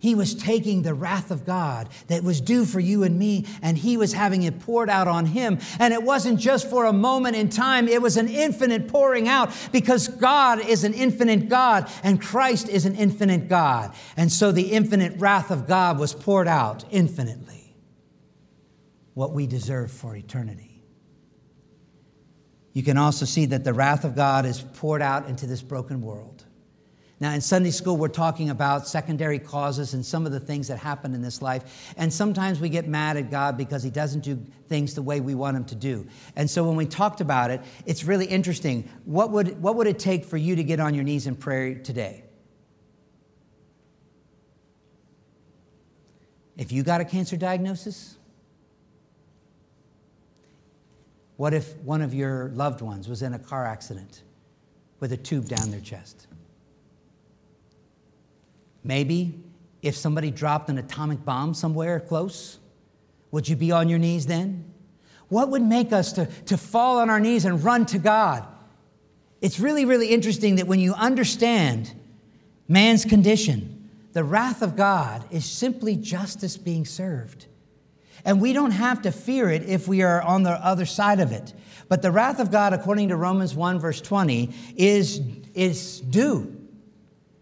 He 0.00 0.14
was 0.14 0.34
taking 0.34 0.82
the 0.82 0.94
wrath 0.94 1.32
of 1.32 1.44
God 1.44 1.88
that 2.06 2.22
was 2.22 2.40
due 2.40 2.64
for 2.64 2.78
you 2.78 3.02
and 3.02 3.18
me, 3.18 3.46
and 3.62 3.76
he 3.76 3.96
was 3.96 4.12
having 4.12 4.44
it 4.44 4.60
poured 4.60 4.88
out 4.88 5.08
on 5.08 5.26
him. 5.26 5.58
And 5.80 5.92
it 5.92 6.02
wasn't 6.02 6.38
just 6.38 6.70
for 6.70 6.84
a 6.84 6.92
moment 6.92 7.34
in 7.34 7.48
time, 7.48 7.88
it 7.88 8.00
was 8.00 8.16
an 8.16 8.28
infinite 8.28 8.86
pouring 8.86 9.26
out 9.28 9.52
because 9.72 10.06
God 10.06 10.60
is 10.60 10.84
an 10.84 10.94
infinite 10.94 11.48
God 11.48 11.90
and 12.04 12.22
Christ 12.22 12.68
is 12.68 12.86
an 12.86 12.94
infinite 12.94 13.48
God. 13.48 13.92
And 14.16 14.30
so 14.30 14.52
the 14.52 14.70
infinite 14.72 15.18
wrath 15.18 15.50
of 15.50 15.66
God 15.66 15.98
was 15.98 16.14
poured 16.14 16.46
out 16.46 16.84
infinitely, 16.92 17.74
what 19.14 19.32
we 19.32 19.48
deserve 19.48 19.90
for 19.90 20.14
eternity 20.14 20.67
you 22.78 22.84
can 22.84 22.96
also 22.96 23.24
see 23.24 23.44
that 23.46 23.64
the 23.64 23.72
wrath 23.74 24.04
of 24.04 24.14
God 24.14 24.46
is 24.46 24.60
poured 24.60 25.02
out 25.02 25.28
into 25.28 25.48
this 25.48 25.62
broken 25.62 26.00
world. 26.00 26.44
Now, 27.18 27.32
in 27.32 27.40
Sunday 27.40 27.72
school, 27.72 27.96
we're 27.96 28.06
talking 28.06 28.50
about 28.50 28.86
secondary 28.86 29.40
causes 29.40 29.94
and 29.94 30.06
some 30.06 30.26
of 30.26 30.30
the 30.30 30.38
things 30.38 30.68
that 30.68 30.78
happen 30.78 31.12
in 31.12 31.20
this 31.20 31.42
life. 31.42 31.92
And 31.96 32.12
sometimes 32.12 32.60
we 32.60 32.68
get 32.68 32.86
mad 32.86 33.16
at 33.16 33.32
God 33.32 33.56
because 33.56 33.82
He 33.82 33.90
doesn't 33.90 34.20
do 34.20 34.40
things 34.68 34.94
the 34.94 35.02
way 35.02 35.18
we 35.20 35.34
want 35.34 35.56
Him 35.56 35.64
to 35.64 35.74
do. 35.74 36.06
And 36.36 36.48
so 36.48 36.62
when 36.62 36.76
we 36.76 36.86
talked 36.86 37.20
about 37.20 37.50
it, 37.50 37.62
it's 37.84 38.04
really 38.04 38.26
interesting. 38.26 38.88
What 39.04 39.32
would, 39.32 39.60
what 39.60 39.74
would 39.74 39.88
it 39.88 39.98
take 39.98 40.24
for 40.24 40.36
you 40.36 40.54
to 40.54 40.62
get 40.62 40.78
on 40.78 40.94
your 40.94 41.02
knees 41.02 41.26
in 41.26 41.34
prayer 41.34 41.74
today? 41.74 42.22
If 46.56 46.70
you 46.70 46.84
got 46.84 47.00
a 47.00 47.04
cancer 47.04 47.36
diagnosis, 47.36 48.17
What 51.38 51.54
if 51.54 51.76
one 51.78 52.02
of 52.02 52.12
your 52.12 52.48
loved 52.48 52.80
ones 52.80 53.08
was 53.08 53.22
in 53.22 53.32
a 53.32 53.38
car 53.38 53.64
accident 53.64 54.24
with 54.98 55.12
a 55.12 55.16
tube 55.16 55.46
down 55.46 55.70
their 55.70 55.80
chest? 55.80 56.26
Maybe 58.82 59.40
if 59.80 59.94
somebody 59.94 60.32
dropped 60.32 60.68
an 60.68 60.78
atomic 60.78 61.24
bomb 61.24 61.54
somewhere 61.54 62.00
close, 62.00 62.58
would 63.30 63.48
you 63.48 63.54
be 63.54 63.70
on 63.70 63.88
your 63.88 64.00
knees 64.00 64.26
then? 64.26 64.64
What 65.28 65.50
would 65.50 65.62
make 65.62 65.92
us 65.92 66.12
to, 66.14 66.26
to 66.46 66.58
fall 66.58 66.98
on 66.98 67.08
our 67.08 67.20
knees 67.20 67.44
and 67.44 67.62
run 67.62 67.86
to 67.86 68.00
God? 68.00 68.44
It's 69.40 69.60
really, 69.60 69.84
really 69.84 70.08
interesting 70.08 70.56
that 70.56 70.66
when 70.66 70.80
you 70.80 70.92
understand 70.94 71.94
man's 72.66 73.04
condition, 73.04 73.90
the 74.12 74.24
wrath 74.24 74.60
of 74.60 74.74
God 74.74 75.24
is 75.30 75.44
simply 75.44 75.94
justice 75.94 76.56
being 76.56 76.84
served. 76.84 77.46
And 78.24 78.40
we 78.40 78.52
don't 78.52 78.72
have 78.72 79.02
to 79.02 79.12
fear 79.12 79.50
it 79.50 79.62
if 79.62 79.88
we 79.88 80.02
are 80.02 80.20
on 80.22 80.42
the 80.42 80.52
other 80.52 80.86
side 80.86 81.20
of 81.20 81.32
it. 81.32 81.54
But 81.88 82.02
the 82.02 82.10
wrath 82.10 82.40
of 82.40 82.50
God, 82.50 82.72
according 82.72 83.08
to 83.08 83.16
Romans 83.16 83.54
1, 83.54 83.78
verse 83.78 84.00
20, 84.00 84.50
is, 84.76 85.20
is 85.54 86.00
due. 86.00 86.54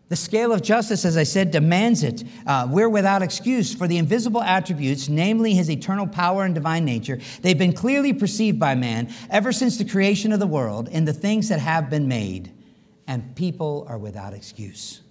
The 0.08 0.16
scale 0.16 0.52
of 0.52 0.62
justice, 0.62 1.04
as 1.04 1.16
I 1.16 1.24
said, 1.24 1.50
demands 1.50 2.04
it. 2.04 2.22
Uh, 2.46 2.68
we're 2.70 2.88
without 2.88 3.22
excuse 3.22 3.74
for 3.74 3.88
the 3.88 3.98
invisible 3.98 4.40
attributes, 4.40 5.08
namely 5.08 5.54
his 5.54 5.68
eternal 5.68 6.06
power 6.06 6.44
and 6.44 6.54
divine 6.54 6.84
nature. 6.84 7.18
They've 7.42 7.58
been 7.58 7.72
clearly 7.72 8.12
perceived 8.12 8.60
by 8.60 8.76
man 8.76 9.12
ever 9.30 9.50
since 9.50 9.78
the 9.78 9.84
creation 9.84 10.32
of 10.32 10.38
the 10.38 10.46
world 10.46 10.88
in 10.88 11.06
the 11.06 11.12
things 11.12 11.48
that 11.48 11.58
have 11.58 11.90
been 11.90 12.06
made, 12.06 12.52
and 13.08 13.34
people 13.34 13.84
are 13.88 13.98
without 13.98 14.32
excuse. 14.32 15.02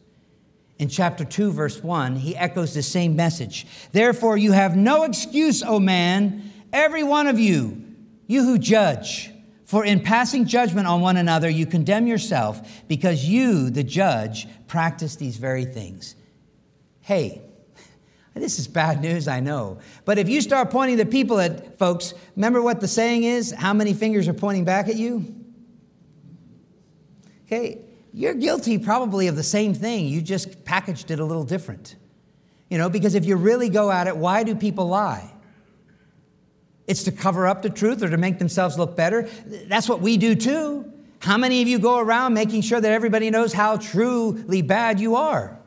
In 0.77 0.89
chapter 0.89 1.23
2, 1.23 1.51
verse 1.51 1.81
1, 1.81 2.17
he 2.17 2.35
echoes 2.35 2.73
the 2.73 2.83
same 2.83 3.15
message. 3.15 3.65
Therefore, 3.93 4.37
you 4.37 4.51
have 4.51 4.75
no 4.75 5.03
excuse, 5.03 5.63
O 5.63 5.79
man, 5.79 6.51
every 6.73 7.03
one 7.03 7.27
of 7.27 7.39
you, 7.39 7.81
you 8.27 8.43
who 8.43 8.57
judge. 8.57 9.31
For 9.63 9.85
in 9.85 10.01
passing 10.01 10.45
judgment 10.45 10.85
on 10.85 10.99
one 10.99 11.17
another, 11.17 11.49
you 11.49 11.65
condemn 11.65 12.07
yourself, 12.07 12.83
because 12.87 13.25
you, 13.25 13.69
the 13.69 13.83
judge, 13.83 14.47
practice 14.67 15.15
these 15.15 15.37
very 15.37 15.63
things. 15.63 16.15
Hey, 16.99 17.41
this 18.33 18.59
is 18.59 18.67
bad 18.67 19.01
news, 19.01 19.29
I 19.29 19.39
know. 19.39 19.79
But 20.03 20.17
if 20.17 20.27
you 20.27 20.41
start 20.41 20.71
pointing 20.71 20.97
the 20.97 21.05
people 21.05 21.39
at 21.39 21.79
folks, 21.79 22.13
remember 22.35 22.61
what 22.61 22.81
the 22.81 22.87
saying 22.87 23.23
is? 23.23 23.51
How 23.51 23.73
many 23.73 23.93
fingers 23.93 24.27
are 24.27 24.33
pointing 24.33 24.65
back 24.65 24.89
at 24.89 24.97
you? 24.97 25.33
Okay, 27.45 27.84
you're 28.15 28.33
guilty 28.33 28.77
probably 28.77 29.27
of 29.27 29.35
the 29.35 29.43
same 29.43 29.73
thing. 29.73 30.07
You 30.07 30.21
just 30.21 30.63
packaged 30.63 31.11
it 31.11 31.19
a 31.19 31.25
little 31.25 31.43
different. 31.43 31.97
You 32.69 32.77
know, 32.77 32.89
because 32.89 33.13
if 33.13 33.25
you 33.25 33.35
really 33.35 33.67
go 33.67 33.91
at 33.91 34.07
it, 34.07 34.15
why 34.15 34.43
do 34.43 34.55
people 34.55 34.87
lie? 34.87 35.33
It's 36.87 37.03
to 37.03 37.11
cover 37.11 37.45
up 37.45 37.61
the 37.61 37.69
truth 37.69 38.01
or 38.01 38.09
to 38.09 38.15
make 38.15 38.39
themselves 38.39 38.77
look 38.77 38.95
better. 38.95 39.27
That's 39.67 39.89
what 39.89 39.99
we 39.99 40.15
do 40.15 40.33
too. 40.33 40.91
How 41.19 41.37
many 41.37 41.61
of 41.61 41.67
you 41.67 41.77
go 41.77 41.99
around 41.99 42.33
making 42.33 42.61
sure 42.61 42.79
that 42.79 42.91
everybody 42.91 43.29
knows 43.29 43.51
how 43.51 43.75
truly 43.77 44.61
bad 44.61 45.01
you 45.01 45.15
are? 45.17 45.59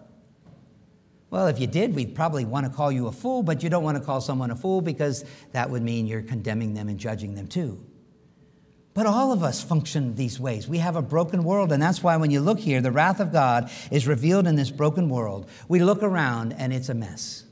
Well, 1.31 1.49
if 1.49 1.61
you 1.61 1.67
did, 1.67 1.95
we'd 1.95 2.15
probably 2.15 2.47
want 2.47 2.65
to 2.65 2.73
call 2.73 2.91
you 2.91 3.09
a 3.09 3.13
fool, 3.13 3.43
but 3.43 3.63
you 3.63 3.69
don't 3.69 3.85
want 3.85 3.99
to 3.99 4.03
call 4.03 4.23
someone 4.23 4.51
a 4.51 4.57
fool 4.57 4.81
because 4.81 5.27
that 5.53 5.69
would 5.69 5.83
mean 5.83 6.07
you're 6.07 6.23
condemning 6.23 6.73
them 6.73 6.89
and 6.89 6.99
judging 6.99 7.35
them 7.35 7.47
too. 7.47 7.85
But 8.99 9.07
all 9.07 9.31
of 9.31 9.45
us 9.45 9.63
function 9.63 10.17
these 10.17 10.41
ways. 10.41 10.67
We 10.67 10.79
have 10.79 10.97
a 10.97 11.03
broken 11.03 11.45
world, 11.45 11.71
and 11.71 11.81
that's 11.81 12.03
why 12.03 12.17
when 12.17 12.33
you 12.33 12.41
look 12.41 12.59
here, 12.59 12.81
the 12.81 12.91
wrath 12.91 13.21
of 13.21 13.31
God 13.31 13.71
is 13.93 14.09
revealed 14.09 14.49
in 14.49 14.57
this 14.57 14.73
broken 14.73 15.09
world. 15.09 15.49
We 15.69 15.79
look 15.79 16.03
around, 16.03 16.53
and 16.55 16.73
it's 16.73 16.89
a 16.89 16.95
mess. 16.95 17.45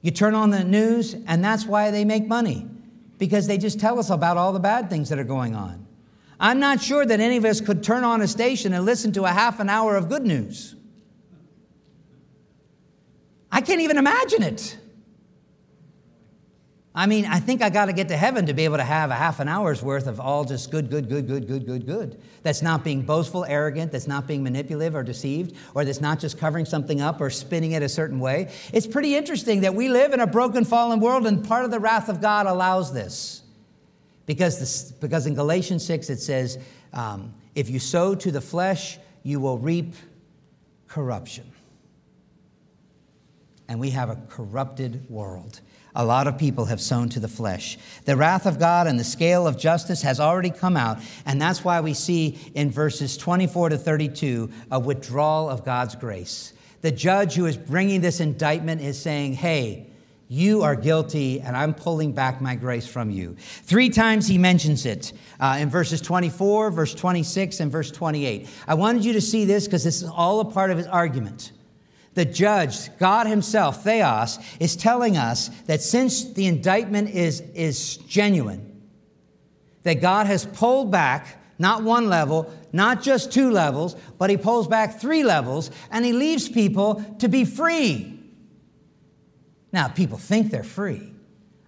You 0.00 0.12
turn 0.12 0.36
on 0.36 0.50
the 0.50 0.62
news, 0.62 1.16
and 1.26 1.42
that's 1.44 1.66
why 1.66 1.90
they 1.90 2.04
make 2.04 2.28
money, 2.28 2.68
because 3.18 3.48
they 3.48 3.58
just 3.58 3.80
tell 3.80 3.98
us 3.98 4.10
about 4.10 4.36
all 4.36 4.52
the 4.52 4.60
bad 4.60 4.88
things 4.88 5.08
that 5.08 5.18
are 5.18 5.24
going 5.24 5.56
on. 5.56 5.84
I'm 6.38 6.60
not 6.60 6.80
sure 6.80 7.04
that 7.04 7.18
any 7.18 7.36
of 7.36 7.44
us 7.44 7.60
could 7.60 7.82
turn 7.82 8.04
on 8.04 8.22
a 8.22 8.28
station 8.28 8.72
and 8.72 8.84
listen 8.84 9.10
to 9.14 9.24
a 9.24 9.30
half 9.30 9.58
an 9.58 9.68
hour 9.68 9.96
of 9.96 10.08
good 10.08 10.22
news. 10.22 10.76
I 13.50 13.60
can't 13.60 13.80
even 13.80 13.98
imagine 13.98 14.44
it. 14.44 14.78
I 17.00 17.06
mean, 17.06 17.24
I 17.24 17.40
think 17.40 17.62
I 17.62 17.70
got 17.70 17.86
to 17.86 17.94
get 17.94 18.08
to 18.08 18.16
heaven 18.18 18.44
to 18.44 18.52
be 18.52 18.66
able 18.66 18.76
to 18.76 18.84
have 18.84 19.10
a 19.10 19.14
half 19.14 19.40
an 19.40 19.48
hour's 19.48 19.82
worth 19.82 20.06
of 20.06 20.20
all 20.20 20.44
just 20.44 20.70
good, 20.70 20.90
good, 20.90 21.08
good, 21.08 21.26
good, 21.26 21.48
good, 21.48 21.64
good, 21.64 21.86
good. 21.86 22.20
That's 22.42 22.60
not 22.60 22.84
being 22.84 23.00
boastful, 23.00 23.46
arrogant, 23.46 23.90
that's 23.90 24.06
not 24.06 24.26
being 24.26 24.42
manipulative 24.42 24.94
or 24.94 25.02
deceived, 25.02 25.56
or 25.74 25.86
that's 25.86 26.02
not 26.02 26.20
just 26.20 26.36
covering 26.36 26.66
something 26.66 27.00
up 27.00 27.22
or 27.22 27.30
spinning 27.30 27.72
it 27.72 27.82
a 27.82 27.88
certain 27.88 28.20
way. 28.20 28.52
It's 28.74 28.86
pretty 28.86 29.16
interesting 29.16 29.62
that 29.62 29.74
we 29.74 29.88
live 29.88 30.12
in 30.12 30.20
a 30.20 30.26
broken, 30.26 30.66
fallen 30.66 31.00
world, 31.00 31.26
and 31.26 31.42
part 31.42 31.64
of 31.64 31.70
the 31.70 31.80
wrath 31.80 32.10
of 32.10 32.20
God 32.20 32.44
allows 32.44 32.92
this. 32.92 33.44
Because, 34.26 34.60
this, 34.60 34.92
because 34.92 35.26
in 35.26 35.32
Galatians 35.32 35.82
6 35.86 36.10
it 36.10 36.20
says, 36.20 36.58
um, 36.92 37.32
if 37.54 37.70
you 37.70 37.78
sow 37.78 38.14
to 38.14 38.30
the 38.30 38.42
flesh, 38.42 38.98
you 39.22 39.40
will 39.40 39.56
reap 39.56 39.94
corruption. 40.86 41.50
And 43.68 43.80
we 43.80 43.88
have 43.88 44.10
a 44.10 44.16
corrupted 44.28 45.08
world. 45.08 45.62
A 45.94 46.04
lot 46.04 46.26
of 46.26 46.38
people 46.38 46.66
have 46.66 46.80
sown 46.80 47.08
to 47.10 47.20
the 47.20 47.28
flesh. 47.28 47.78
The 48.04 48.16
wrath 48.16 48.46
of 48.46 48.58
God 48.58 48.86
and 48.86 48.98
the 48.98 49.04
scale 49.04 49.46
of 49.46 49.58
justice 49.58 50.02
has 50.02 50.20
already 50.20 50.50
come 50.50 50.76
out, 50.76 50.98
and 51.26 51.40
that's 51.40 51.64
why 51.64 51.80
we 51.80 51.94
see 51.94 52.38
in 52.54 52.70
verses 52.70 53.16
24 53.16 53.70
to 53.70 53.78
32 53.78 54.50
a 54.70 54.78
withdrawal 54.78 55.48
of 55.48 55.64
God's 55.64 55.96
grace. 55.96 56.52
The 56.82 56.92
judge 56.92 57.34
who 57.34 57.46
is 57.46 57.56
bringing 57.56 58.00
this 58.00 58.20
indictment 58.20 58.80
is 58.80 59.00
saying, 59.00 59.34
Hey, 59.34 59.86
you 60.28 60.62
are 60.62 60.76
guilty, 60.76 61.40
and 61.40 61.56
I'm 61.56 61.74
pulling 61.74 62.12
back 62.12 62.40
my 62.40 62.54
grace 62.54 62.86
from 62.86 63.10
you. 63.10 63.34
Three 63.38 63.88
times 63.88 64.28
he 64.28 64.38
mentions 64.38 64.86
it 64.86 65.12
uh, 65.40 65.58
in 65.58 65.68
verses 65.68 66.00
24, 66.00 66.70
verse 66.70 66.94
26, 66.94 67.58
and 67.58 67.72
verse 67.72 67.90
28. 67.90 68.48
I 68.68 68.74
wanted 68.74 69.04
you 69.04 69.12
to 69.14 69.20
see 69.20 69.44
this 69.44 69.66
because 69.66 69.82
this 69.82 70.02
is 70.02 70.08
all 70.08 70.38
a 70.38 70.44
part 70.44 70.70
of 70.70 70.78
his 70.78 70.86
argument 70.86 71.50
the 72.20 72.26
judge, 72.26 72.94
God 72.98 73.26
Himself, 73.26 73.82
Theos, 73.82 74.38
is 74.60 74.76
telling 74.76 75.16
us 75.16 75.48
that 75.64 75.80
since 75.80 76.34
the 76.34 76.46
indictment 76.46 77.08
is, 77.08 77.40
is 77.54 77.96
genuine, 77.96 78.82
that 79.84 80.02
God 80.02 80.26
has 80.26 80.44
pulled 80.44 80.90
back 80.90 81.38
not 81.58 81.82
one 81.82 82.10
level, 82.10 82.52
not 82.74 83.02
just 83.02 83.32
two 83.32 83.50
levels, 83.50 83.96
but 84.18 84.28
He 84.28 84.36
pulls 84.36 84.68
back 84.68 85.00
three 85.00 85.24
levels 85.24 85.70
and 85.90 86.04
He 86.04 86.12
leaves 86.12 86.46
people 86.46 87.02
to 87.20 87.28
be 87.30 87.46
free. 87.46 88.20
Now, 89.72 89.88
people 89.88 90.18
think 90.18 90.50
they're 90.50 90.62
free. 90.62 91.14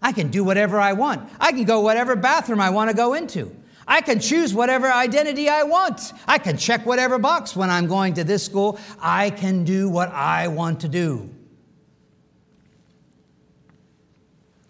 I 0.03 0.13
can 0.13 0.29
do 0.29 0.45
whatever 0.45 0.79
I 0.79 0.93
want. 0.93 1.31
I 1.41 1.53
can 1.53 1.65
go 1.65 1.81
whatever 1.81 2.15
bathroom 2.15 2.61
I 2.61 2.69
want 2.69 2.91
to 2.91 2.97
go 2.97 3.15
into. 3.15 3.57
I 3.87 4.01
can 4.01 4.21
choose 4.21 4.55
whatever 4.55 4.91
identity 4.91 5.49
I 5.49 5.63
want. 5.65 6.13
I 6.27 6.39
can 6.39 6.57
check 6.57 6.87
whatever 6.87 7.19
box 7.19 7.57
when 7.57 7.71
I'm 7.71 7.87
going 7.87 8.15
to 8.15 8.25
this 8.25 8.45
school. 8.45 8.79
I 9.01 9.31
can 9.31 9.65
do 9.65 9.89
what 9.89 10.11
I 10.11 10.49
want 10.49 10.81
to 10.81 10.89
do. 10.89 11.31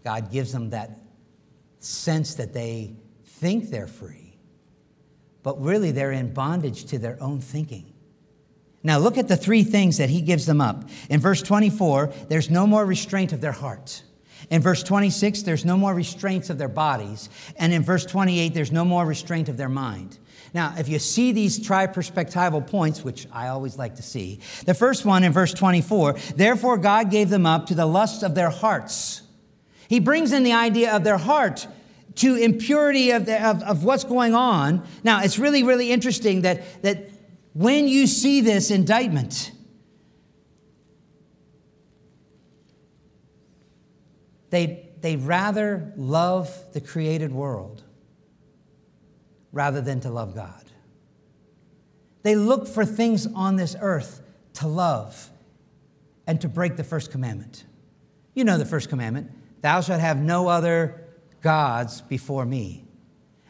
God 0.04 0.30
gives 0.32 0.52
them 0.52 0.70
that 0.70 0.98
sense 1.78 2.34
that 2.34 2.52
they 2.52 2.94
think 3.24 3.70
they're 3.70 3.86
free, 3.86 4.36
but 5.42 5.60
really 5.60 5.90
they're 5.90 6.12
in 6.12 6.32
bondage 6.32 6.86
to 6.86 6.98
their 6.98 7.20
own 7.22 7.40
thinking. 7.40 7.92
Now, 8.84 8.98
look 8.98 9.16
at 9.16 9.28
the 9.28 9.36
three 9.36 9.62
things 9.62 9.98
that 9.98 10.10
he 10.10 10.20
gives 10.20 10.44
them 10.44 10.60
up. 10.60 10.88
In 11.08 11.20
verse 11.20 11.40
24, 11.40 12.12
there's 12.28 12.50
no 12.50 12.66
more 12.66 12.84
restraint 12.84 13.32
of 13.32 13.40
their 13.40 13.52
hearts. 13.52 14.02
In 14.50 14.62
verse 14.62 14.82
26, 14.82 15.42
there's 15.42 15.64
no 15.64 15.76
more 15.76 15.94
restraints 15.94 16.50
of 16.50 16.58
their 16.58 16.68
bodies. 16.68 17.28
And 17.56 17.72
in 17.72 17.82
verse 17.82 18.04
28, 18.04 18.54
there's 18.54 18.72
no 18.72 18.84
more 18.84 19.06
restraint 19.06 19.48
of 19.48 19.56
their 19.56 19.68
mind. 19.68 20.18
Now, 20.54 20.74
if 20.76 20.88
you 20.88 20.98
see 20.98 21.32
these 21.32 21.64
tri-perspectival 21.64 22.66
points, 22.66 23.02
which 23.02 23.26
I 23.32 23.48
always 23.48 23.78
like 23.78 23.96
to 23.96 24.02
see, 24.02 24.40
the 24.66 24.74
first 24.74 25.04
one 25.04 25.24
in 25.24 25.32
verse 25.32 25.54
24, 25.54 26.14
therefore 26.36 26.76
God 26.76 27.10
gave 27.10 27.30
them 27.30 27.46
up 27.46 27.66
to 27.66 27.74
the 27.74 27.86
lusts 27.86 28.22
of 28.22 28.34
their 28.34 28.50
hearts. 28.50 29.22
He 29.88 29.98
brings 29.98 30.32
in 30.32 30.42
the 30.42 30.52
idea 30.52 30.94
of 30.94 31.04
their 31.04 31.18
heart 31.18 31.66
to 32.16 32.36
impurity 32.36 33.12
of, 33.12 33.24
the, 33.24 33.42
of, 33.42 33.62
of 33.62 33.84
what's 33.84 34.04
going 34.04 34.34
on. 34.34 34.86
Now, 35.02 35.22
it's 35.22 35.38
really, 35.38 35.62
really 35.62 35.90
interesting 35.90 36.42
that, 36.42 36.82
that 36.82 37.10
when 37.54 37.88
you 37.88 38.06
see 38.06 38.42
this 38.42 38.70
indictment, 38.70 39.51
they, 44.52 44.90
they 45.00 45.16
rather 45.16 45.94
love 45.96 46.54
the 46.74 46.80
created 46.82 47.32
world 47.32 47.82
rather 49.50 49.80
than 49.80 50.00
to 50.00 50.10
love 50.10 50.34
God. 50.34 50.64
They 52.22 52.36
look 52.36 52.68
for 52.68 52.84
things 52.84 53.26
on 53.26 53.56
this 53.56 53.74
earth 53.80 54.20
to 54.54 54.68
love 54.68 55.30
and 56.26 56.38
to 56.42 56.48
break 56.48 56.76
the 56.76 56.84
first 56.84 57.10
commandment. 57.10 57.64
You 58.34 58.44
know 58.44 58.58
the 58.58 58.66
first 58.66 58.90
commandment 58.90 59.30
Thou 59.62 59.80
shalt 59.80 60.00
have 60.00 60.18
no 60.18 60.48
other 60.48 61.02
gods 61.40 62.02
before 62.02 62.44
me. 62.44 62.84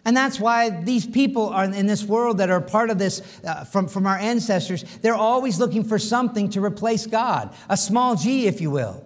And 0.04 0.16
that's 0.16 0.38
why 0.38 0.70
these 0.70 1.04
people 1.04 1.48
are 1.48 1.64
in 1.64 1.86
this 1.86 2.04
world 2.04 2.38
that 2.38 2.48
are 2.50 2.60
part 2.60 2.90
of 2.90 2.98
this 2.98 3.22
uh, 3.44 3.64
from, 3.64 3.88
from 3.88 4.06
our 4.06 4.18
ancestors, 4.18 4.84
they're 5.00 5.14
always 5.14 5.58
looking 5.58 5.82
for 5.82 5.98
something 5.98 6.50
to 6.50 6.62
replace 6.62 7.06
God, 7.06 7.54
a 7.68 7.76
small 7.76 8.14
g, 8.14 8.46
if 8.46 8.60
you 8.60 8.70
will. 8.70 9.04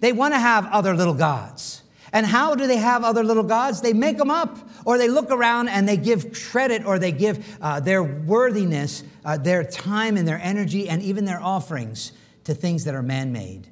They 0.00 0.12
want 0.12 0.34
to 0.34 0.38
have 0.38 0.66
other 0.66 0.94
little 0.94 1.14
gods. 1.14 1.82
And 2.12 2.24
how 2.24 2.54
do 2.54 2.66
they 2.68 2.76
have 2.76 3.02
other 3.02 3.24
little 3.24 3.42
gods? 3.42 3.80
They 3.80 3.92
make 3.92 4.18
them 4.18 4.30
up, 4.30 4.56
or 4.84 4.98
they 4.98 5.08
look 5.08 5.32
around 5.32 5.68
and 5.68 5.88
they 5.88 5.96
give 5.96 6.32
credit 6.32 6.86
or 6.86 6.98
they 6.98 7.10
give 7.10 7.58
uh, 7.60 7.80
their 7.80 8.04
worthiness, 8.04 9.02
uh, 9.24 9.36
their 9.36 9.64
time 9.64 10.16
and 10.16 10.26
their 10.26 10.38
energy, 10.40 10.88
and 10.88 11.02
even 11.02 11.24
their 11.24 11.42
offerings 11.42 12.12
to 12.44 12.54
things 12.54 12.84
that 12.84 12.94
are 12.94 13.02
man 13.02 13.32
made, 13.32 13.66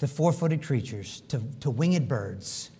to 0.00 0.08
four 0.08 0.32
footed 0.32 0.64
creatures, 0.64 1.20
to, 1.28 1.40
to 1.60 1.70
winged 1.70 2.08
birds 2.08 2.70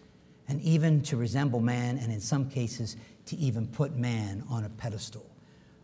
and 0.49 0.61
even 0.63 1.03
to 1.03 1.17
resemble 1.17 1.61
man, 1.61 1.99
and 1.99 2.13
in 2.13 2.21
some 2.21 2.49
cases, 2.49 2.97
to 3.27 3.37
even 3.37 3.67
put 3.67 3.97
man 3.97 4.45
on 4.49 4.65
a 4.65 4.69
pedestal. 4.69 5.29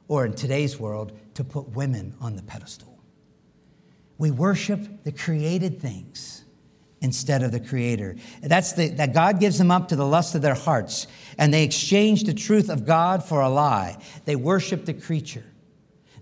Or 0.08 0.24
in 0.24 0.34
today's 0.34 0.78
world, 0.78 1.12
to 1.34 1.44
put 1.44 1.68
women 1.70 2.14
on 2.20 2.36
the 2.36 2.42
pedestal. 2.42 2.98
We 4.18 4.30
worship 4.30 5.04
the 5.04 5.12
created 5.12 5.80
things 5.80 6.41
instead 7.02 7.42
of 7.42 7.52
the 7.52 7.60
creator. 7.60 8.16
That's 8.40 8.72
the, 8.72 8.88
that 8.90 9.12
God 9.12 9.40
gives 9.40 9.58
them 9.58 9.70
up 9.70 9.88
to 9.88 9.96
the 9.96 10.06
lust 10.06 10.34
of 10.34 10.40
their 10.42 10.54
hearts, 10.54 11.06
and 11.36 11.52
they 11.52 11.64
exchange 11.64 12.24
the 12.24 12.32
truth 12.32 12.70
of 12.70 12.86
God 12.86 13.22
for 13.24 13.40
a 13.40 13.48
lie. 13.48 13.98
They 14.24 14.36
worship 14.36 14.86
the 14.86 14.94
creature. 14.94 15.44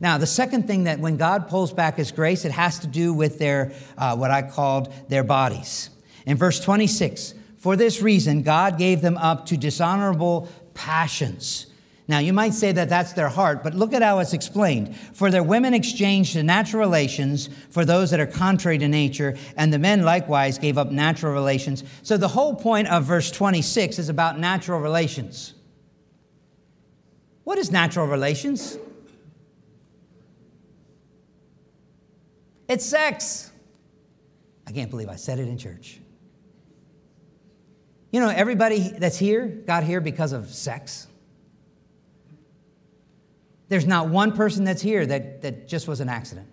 Now, 0.00 0.16
the 0.16 0.26
second 0.26 0.66
thing 0.66 0.84
that 0.84 0.98
when 0.98 1.18
God 1.18 1.48
pulls 1.48 1.74
back 1.74 1.96
his 1.96 2.10
grace, 2.10 2.46
it 2.46 2.52
has 2.52 2.78
to 2.80 2.86
do 2.86 3.12
with 3.12 3.38
their, 3.38 3.72
uh, 3.98 4.16
what 4.16 4.30
I 4.30 4.40
called 4.42 4.92
their 5.08 5.22
bodies. 5.22 5.90
In 6.24 6.38
verse 6.38 6.58
26, 6.58 7.34
for 7.58 7.76
this 7.76 8.00
reason, 8.00 8.42
God 8.42 8.78
gave 8.78 9.02
them 9.02 9.18
up 9.18 9.46
to 9.46 9.58
dishonorable 9.58 10.48
passions. 10.72 11.66
Now, 12.10 12.18
you 12.18 12.32
might 12.32 12.54
say 12.54 12.72
that 12.72 12.88
that's 12.88 13.12
their 13.12 13.28
heart, 13.28 13.62
but 13.62 13.72
look 13.72 13.92
at 13.92 14.02
how 14.02 14.18
it's 14.18 14.32
explained. 14.32 14.96
For 14.96 15.30
their 15.30 15.44
women 15.44 15.74
exchanged 15.74 16.34
the 16.34 16.42
natural 16.42 16.80
relations 16.80 17.48
for 17.70 17.84
those 17.84 18.10
that 18.10 18.18
are 18.18 18.26
contrary 18.26 18.78
to 18.78 18.88
nature, 18.88 19.36
and 19.56 19.72
the 19.72 19.78
men 19.78 20.02
likewise 20.02 20.58
gave 20.58 20.76
up 20.76 20.90
natural 20.90 21.32
relations. 21.32 21.84
So 22.02 22.16
the 22.16 22.26
whole 22.26 22.56
point 22.56 22.88
of 22.88 23.04
verse 23.04 23.30
26 23.30 24.00
is 24.00 24.08
about 24.08 24.40
natural 24.40 24.80
relations. 24.80 25.54
What 27.44 27.58
is 27.58 27.70
natural 27.70 28.08
relations? 28.08 28.76
It's 32.68 32.84
sex. 32.84 33.52
I 34.66 34.72
can't 34.72 34.90
believe 34.90 35.08
I 35.08 35.14
said 35.14 35.38
it 35.38 35.46
in 35.46 35.58
church. 35.58 36.00
You 38.10 38.18
know, 38.18 38.30
everybody 38.30 38.88
that's 38.98 39.16
here 39.16 39.46
got 39.46 39.84
here 39.84 40.00
because 40.00 40.32
of 40.32 40.50
sex. 40.50 41.06
There's 43.70 43.86
not 43.86 44.08
one 44.08 44.32
person 44.32 44.64
that's 44.64 44.82
here 44.82 45.06
that, 45.06 45.42
that 45.42 45.68
just 45.68 45.88
was 45.88 46.00
an 46.00 46.08
accident. 46.08 46.48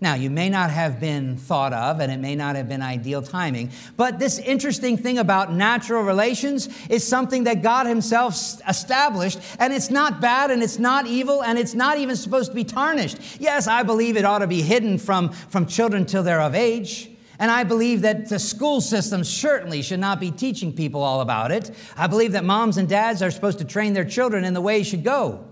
Now, 0.00 0.14
you 0.14 0.28
may 0.28 0.50
not 0.50 0.70
have 0.70 1.00
been 1.00 1.38
thought 1.38 1.72
of, 1.72 2.00
and 2.00 2.12
it 2.12 2.18
may 2.18 2.36
not 2.36 2.56
have 2.56 2.68
been 2.68 2.82
ideal 2.82 3.22
timing, 3.22 3.70
but 3.96 4.18
this 4.18 4.38
interesting 4.38 4.98
thing 4.98 5.16
about 5.16 5.54
natural 5.54 6.02
relations 6.02 6.68
is 6.90 7.06
something 7.08 7.44
that 7.44 7.62
God 7.62 7.86
Himself 7.86 8.34
established, 8.68 9.38
and 9.58 9.72
it's 9.72 9.90
not 9.90 10.20
bad, 10.20 10.50
and 10.50 10.62
it's 10.62 10.78
not 10.78 11.06
evil, 11.06 11.42
and 11.42 11.58
it's 11.58 11.72
not 11.72 11.96
even 11.96 12.16
supposed 12.16 12.50
to 12.50 12.54
be 12.54 12.64
tarnished. 12.64 13.18
Yes, 13.40 13.66
I 13.66 13.82
believe 13.82 14.18
it 14.18 14.26
ought 14.26 14.40
to 14.40 14.46
be 14.46 14.60
hidden 14.60 14.98
from, 14.98 15.30
from 15.30 15.64
children 15.64 16.04
till 16.04 16.22
they're 16.22 16.42
of 16.42 16.54
age. 16.54 17.08
And 17.38 17.50
I 17.50 17.64
believe 17.64 18.02
that 18.02 18.28
the 18.28 18.38
school 18.38 18.80
system 18.80 19.24
certainly 19.24 19.82
should 19.82 20.00
not 20.00 20.20
be 20.20 20.30
teaching 20.30 20.72
people 20.72 21.02
all 21.02 21.20
about 21.20 21.50
it. 21.50 21.70
I 21.96 22.06
believe 22.06 22.32
that 22.32 22.44
moms 22.44 22.76
and 22.76 22.88
dads 22.88 23.22
are 23.22 23.30
supposed 23.30 23.58
to 23.58 23.64
train 23.64 23.92
their 23.92 24.04
children 24.04 24.44
in 24.44 24.54
the 24.54 24.60
way 24.60 24.80
it 24.80 24.84
should 24.84 25.04
go. 25.04 25.44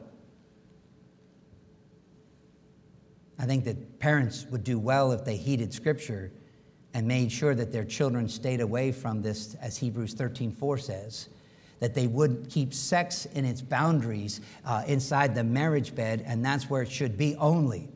I 3.38 3.46
think 3.46 3.64
that 3.64 3.98
parents 3.98 4.46
would 4.50 4.62
do 4.62 4.78
well 4.78 5.10
if 5.10 5.24
they 5.24 5.36
heeded 5.36 5.74
Scripture 5.74 6.30
and 6.94 7.08
made 7.08 7.32
sure 7.32 7.54
that 7.54 7.72
their 7.72 7.84
children 7.84 8.28
stayed 8.28 8.60
away 8.60 8.92
from 8.92 9.22
this, 9.22 9.56
as 9.60 9.76
Hebrews 9.76 10.14
13 10.14 10.52
4 10.52 10.78
says, 10.78 11.28
that 11.80 11.94
they 11.94 12.06
would 12.06 12.46
keep 12.48 12.72
sex 12.72 13.26
in 13.26 13.44
its 13.44 13.60
boundaries 13.60 14.40
uh, 14.64 14.84
inside 14.86 15.34
the 15.34 15.42
marriage 15.42 15.94
bed, 15.94 16.22
and 16.26 16.44
that's 16.44 16.70
where 16.70 16.82
it 16.82 16.90
should 16.90 17.16
be 17.16 17.34
only. 17.36 17.88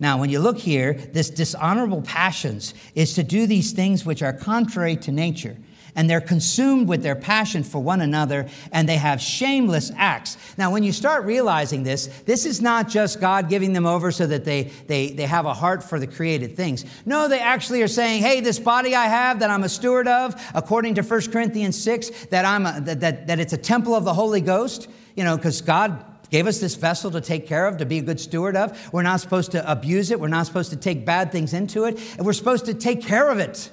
Now, 0.00 0.18
when 0.18 0.30
you 0.30 0.40
look 0.40 0.58
here, 0.58 0.94
this 0.94 1.30
dishonorable 1.30 2.02
passions 2.02 2.74
is 2.94 3.14
to 3.14 3.22
do 3.22 3.46
these 3.46 3.72
things 3.72 4.04
which 4.04 4.22
are 4.22 4.32
contrary 4.32 4.96
to 4.96 5.12
nature. 5.12 5.56
And 5.96 6.10
they're 6.10 6.20
consumed 6.20 6.88
with 6.88 7.04
their 7.04 7.14
passion 7.14 7.62
for 7.62 7.78
one 7.78 8.00
another, 8.00 8.48
and 8.72 8.88
they 8.88 8.96
have 8.96 9.20
shameless 9.20 9.92
acts. 9.96 10.36
Now, 10.58 10.72
when 10.72 10.82
you 10.82 10.90
start 10.90 11.24
realizing 11.24 11.84
this, 11.84 12.08
this 12.26 12.44
is 12.46 12.60
not 12.60 12.88
just 12.88 13.20
God 13.20 13.48
giving 13.48 13.72
them 13.72 13.86
over 13.86 14.10
so 14.10 14.26
that 14.26 14.44
they, 14.44 14.64
they, 14.88 15.10
they 15.10 15.26
have 15.26 15.46
a 15.46 15.54
heart 15.54 15.84
for 15.84 16.00
the 16.00 16.08
created 16.08 16.56
things. 16.56 16.84
No, 17.06 17.28
they 17.28 17.38
actually 17.38 17.80
are 17.80 17.88
saying, 17.88 18.22
hey, 18.22 18.40
this 18.40 18.58
body 18.58 18.96
I 18.96 19.06
have 19.06 19.38
that 19.38 19.50
I'm 19.50 19.62
a 19.62 19.68
steward 19.68 20.08
of, 20.08 20.34
according 20.52 20.96
to 20.96 21.02
1 21.02 21.30
Corinthians 21.30 21.80
6, 21.80 22.26
that, 22.26 22.44
I'm 22.44 22.66
a, 22.66 22.80
that, 22.80 22.98
that, 22.98 23.26
that 23.28 23.38
it's 23.38 23.52
a 23.52 23.58
temple 23.58 23.94
of 23.94 24.04
the 24.04 24.14
Holy 24.14 24.40
Ghost, 24.40 24.88
you 25.14 25.22
know, 25.22 25.36
because 25.36 25.60
God 25.60 26.04
gave 26.34 26.48
us 26.48 26.58
this 26.58 26.74
vessel 26.74 27.12
to 27.12 27.20
take 27.20 27.46
care 27.46 27.68
of, 27.68 27.76
to 27.76 27.86
be 27.86 27.98
a 27.98 28.02
good 28.02 28.18
steward 28.18 28.56
of. 28.56 28.92
We're 28.92 29.04
not 29.04 29.20
supposed 29.20 29.52
to 29.52 29.70
abuse 29.70 30.10
it. 30.10 30.18
We're 30.18 30.26
not 30.26 30.46
supposed 30.46 30.70
to 30.70 30.76
take 30.76 31.06
bad 31.06 31.30
things 31.30 31.54
into 31.54 31.84
it. 31.84 31.96
And 32.16 32.26
we're 32.26 32.32
supposed 32.32 32.64
to 32.64 32.74
take 32.74 33.04
care 33.04 33.30
of 33.30 33.38
it. 33.38 33.70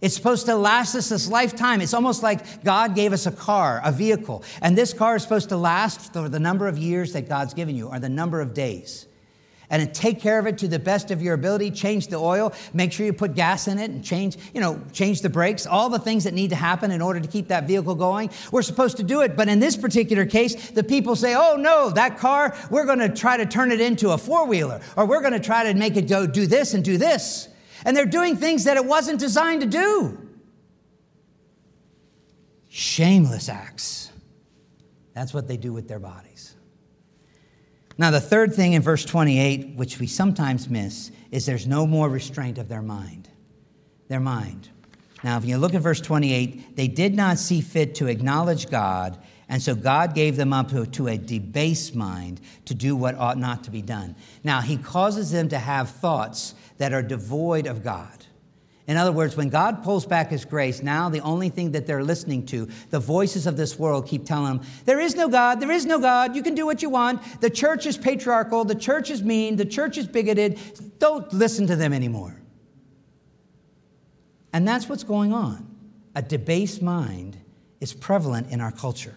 It's 0.00 0.16
supposed 0.16 0.46
to 0.46 0.56
last 0.56 0.94
us 0.94 1.10
this 1.10 1.28
lifetime. 1.28 1.82
It's 1.82 1.92
almost 1.92 2.22
like 2.22 2.64
God 2.64 2.94
gave 2.94 3.12
us 3.12 3.26
a 3.26 3.30
car, 3.30 3.82
a 3.84 3.92
vehicle. 3.92 4.44
And 4.62 4.78
this 4.78 4.94
car 4.94 5.16
is 5.16 5.24
supposed 5.24 5.50
to 5.50 5.58
last 5.58 6.14
for 6.14 6.30
the 6.30 6.40
number 6.40 6.68
of 6.68 6.78
years 6.78 7.12
that 7.12 7.28
God's 7.28 7.52
given 7.52 7.76
you 7.76 7.88
or 7.88 7.98
the 7.98 8.08
number 8.08 8.40
of 8.40 8.54
days 8.54 9.06
and 9.70 9.94
take 9.94 10.20
care 10.20 10.38
of 10.38 10.46
it 10.46 10.58
to 10.58 10.68
the 10.68 10.78
best 10.78 11.10
of 11.10 11.22
your 11.22 11.34
ability. 11.34 11.70
Change 11.70 12.08
the 12.08 12.16
oil. 12.16 12.52
Make 12.72 12.92
sure 12.92 13.06
you 13.06 13.12
put 13.12 13.34
gas 13.34 13.68
in 13.68 13.78
it 13.78 13.90
and 13.90 14.04
change 14.04 14.36
you 14.52 14.60
know 14.60 14.80
change 14.92 15.20
the 15.20 15.30
brakes. 15.30 15.66
All 15.66 15.88
the 15.88 15.98
things 15.98 16.24
that 16.24 16.34
need 16.34 16.50
to 16.50 16.56
happen 16.56 16.90
in 16.90 17.00
order 17.00 17.20
to 17.20 17.28
keep 17.28 17.48
that 17.48 17.66
vehicle 17.66 17.94
going 17.94 18.30
we're 18.50 18.62
supposed 18.62 18.96
to 18.98 19.02
do 19.02 19.22
it. 19.22 19.36
But 19.36 19.48
in 19.48 19.60
this 19.60 19.76
particular 19.76 20.26
case 20.26 20.70
the 20.70 20.84
people 20.84 21.16
say 21.16 21.34
oh 21.34 21.56
no 21.56 21.90
that 21.90 22.18
car 22.18 22.56
we're 22.70 22.86
going 22.86 22.98
to 22.98 23.08
try 23.08 23.36
to 23.36 23.46
turn 23.46 23.72
it 23.72 23.80
into 23.80 24.10
a 24.10 24.18
four-wheeler 24.18 24.80
or 24.96 25.06
we're 25.06 25.20
going 25.20 25.32
to 25.32 25.40
try 25.40 25.72
to 25.72 25.78
make 25.78 25.96
it 25.96 26.08
go 26.08 26.26
do 26.26 26.46
this 26.46 26.74
and 26.74 26.84
do 26.84 26.98
this. 26.98 27.48
And 27.84 27.96
they're 27.96 28.06
doing 28.06 28.36
things 28.36 28.64
that 28.64 28.76
it 28.76 28.84
wasn't 28.84 29.20
designed 29.20 29.60
to 29.60 29.66
do. 29.66 30.18
Shameless 32.68 33.48
acts. 33.48 34.10
That's 35.14 35.32
what 35.32 35.46
they 35.46 35.56
do 35.56 35.72
with 35.72 35.86
their 35.86 36.00
bodies 36.00 36.33
now, 37.96 38.10
the 38.10 38.20
third 38.20 38.54
thing 38.54 38.72
in 38.72 38.82
verse 38.82 39.04
28, 39.04 39.76
which 39.76 40.00
we 40.00 40.06
sometimes 40.06 40.68
miss, 40.68 41.12
is 41.30 41.46
there's 41.46 41.66
no 41.66 41.86
more 41.86 42.08
restraint 42.08 42.58
of 42.58 42.68
their 42.68 42.82
mind. 42.82 43.28
Their 44.08 44.20
mind. 44.20 44.68
Now, 45.22 45.38
if 45.38 45.44
you 45.44 45.56
look 45.58 45.74
at 45.74 45.80
verse 45.80 46.00
28, 46.00 46.76
they 46.76 46.88
did 46.88 47.14
not 47.14 47.38
see 47.38 47.60
fit 47.60 47.94
to 47.96 48.08
acknowledge 48.08 48.68
God, 48.68 49.18
and 49.48 49.62
so 49.62 49.74
God 49.74 50.14
gave 50.14 50.36
them 50.36 50.52
up 50.52 50.70
to 50.70 51.06
a 51.06 51.16
debased 51.16 51.94
mind 51.94 52.40
to 52.64 52.74
do 52.74 52.96
what 52.96 53.14
ought 53.14 53.38
not 53.38 53.64
to 53.64 53.70
be 53.70 53.80
done. 53.80 54.16
Now, 54.42 54.60
He 54.60 54.76
causes 54.76 55.30
them 55.30 55.48
to 55.50 55.58
have 55.58 55.88
thoughts 55.88 56.54
that 56.78 56.92
are 56.92 57.02
devoid 57.02 57.66
of 57.66 57.84
God. 57.84 58.23
In 58.86 58.98
other 58.98 59.12
words, 59.12 59.34
when 59.34 59.48
God 59.48 59.82
pulls 59.82 60.04
back 60.04 60.28
His 60.28 60.44
grace, 60.44 60.82
now 60.82 61.08
the 61.08 61.20
only 61.20 61.48
thing 61.48 61.72
that 61.72 61.86
they're 61.86 62.04
listening 62.04 62.44
to, 62.46 62.68
the 62.90 63.00
voices 63.00 63.46
of 63.46 63.56
this 63.56 63.78
world 63.78 64.06
keep 64.06 64.26
telling 64.26 64.58
them, 64.58 64.66
there 64.84 65.00
is 65.00 65.14
no 65.14 65.28
God, 65.28 65.58
there 65.60 65.70
is 65.70 65.86
no 65.86 65.98
God, 65.98 66.36
you 66.36 66.42
can 66.42 66.54
do 66.54 66.66
what 66.66 66.82
you 66.82 66.90
want. 66.90 67.22
The 67.40 67.48
church 67.48 67.86
is 67.86 67.96
patriarchal, 67.96 68.64
the 68.64 68.74
church 68.74 69.10
is 69.10 69.22
mean, 69.22 69.56
the 69.56 69.64
church 69.64 69.96
is 69.96 70.06
bigoted. 70.06 70.58
Don't 70.98 71.32
listen 71.32 71.66
to 71.68 71.76
them 71.76 71.94
anymore. 71.94 72.38
And 74.52 74.68
that's 74.68 74.88
what's 74.88 75.04
going 75.04 75.32
on. 75.32 75.66
A 76.14 76.20
debased 76.20 76.82
mind 76.82 77.38
is 77.80 77.94
prevalent 77.94 78.50
in 78.50 78.60
our 78.60 78.70
culture. 78.70 79.14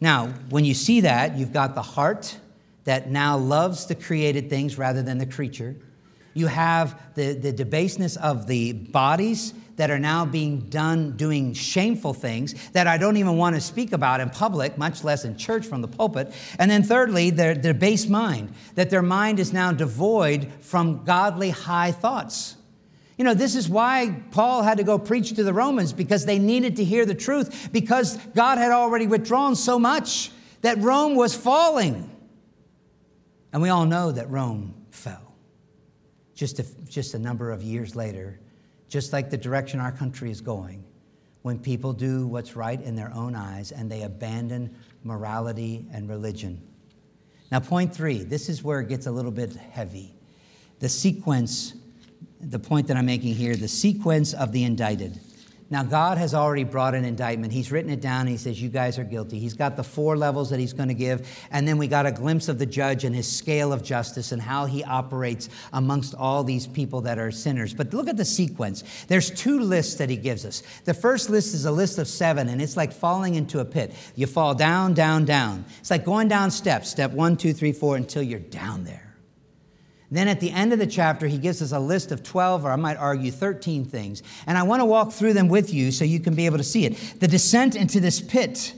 Now, 0.00 0.28
when 0.50 0.64
you 0.64 0.74
see 0.74 1.00
that, 1.00 1.36
you've 1.36 1.52
got 1.52 1.74
the 1.74 1.82
heart 1.82 2.38
that 2.84 3.10
now 3.10 3.36
loves 3.36 3.86
the 3.86 3.94
created 3.94 4.48
things 4.48 4.78
rather 4.78 5.02
than 5.02 5.18
the 5.18 5.26
creature. 5.26 5.76
You 6.34 6.46
have 6.46 7.00
the, 7.14 7.34
the 7.34 7.52
debaseness 7.52 8.16
of 8.16 8.46
the 8.46 8.72
bodies 8.72 9.54
that 9.76 9.90
are 9.90 9.98
now 9.98 10.24
being 10.24 10.60
done 10.60 11.16
doing 11.16 11.54
shameful 11.54 12.14
things 12.14 12.54
that 12.70 12.86
I 12.86 12.98
don't 12.98 13.16
even 13.16 13.36
want 13.36 13.56
to 13.56 13.60
speak 13.60 13.92
about 13.92 14.20
in 14.20 14.30
public, 14.30 14.76
much 14.78 15.02
less 15.02 15.24
in 15.24 15.36
church 15.36 15.66
from 15.66 15.80
the 15.80 15.88
pulpit. 15.88 16.32
And 16.58 16.70
then 16.70 16.82
thirdly, 16.82 17.30
their, 17.30 17.54
their 17.54 17.74
base 17.74 18.06
mind, 18.06 18.52
that 18.74 18.90
their 18.90 19.02
mind 19.02 19.40
is 19.40 19.52
now 19.52 19.72
devoid 19.72 20.50
from 20.60 21.04
godly 21.04 21.50
high 21.50 21.92
thoughts. 21.92 22.56
You 23.18 23.24
know, 23.24 23.34
this 23.34 23.54
is 23.54 23.68
why 23.68 24.22
Paul 24.30 24.62
had 24.62 24.78
to 24.78 24.84
go 24.84 24.98
preach 24.98 25.34
to 25.34 25.44
the 25.44 25.52
Romans 25.52 25.92
because 25.92 26.24
they 26.24 26.38
needed 26.38 26.76
to 26.76 26.84
hear 26.84 27.04
the 27.04 27.14
truth 27.14 27.70
because 27.72 28.16
God 28.34 28.58
had 28.58 28.72
already 28.72 29.06
withdrawn 29.06 29.54
so 29.54 29.78
much 29.78 30.30
that 30.62 30.78
Rome 30.78 31.14
was 31.14 31.34
falling. 31.34 32.10
And 33.52 33.62
we 33.62 33.68
all 33.68 33.84
know 33.84 34.12
that 34.12 34.30
Rome 34.30 34.74
fell 34.90 35.31
just 36.42 36.58
a, 36.58 36.64
just 36.88 37.14
a 37.14 37.18
number 37.20 37.52
of 37.52 37.62
years 37.62 37.94
later, 37.94 38.40
just 38.88 39.12
like 39.12 39.30
the 39.30 39.36
direction 39.36 39.78
our 39.78 39.92
country 39.92 40.28
is 40.28 40.40
going, 40.40 40.82
when 41.42 41.56
people 41.56 41.92
do 41.92 42.26
what's 42.26 42.56
right 42.56 42.82
in 42.82 42.96
their 42.96 43.14
own 43.14 43.36
eyes 43.36 43.70
and 43.70 43.88
they 43.88 44.02
abandon 44.02 44.74
morality 45.04 45.86
and 45.92 46.08
religion. 46.08 46.60
Now, 47.52 47.60
point 47.60 47.94
three 47.94 48.24
this 48.24 48.48
is 48.48 48.64
where 48.64 48.80
it 48.80 48.88
gets 48.88 49.06
a 49.06 49.10
little 49.12 49.30
bit 49.30 49.54
heavy. 49.54 50.16
The 50.80 50.88
sequence, 50.88 51.74
the 52.40 52.58
point 52.58 52.88
that 52.88 52.96
I'm 52.96 53.06
making 53.06 53.36
here, 53.36 53.54
the 53.54 53.68
sequence 53.68 54.34
of 54.34 54.50
the 54.50 54.64
indicted. 54.64 55.20
Now, 55.72 55.82
God 55.82 56.18
has 56.18 56.34
already 56.34 56.64
brought 56.64 56.94
an 56.94 57.06
indictment. 57.06 57.50
He's 57.50 57.72
written 57.72 57.90
it 57.90 58.02
down. 58.02 58.26
he 58.26 58.36
says, 58.36 58.60
You 58.60 58.68
guys 58.68 58.98
are 58.98 59.04
guilty. 59.04 59.38
He's 59.38 59.54
got 59.54 59.74
the 59.74 59.82
four 59.82 60.18
levels 60.18 60.50
that 60.50 60.60
he's 60.60 60.74
going 60.74 60.90
to 60.90 60.94
give. 60.94 61.26
And 61.50 61.66
then 61.66 61.78
we 61.78 61.86
got 61.86 62.04
a 62.04 62.12
glimpse 62.12 62.50
of 62.50 62.58
the 62.58 62.66
judge 62.66 63.04
and 63.04 63.16
his 63.16 63.26
scale 63.26 63.72
of 63.72 63.82
justice 63.82 64.32
and 64.32 64.42
how 64.42 64.66
he 64.66 64.84
operates 64.84 65.48
amongst 65.72 66.14
all 66.14 66.44
these 66.44 66.66
people 66.66 67.00
that 67.00 67.18
are 67.18 67.30
sinners. 67.30 67.72
But 67.72 67.94
look 67.94 68.06
at 68.06 68.18
the 68.18 68.24
sequence. 68.26 68.84
There's 69.08 69.30
two 69.30 69.60
lists 69.60 69.94
that 69.94 70.10
he 70.10 70.16
gives 70.16 70.44
us. 70.44 70.62
The 70.84 70.92
first 70.92 71.30
list 71.30 71.54
is 71.54 71.64
a 71.64 71.72
list 71.72 71.96
of 71.98 72.06
seven, 72.06 72.50
and 72.50 72.60
it's 72.60 72.76
like 72.76 72.92
falling 72.92 73.36
into 73.36 73.60
a 73.60 73.64
pit. 73.64 73.94
You 74.14 74.26
fall 74.26 74.54
down, 74.54 74.92
down, 74.92 75.24
down. 75.24 75.64
It's 75.80 75.90
like 75.90 76.04
going 76.04 76.28
down 76.28 76.50
steps 76.50 76.90
step 76.90 77.12
one, 77.12 77.38
two, 77.38 77.54
three, 77.54 77.72
four, 77.72 77.96
until 77.96 78.22
you're 78.22 78.40
down 78.40 78.84
there. 78.84 79.11
Then 80.12 80.28
at 80.28 80.40
the 80.40 80.50
end 80.50 80.74
of 80.74 80.78
the 80.78 80.86
chapter, 80.86 81.26
he 81.26 81.38
gives 81.38 81.62
us 81.62 81.72
a 81.72 81.78
list 81.78 82.12
of 82.12 82.22
12, 82.22 82.66
or 82.66 82.70
I 82.70 82.76
might 82.76 82.98
argue 82.98 83.30
13 83.30 83.86
things. 83.86 84.22
And 84.46 84.58
I 84.58 84.62
want 84.62 84.80
to 84.80 84.84
walk 84.84 85.10
through 85.10 85.32
them 85.32 85.48
with 85.48 85.72
you 85.72 85.90
so 85.90 86.04
you 86.04 86.20
can 86.20 86.34
be 86.34 86.44
able 86.44 86.58
to 86.58 86.64
see 86.64 86.84
it. 86.84 86.98
The 87.18 87.26
descent 87.26 87.76
into 87.76 87.98
this 87.98 88.20
pit. 88.20 88.74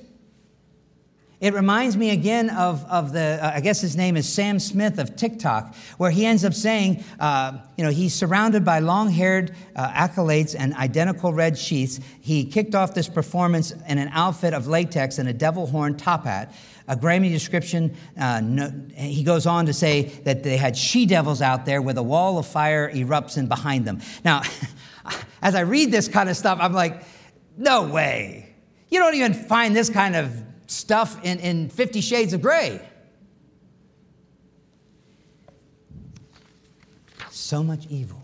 It 1.40 1.52
reminds 1.52 1.96
me 1.96 2.10
again 2.10 2.50
of, 2.50 2.84
of 2.84 3.12
the, 3.12 3.40
uh, 3.42 3.50
I 3.52 3.60
guess 3.60 3.80
his 3.80 3.96
name 3.96 4.16
is 4.16 4.32
Sam 4.32 4.60
Smith 4.60 5.00
of 5.00 5.16
TikTok, 5.16 5.74
where 5.98 6.12
he 6.12 6.24
ends 6.24 6.44
up 6.44 6.54
saying, 6.54 7.02
uh, 7.18 7.58
you 7.76 7.82
know, 7.82 7.90
he's 7.90 8.14
surrounded 8.14 8.64
by 8.64 8.78
long 8.78 9.10
haired 9.10 9.56
uh, 9.74 9.90
acolytes 9.92 10.54
and 10.54 10.72
identical 10.74 11.32
red 11.32 11.58
sheaths. 11.58 11.98
He 12.20 12.44
kicked 12.44 12.76
off 12.76 12.94
this 12.94 13.08
performance 13.08 13.72
in 13.88 13.98
an 13.98 14.08
outfit 14.12 14.54
of 14.54 14.68
latex 14.68 15.18
and 15.18 15.28
a 15.28 15.32
devil 15.32 15.66
horn 15.66 15.96
top 15.96 16.26
hat 16.26 16.54
a 16.86 16.96
Grammy 16.96 17.30
description. 17.30 17.96
Uh, 18.18 18.40
no, 18.40 18.72
he 18.94 19.22
goes 19.22 19.46
on 19.46 19.66
to 19.66 19.72
say 19.72 20.02
that 20.24 20.42
they 20.42 20.56
had 20.56 20.76
she 20.76 21.06
devils 21.06 21.40
out 21.40 21.64
there 21.64 21.80
with 21.80 21.96
a 21.98 22.02
wall 22.02 22.38
of 22.38 22.46
fire 22.46 22.90
erupts 22.92 23.38
in 23.38 23.46
behind 23.46 23.84
them. 23.84 24.00
Now, 24.24 24.42
as 25.42 25.54
I 25.54 25.60
read 25.60 25.90
this 25.90 26.08
kind 26.08 26.28
of 26.28 26.36
stuff, 26.36 26.58
I'm 26.60 26.72
like, 26.72 27.04
no 27.56 27.84
way. 27.84 28.54
You 28.90 28.98
don't 28.98 29.14
even 29.14 29.34
find 29.34 29.74
this 29.74 29.88
kind 29.88 30.14
of 30.14 30.32
stuff 30.66 31.22
in, 31.24 31.38
in 31.40 31.68
Fifty 31.70 32.00
Shades 32.00 32.32
of 32.32 32.42
Grey. 32.42 32.80
So 37.30 37.62
much 37.62 37.86
evil. 37.88 38.22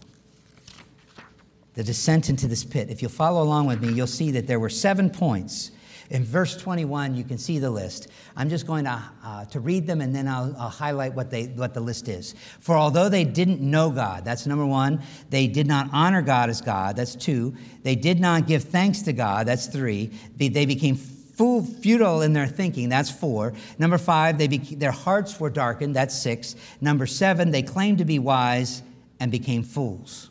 The 1.75 1.85
descent 1.85 2.29
into 2.29 2.47
this 2.47 2.65
pit. 2.65 2.91
If 2.91 3.01
you'll 3.01 3.11
follow 3.11 3.43
along 3.43 3.67
with 3.67 3.83
me, 3.83 3.93
you'll 3.93 4.07
see 4.07 4.33
that 4.33 4.47
there 4.47 4.61
were 4.61 4.69
seven 4.69 5.09
points 5.09 5.71
in 6.11 6.25
verse 6.25 6.57
21, 6.57 7.15
you 7.15 7.23
can 7.23 7.39
see 7.39 7.61
the 7.61 7.71
list. 7.71 8.09
I'm 8.37 8.49
just 8.49 8.67
going 8.67 8.85
to, 8.85 9.01
uh, 9.25 9.45
to 9.47 9.61
read 9.61 9.87
them 9.87 10.01
and 10.01 10.15
then 10.15 10.27
I'll, 10.27 10.55
I'll 10.59 10.69
highlight 10.69 11.15
what, 11.15 11.31
they, 11.31 11.47
what 11.47 11.73
the 11.73 11.81
list 11.81 12.09
is. 12.09 12.35
For 12.59 12.77
although 12.77 13.09
they 13.09 13.25
didn't 13.25 13.61
know 13.61 13.91
God, 13.91 14.25
that's 14.25 14.45
number 14.45 14.67
one, 14.67 15.03
they 15.31 15.47
did 15.47 15.69
not 15.69 15.89
honor 15.93 16.21
God 16.21 16.51
as 16.51 16.61
God, 16.61 16.97
that's 16.97 17.15
two. 17.15 17.55
They 17.85 17.95
did 17.95 18.19
not 18.19 18.49
give 18.49 18.65
thanks 18.65 19.03
to 19.03 19.13
God, 19.13 19.47
that's 19.47 19.67
three. 19.67 20.11
They, 20.37 20.49
they 20.49 20.67
became 20.67 20.97
futile 20.97 22.23
in 22.23 22.33
their 22.33 22.49
thinking, 22.49 22.89
that's 22.89 23.11
four. 23.11 23.55
Number 23.79 23.97
five, 23.97 24.37
they 24.37 24.49
their 24.49 24.91
hearts 24.91 25.39
were 25.39 25.49
darkened, 25.49 25.97
that's 25.97 26.21
six. 26.21 26.57
Number 26.81 27.07
seven, 27.07 27.51
they 27.51 27.63
claimed 27.63 27.99
to 27.99 28.05
be 28.05 28.19
wise 28.19 28.83
and 29.21 29.31
became 29.31 29.63
fools. 29.63 30.30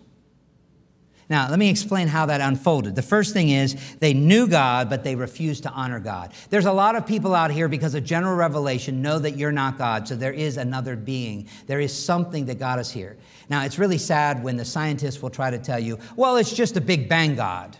Now, 1.29 1.47
let 1.47 1.59
me 1.59 1.69
explain 1.69 2.07
how 2.07 2.25
that 2.25 2.41
unfolded. 2.41 2.95
The 2.95 3.03
first 3.03 3.33
thing 3.33 3.49
is 3.49 3.75
they 3.99 4.15
knew 4.15 4.47
God, 4.47 4.89
but 4.89 5.03
they 5.03 5.15
refused 5.15 5.61
to 5.63 5.69
honor 5.69 5.99
God. 5.99 6.33
There's 6.49 6.65
a 6.65 6.71
lot 6.71 6.95
of 6.95 7.05
people 7.05 7.35
out 7.35 7.51
here 7.51 7.67
because 7.67 7.93
of 7.93 8.03
general 8.03 8.35
revelation 8.35 9.03
know 9.03 9.19
that 9.19 9.37
you're 9.37 9.51
not 9.51 9.77
God, 9.77 10.07
so 10.07 10.15
there 10.15 10.33
is 10.33 10.57
another 10.57 10.95
being. 10.95 11.47
There 11.67 11.79
is 11.79 11.93
something 11.93 12.45
that 12.47 12.57
got 12.57 12.79
us 12.79 12.89
here. 12.89 13.15
Now, 13.47 13.63
it's 13.63 13.77
really 13.77 13.99
sad 13.99 14.43
when 14.43 14.57
the 14.57 14.65
scientists 14.65 15.21
will 15.21 15.29
try 15.29 15.51
to 15.51 15.59
tell 15.59 15.79
you, 15.79 15.99
well, 16.15 16.35
it's 16.35 16.51
just 16.51 16.77
a 16.77 16.81
Big 16.81 17.07
Bang 17.07 17.35
God. 17.35 17.77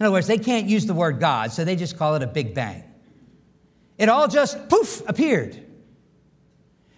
In 0.00 0.06
other 0.06 0.12
words, 0.12 0.26
they 0.26 0.38
can't 0.38 0.66
use 0.66 0.86
the 0.86 0.94
word 0.94 1.20
God, 1.20 1.52
so 1.52 1.64
they 1.64 1.76
just 1.76 1.96
call 1.96 2.16
it 2.16 2.22
a 2.22 2.26
Big 2.26 2.52
Bang. 2.52 2.82
It 3.96 4.08
all 4.08 4.26
just 4.26 4.68
poof 4.68 5.08
appeared. 5.08 5.64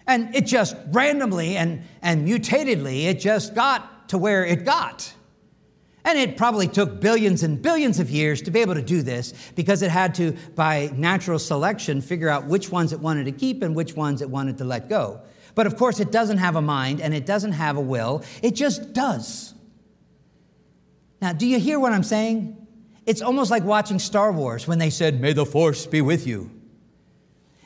And 0.07 0.35
it 0.35 0.47
just 0.47 0.75
randomly 0.87 1.57
and, 1.57 1.83
and 2.01 2.27
mutatedly, 2.27 3.05
it 3.05 3.19
just 3.19 3.53
got 3.53 4.00
to 4.11 4.17
where 4.17 4.45
it 4.45 4.65
got. 4.65 5.13
And 6.03 6.19
it 6.19 6.35
probably 6.35 6.67
took 6.67 6.99
billions 6.99 7.43
and 7.43 7.61
billions 7.61 7.97
of 7.97 8.09
years 8.09 8.41
to 8.41 8.51
be 8.51 8.59
able 8.59 8.73
to 8.73 8.81
do 8.81 9.01
this 9.01 9.33
because 9.55 9.81
it 9.81 9.89
had 9.89 10.15
to, 10.15 10.33
by 10.53 10.91
natural 10.97 11.39
selection, 11.39 12.01
figure 12.01 12.27
out 12.27 12.45
which 12.45 12.69
ones 12.69 12.91
it 12.91 12.99
wanted 12.99 13.23
to 13.23 13.31
keep 13.31 13.63
and 13.63 13.73
which 13.73 13.95
ones 13.95 14.21
it 14.21 14.29
wanted 14.29 14.57
to 14.57 14.65
let 14.65 14.89
go. 14.89 15.21
But 15.55 15.65
of 15.65 15.77
course, 15.77 16.01
it 16.01 16.11
doesn't 16.11 16.39
have 16.39 16.57
a 16.57 16.61
mind 16.61 16.99
and 16.99 17.13
it 17.13 17.25
doesn't 17.25 17.53
have 17.53 17.77
a 17.77 17.81
will, 17.81 18.21
it 18.43 18.53
just 18.53 18.91
does. 18.91 19.53
Now, 21.21 21.31
do 21.31 21.47
you 21.47 21.57
hear 21.57 21.79
what 21.79 21.93
I'm 21.93 22.03
saying? 22.03 22.57
It's 23.05 23.21
almost 23.21 23.49
like 23.49 23.63
watching 23.63 23.97
Star 23.97 24.33
Wars 24.33 24.67
when 24.67 24.77
they 24.77 24.89
said, 24.89 25.21
May 25.21 25.31
the 25.31 25.45
Force 25.45 25.85
be 25.85 26.01
with 26.01 26.27
you. 26.27 26.51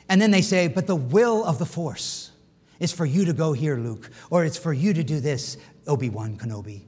And 0.08 0.22
then 0.22 0.30
they 0.30 0.42
say, 0.42 0.68
But 0.68 0.86
the 0.86 0.94
will 0.94 1.44
of 1.44 1.58
the 1.58 1.66
Force 1.66 2.25
is 2.78 2.92
for 2.92 3.06
you 3.06 3.24
to 3.26 3.32
go 3.32 3.52
here, 3.52 3.76
Luke, 3.76 4.10
or 4.30 4.44
it's 4.44 4.58
for 4.58 4.72
you 4.72 4.92
to 4.92 5.02
do 5.02 5.20
this, 5.20 5.56
Obi 5.86 6.10
Wan 6.10 6.36
Kenobi. 6.36 6.82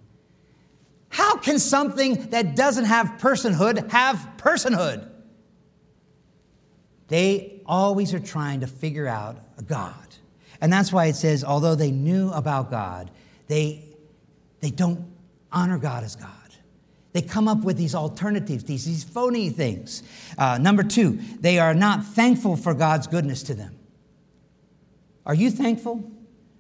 How 1.09 1.36
can 1.36 1.59
something 1.59 2.30
that 2.30 2.55
doesn't 2.55 2.84
have 2.84 3.14
personhood 3.18 3.91
have 3.91 4.28
personhood? 4.36 5.09
They 7.09 7.62
always 7.64 8.12
are 8.12 8.20
trying 8.20 8.61
to 8.61 8.66
figure 8.66 9.07
out 9.07 9.39
a 9.57 9.62
God. 9.62 9.95
And 10.61 10.72
that's 10.72 10.93
why 10.93 11.07
it 11.07 11.16
says, 11.16 11.45
although 11.45 11.74
they 11.74 11.91
knew 11.91 12.30
about 12.30 12.70
God, 12.70 13.11
they, 13.47 13.84
they 14.61 14.70
don't 14.70 15.07
honor 15.51 15.78
God 15.78 16.05
as 16.05 16.16
God. 16.16 16.32
They 17.12 17.22
come 17.22 17.49
up 17.49 17.64
with 17.64 17.78
these 17.78 17.95
alternatives, 17.95 18.64
these, 18.64 18.84
these 18.84 19.05
phony 19.05 19.49
things. 19.49 20.03
Uh, 20.36 20.59
number 20.59 20.82
two, 20.82 21.18
they 21.41 21.59
are 21.59 21.74
not 21.74 22.05
thankful 22.05 22.57
for 22.57 22.74
God's 22.74 23.07
goodness 23.07 23.43
to 23.45 23.55
them. 23.55 23.78
Are 25.29 25.35
you 25.35 25.51
thankful? 25.51 26.11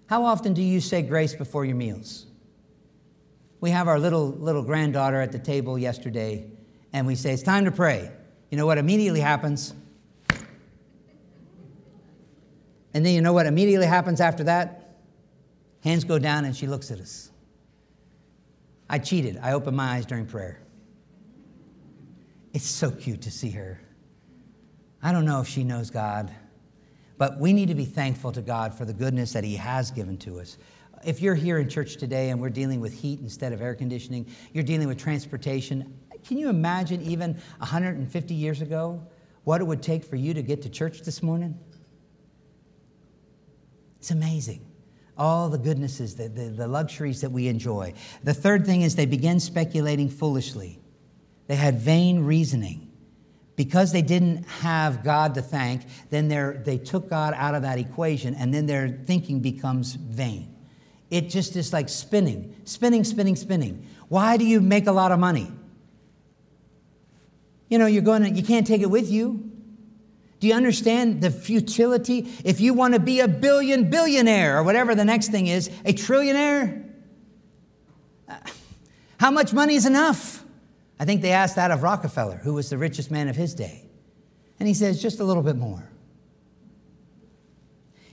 How 0.06 0.26
often 0.26 0.52
do 0.52 0.62
you 0.62 0.80
say 0.80 1.00
grace 1.00 1.34
before 1.34 1.64
your 1.64 1.74
meals? 1.74 2.26
We 3.60 3.70
have 3.70 3.88
our 3.88 3.98
little, 3.98 4.28
little 4.28 4.62
granddaughter 4.62 5.20
at 5.20 5.32
the 5.32 5.38
table 5.38 5.78
yesterday, 5.78 6.50
and 6.92 7.06
we 7.06 7.14
say, 7.14 7.32
It's 7.32 7.42
time 7.42 7.64
to 7.64 7.72
pray. 7.72 8.12
You 8.50 8.58
know 8.58 8.66
what 8.66 8.78
immediately 8.78 9.20
happens? 9.20 9.74
And 12.94 13.04
then 13.04 13.14
you 13.14 13.20
know 13.20 13.32
what 13.32 13.46
immediately 13.46 13.86
happens 13.86 14.20
after 14.20 14.44
that? 14.44 14.98
Hands 15.82 16.04
go 16.04 16.18
down, 16.18 16.44
and 16.44 16.54
she 16.54 16.66
looks 16.66 16.90
at 16.90 17.00
us. 17.00 17.30
I 18.88 18.98
cheated. 18.98 19.38
I 19.42 19.52
opened 19.52 19.76
my 19.76 19.96
eyes 19.96 20.06
during 20.06 20.26
prayer. 20.26 20.60
It's 22.52 22.66
so 22.66 22.90
cute 22.90 23.22
to 23.22 23.30
see 23.30 23.50
her. 23.50 23.80
I 25.02 25.12
don't 25.12 25.24
know 25.24 25.40
if 25.40 25.48
she 25.48 25.64
knows 25.64 25.90
God, 25.90 26.34
but 27.18 27.38
we 27.38 27.52
need 27.52 27.68
to 27.68 27.74
be 27.74 27.84
thankful 27.84 28.32
to 28.32 28.40
God 28.40 28.72
for 28.72 28.84
the 28.84 28.92
goodness 28.92 29.32
that 29.32 29.44
He 29.44 29.56
has 29.56 29.90
given 29.90 30.16
to 30.18 30.40
us. 30.40 30.56
If 31.04 31.20
you're 31.20 31.34
here 31.34 31.58
in 31.58 31.68
church 31.68 31.96
today 31.96 32.30
and 32.30 32.40
we're 32.40 32.48
dealing 32.48 32.80
with 32.80 32.94
heat 32.94 33.20
instead 33.20 33.52
of 33.52 33.60
air 33.60 33.74
conditioning, 33.74 34.26
you're 34.52 34.64
dealing 34.64 34.88
with 34.88 34.98
transportation. 34.98 35.98
Can 36.26 36.38
you 36.38 36.48
imagine 36.48 37.02
even 37.02 37.34
150 37.58 38.34
years 38.34 38.62
ago 38.62 39.04
what 39.44 39.60
it 39.60 39.64
would 39.64 39.82
take 39.82 40.04
for 40.04 40.16
you 40.16 40.34
to 40.34 40.42
get 40.42 40.62
to 40.62 40.68
church 40.68 41.02
this 41.02 41.22
morning? 41.22 41.58
It's 43.98 44.10
amazing. 44.10 44.64
All 45.16 45.48
the 45.48 45.58
goodnesses, 45.58 46.14
the, 46.14 46.28
the, 46.28 46.44
the, 46.44 46.68
luxuries 46.68 47.20
that 47.22 47.30
we 47.30 47.48
enjoy. 47.48 47.94
The 48.22 48.34
third 48.34 48.64
thing 48.64 48.82
is 48.82 48.94
they 48.94 49.06
begin 49.06 49.40
speculating 49.40 50.08
foolishly. 50.08 50.78
They 51.48 51.56
had 51.56 51.80
vain 51.80 52.20
reasoning. 52.20 52.87
Because 53.58 53.90
they 53.90 54.02
didn't 54.02 54.44
have 54.44 55.02
God 55.02 55.34
to 55.34 55.42
thank, 55.42 55.82
then 56.10 56.28
they 56.64 56.78
took 56.78 57.10
God 57.10 57.34
out 57.36 57.56
of 57.56 57.62
that 57.62 57.76
equation, 57.76 58.36
and 58.36 58.54
then 58.54 58.66
their 58.66 58.88
thinking 58.88 59.40
becomes 59.40 59.94
vain. 59.94 60.54
It 61.10 61.28
just 61.28 61.56
is 61.56 61.72
like 61.72 61.88
spinning, 61.88 62.54
spinning, 62.62 63.02
spinning, 63.02 63.34
spinning. 63.34 63.84
Why 64.06 64.36
do 64.36 64.44
you 64.46 64.60
make 64.60 64.86
a 64.86 64.92
lot 64.92 65.10
of 65.10 65.18
money? 65.18 65.50
You 67.68 67.78
know, 67.78 67.86
you're 67.86 68.00
going 68.00 68.22
to, 68.22 68.30
you 68.30 68.44
can't 68.44 68.64
take 68.64 68.80
it 68.80 68.90
with 68.90 69.10
you. 69.10 69.50
Do 70.38 70.46
you 70.46 70.54
understand 70.54 71.20
the 71.20 71.32
futility? 71.32 72.32
If 72.44 72.60
you 72.60 72.74
want 72.74 72.94
to 72.94 73.00
be 73.00 73.18
a 73.18 73.26
billion 73.26 73.90
billionaire 73.90 74.56
or 74.56 74.62
whatever 74.62 74.94
the 74.94 75.04
next 75.04 75.32
thing 75.32 75.48
is, 75.48 75.66
a 75.84 75.92
trillionaire, 75.92 76.88
uh, 78.28 78.36
how 79.18 79.32
much 79.32 79.52
money 79.52 79.74
is 79.74 79.84
enough? 79.84 80.44
I 81.00 81.04
think 81.04 81.22
they 81.22 81.32
asked 81.32 81.56
that 81.56 81.70
of 81.70 81.82
Rockefeller, 81.82 82.36
who 82.36 82.54
was 82.54 82.70
the 82.70 82.78
richest 82.78 83.10
man 83.10 83.28
of 83.28 83.36
his 83.36 83.54
day. 83.54 83.84
And 84.58 84.66
he 84.66 84.74
says, 84.74 85.00
just 85.00 85.20
a 85.20 85.24
little 85.24 85.42
bit 85.42 85.56
more. 85.56 85.88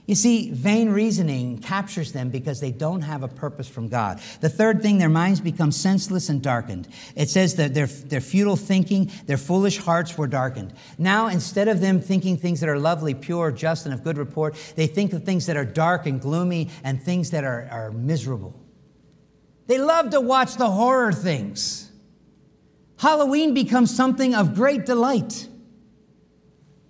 You 0.06 0.14
see, 0.14 0.50
vain 0.52 0.90
reasoning 0.90 1.58
captures 1.58 2.12
them 2.12 2.30
because 2.30 2.60
they 2.60 2.70
don't 2.70 3.02
have 3.02 3.24
a 3.24 3.28
purpose 3.28 3.68
from 3.68 3.88
God. 3.88 4.20
The 4.40 4.48
third 4.48 4.80
thing, 4.80 4.98
their 4.98 5.08
minds 5.08 5.40
become 5.40 5.72
senseless 5.72 6.28
and 6.28 6.40
darkened. 6.40 6.86
It 7.16 7.28
says 7.28 7.56
that 7.56 7.74
their, 7.74 7.86
their 7.86 8.20
futile 8.20 8.54
thinking, 8.54 9.10
their 9.26 9.36
foolish 9.36 9.78
hearts 9.78 10.16
were 10.16 10.28
darkened. 10.28 10.72
Now, 10.96 11.26
instead 11.26 11.66
of 11.66 11.80
them 11.80 12.00
thinking 12.00 12.36
things 12.36 12.60
that 12.60 12.68
are 12.68 12.78
lovely, 12.78 13.14
pure, 13.14 13.50
just, 13.50 13.84
and 13.84 13.92
of 13.92 14.04
good 14.04 14.16
report, 14.16 14.54
they 14.76 14.86
think 14.86 15.12
of 15.12 15.24
things 15.24 15.46
that 15.46 15.56
are 15.56 15.64
dark 15.64 16.06
and 16.06 16.20
gloomy 16.20 16.70
and 16.84 17.02
things 17.02 17.32
that 17.32 17.42
are, 17.42 17.66
are 17.72 17.90
miserable. 17.90 18.54
They 19.66 19.78
love 19.78 20.10
to 20.10 20.20
watch 20.20 20.54
the 20.54 20.70
horror 20.70 21.12
things. 21.12 21.85
Halloween 22.98 23.54
becomes 23.54 23.94
something 23.94 24.34
of 24.34 24.54
great 24.54 24.86
delight. 24.86 25.48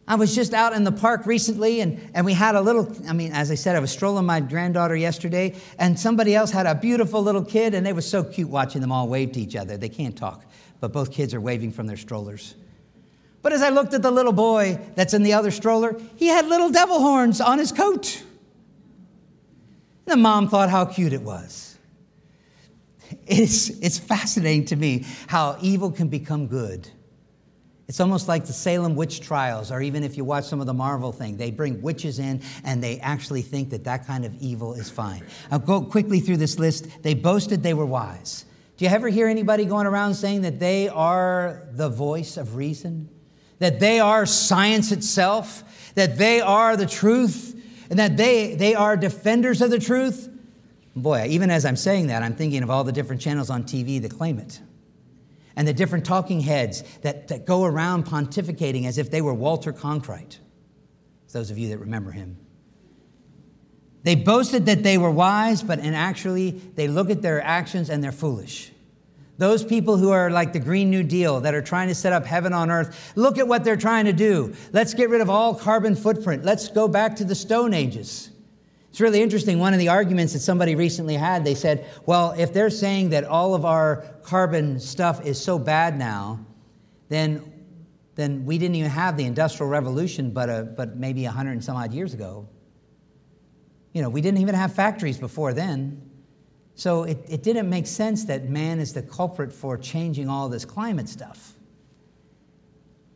I 0.09 0.15
was 0.15 0.37
just 0.37 0.55
out 0.55 0.73
in 0.73 0.85
the 0.85 0.93
park 0.93 1.27
recently 1.27 1.81
and, 1.81 2.01
and 2.15 2.25
we 2.25 2.33
had 2.33 2.55
a 2.55 2.61
little, 2.61 2.95
I 3.09 3.13
mean, 3.13 3.33
as 3.33 3.51
I 3.51 3.57
said, 3.57 3.75
I 3.75 3.81
was 3.81 3.91
strolling 3.91 4.25
my 4.25 4.39
granddaughter 4.39 4.95
yesterday 4.95 5.57
and 5.81 5.99
somebody 5.99 6.33
else 6.33 6.53
had 6.53 6.67
a 6.67 6.77
beautiful 6.77 7.23
little 7.23 7.45
kid 7.45 7.75
and 7.75 7.89
it 7.89 7.95
was 7.95 8.09
so 8.09 8.23
cute 8.23 8.49
watching 8.49 8.81
them 8.81 8.93
all 8.93 9.09
wave 9.09 9.33
to 9.33 9.41
each 9.41 9.57
other. 9.57 9.77
They 9.77 9.89
can't 9.89 10.17
talk, 10.17 10.45
but 10.79 10.93
both 10.93 11.11
kids 11.11 11.35
are 11.35 11.41
waving 11.41 11.73
from 11.73 11.89
their 11.89 11.97
strollers. 11.97 12.55
But 13.43 13.53
as 13.53 13.63
I 13.63 13.71
looked 13.71 13.95
at 13.95 14.03
the 14.03 14.13
little 14.13 14.33
boy 14.33 14.79
that's 14.95 15.13
in 15.13 15.25
the 15.25 15.33
other 15.33 15.51
stroller, 15.51 15.97
he 16.15 16.29
had 16.29 16.47
little 16.47 16.71
devil 16.71 17.01
horns 17.01 17.41
on 17.41 17.59
his 17.59 17.73
coat. 17.73 18.23
And 20.07 20.13
The 20.13 20.17
mom 20.17 20.49
thought 20.49 20.71
how 20.71 20.85
cute 20.85 21.13
it 21.13 21.23
was. 21.23 21.66
It's, 23.27 23.71
it's 23.71 23.99
fascinating 23.99 24.67
to 24.67 24.77
me 24.77 25.05
how 25.27 25.59
evil 25.61 25.91
can 25.91 26.09
become 26.09 26.47
good 26.47 26.89
it's 27.89 28.01
almost 28.01 28.27
like 28.27 28.47
the 28.47 28.53
Salem 28.53 28.97
witch 28.97 29.21
trials, 29.21 29.71
or 29.71 29.81
even 29.81 30.03
if 30.03 30.17
you 30.17 30.25
watch 30.25 30.47
some 30.47 30.61
of 30.61 30.67
the 30.67 30.75
Marvel 30.75 31.13
thing, 31.13 31.37
they 31.37 31.53
bring 31.53 31.81
witches 31.83 32.19
in 32.19 32.43
and 32.65 32.83
they 32.83 32.99
actually 32.99 33.43
think 33.43 33.71
that 33.71 33.85
that 33.85 34.07
kind 34.07 34.25
of 34.25 34.35
evil 34.43 34.75
is 34.75 34.91
fine. 34.91 35.25
I'll 35.53 35.61
go 35.61 35.83
quickly 35.83 36.19
through 36.19 36.39
this 36.39 36.59
list. 36.59 37.03
They 37.03 37.15
boasted 37.15 37.63
they 37.63 37.75
were 37.75 37.87
wise. 37.87 38.45
Do 38.77 38.85
you 38.85 38.91
ever 38.91 39.09
hear 39.09 39.29
anybody 39.29 39.65
going 39.65 39.87
around 39.87 40.15
saying 40.15 40.43
that 40.43 40.59
they 40.59 40.89
are 40.89 41.69
the 41.73 41.89
voice 41.89 42.37
of 42.37 42.57
reason? 42.57 43.09
That 43.61 43.79
they 43.79 44.01
are 44.01 44.27
science 44.27 44.91
itself? 44.91 45.93
That 45.95 46.19
they 46.19 46.41
are 46.41 46.77
the 46.77 46.87
truth? 46.87 47.55
And 47.89 48.01
that 48.01 48.17
they, 48.17 48.57
they 48.57 48.75
are 48.75 48.97
defenders 48.97 49.63
of 49.63 49.71
the 49.71 49.79
truth? 49.79 50.29
Boy, 50.97 51.27
even 51.29 51.51
as 51.51 51.67
I'm 51.67 51.77
saying 51.77 52.07
that, 52.07 52.23
I'm 52.23 52.35
thinking 52.35 52.63
of 52.63 52.71
all 52.71 52.83
the 52.83 52.93
different 52.93 53.21
channels 53.21 53.51
on 53.51 53.65
TV 53.65 54.01
that 54.01 54.17
claim 54.17 54.39
it 54.39 54.61
and 55.57 55.69
the 55.69 55.75
different 55.75 56.05
talking 56.05 56.41
heads 56.41 56.83
that, 57.03 57.29
that 57.29 57.47
go 57.47 57.65
around 57.65 58.07
pontificating 58.07 58.87
as 58.87 58.99
if 58.99 59.11
they 59.11 59.23
were 59.23 59.35
Walter 59.35 59.73
Cronkite. 59.73 60.39
Those 61.33 61.51
of 61.51 61.59
you 61.59 61.69
that 61.69 61.79
remember 61.79 62.13
him. 62.13 62.39
They 64.05 64.15
boasted 64.15 64.67
that 64.67 64.83
they 64.83 64.97
were 64.97 65.11
wise, 65.11 65.63
but 65.63 65.81
in 65.81 65.93
actually, 65.93 66.51
they 66.51 66.89
look 66.89 67.11
at 67.11 67.21
their 67.21 67.43
actions 67.43 67.91
and 67.91 68.03
they're 68.03 68.13
foolish. 68.13 68.71
Those 69.37 69.65
people 69.65 69.99
who 69.99 70.11
are 70.11 70.31
like 70.31 70.55
the 70.55 70.61
Green 70.61 70.91
New 70.91 71.03
Deal 71.03 71.41
that 71.41 71.55
are 71.55 71.61
trying 71.61 71.89
to 71.89 71.95
set 71.95 72.13
up 72.13 72.25
heaven 72.25 72.55
on 72.55 72.71
earth, 72.71 73.13
look 73.17 73.37
at 73.37 73.47
what 73.47 73.65
they're 73.65 73.77
trying 73.77 74.07
to 74.07 74.13
do. 74.13 74.55
Let's 74.73 74.95
get 74.95 75.11
rid 75.11 75.21
of 75.21 75.29
all 75.29 75.55
carbon 75.55 75.95
footprint. 75.95 76.45
Let's 76.45 76.69
go 76.69 76.89
back 76.89 77.17
to 77.17 77.25
the 77.25 77.35
Stone 77.35 77.75
Ages. 77.75 78.31
It's 78.97 79.01
really 79.03 79.21
interesting. 79.21 79.59
One 79.59 79.75
of 79.75 79.79
the 79.79 79.91
arguments 79.91 80.33
that 80.33 80.39
somebody 80.39 80.75
recently 80.75 81.17
had, 81.17 81.45
they 81.45 81.55
said, 81.55 81.87
well, 82.07 82.33
if 82.39 82.55
they're 82.55 82.71
saying 82.71 83.11
that 83.11 83.25
all 83.25 83.55
of 83.55 83.67
our 83.67 84.07
carbon 84.23 84.81
stuff 84.81 85.23
is 85.27 85.39
so 85.39 85.59
bad 85.59 85.99
now, 85.99 86.47
then, 87.11 87.43
then 88.15 88.47
we 88.47 88.57
didn't 88.57 88.77
even 88.77 88.91
have 88.91 89.19
the 89.19 89.25
Industrial 89.25 89.69
Revolution 89.69 90.31
but, 90.31 90.49
a, 90.49 90.63
but 90.63 90.97
maybe 90.97 91.25
100 91.25 91.51
and 91.51 91.63
some 91.63 91.77
odd 91.77 91.93
years 91.93 92.15
ago. 92.15 92.49
You 93.93 94.01
know, 94.01 94.09
we 94.09 94.23
didn't 94.23 94.39
even 94.41 94.55
have 94.55 94.75
factories 94.75 95.19
before 95.19 95.53
then. 95.53 96.01
So 96.75 97.03
it, 97.03 97.19
it 97.29 97.43
didn't 97.43 97.69
make 97.69 97.87
sense 97.87 98.25
that 98.25 98.49
man 98.49 98.81
is 98.81 98.95
the 98.95 99.03
culprit 99.03 99.53
for 99.53 99.77
changing 99.77 100.31
all 100.31 100.49
this 100.49 100.65
climate 100.65 101.11
stuff. 101.11 101.53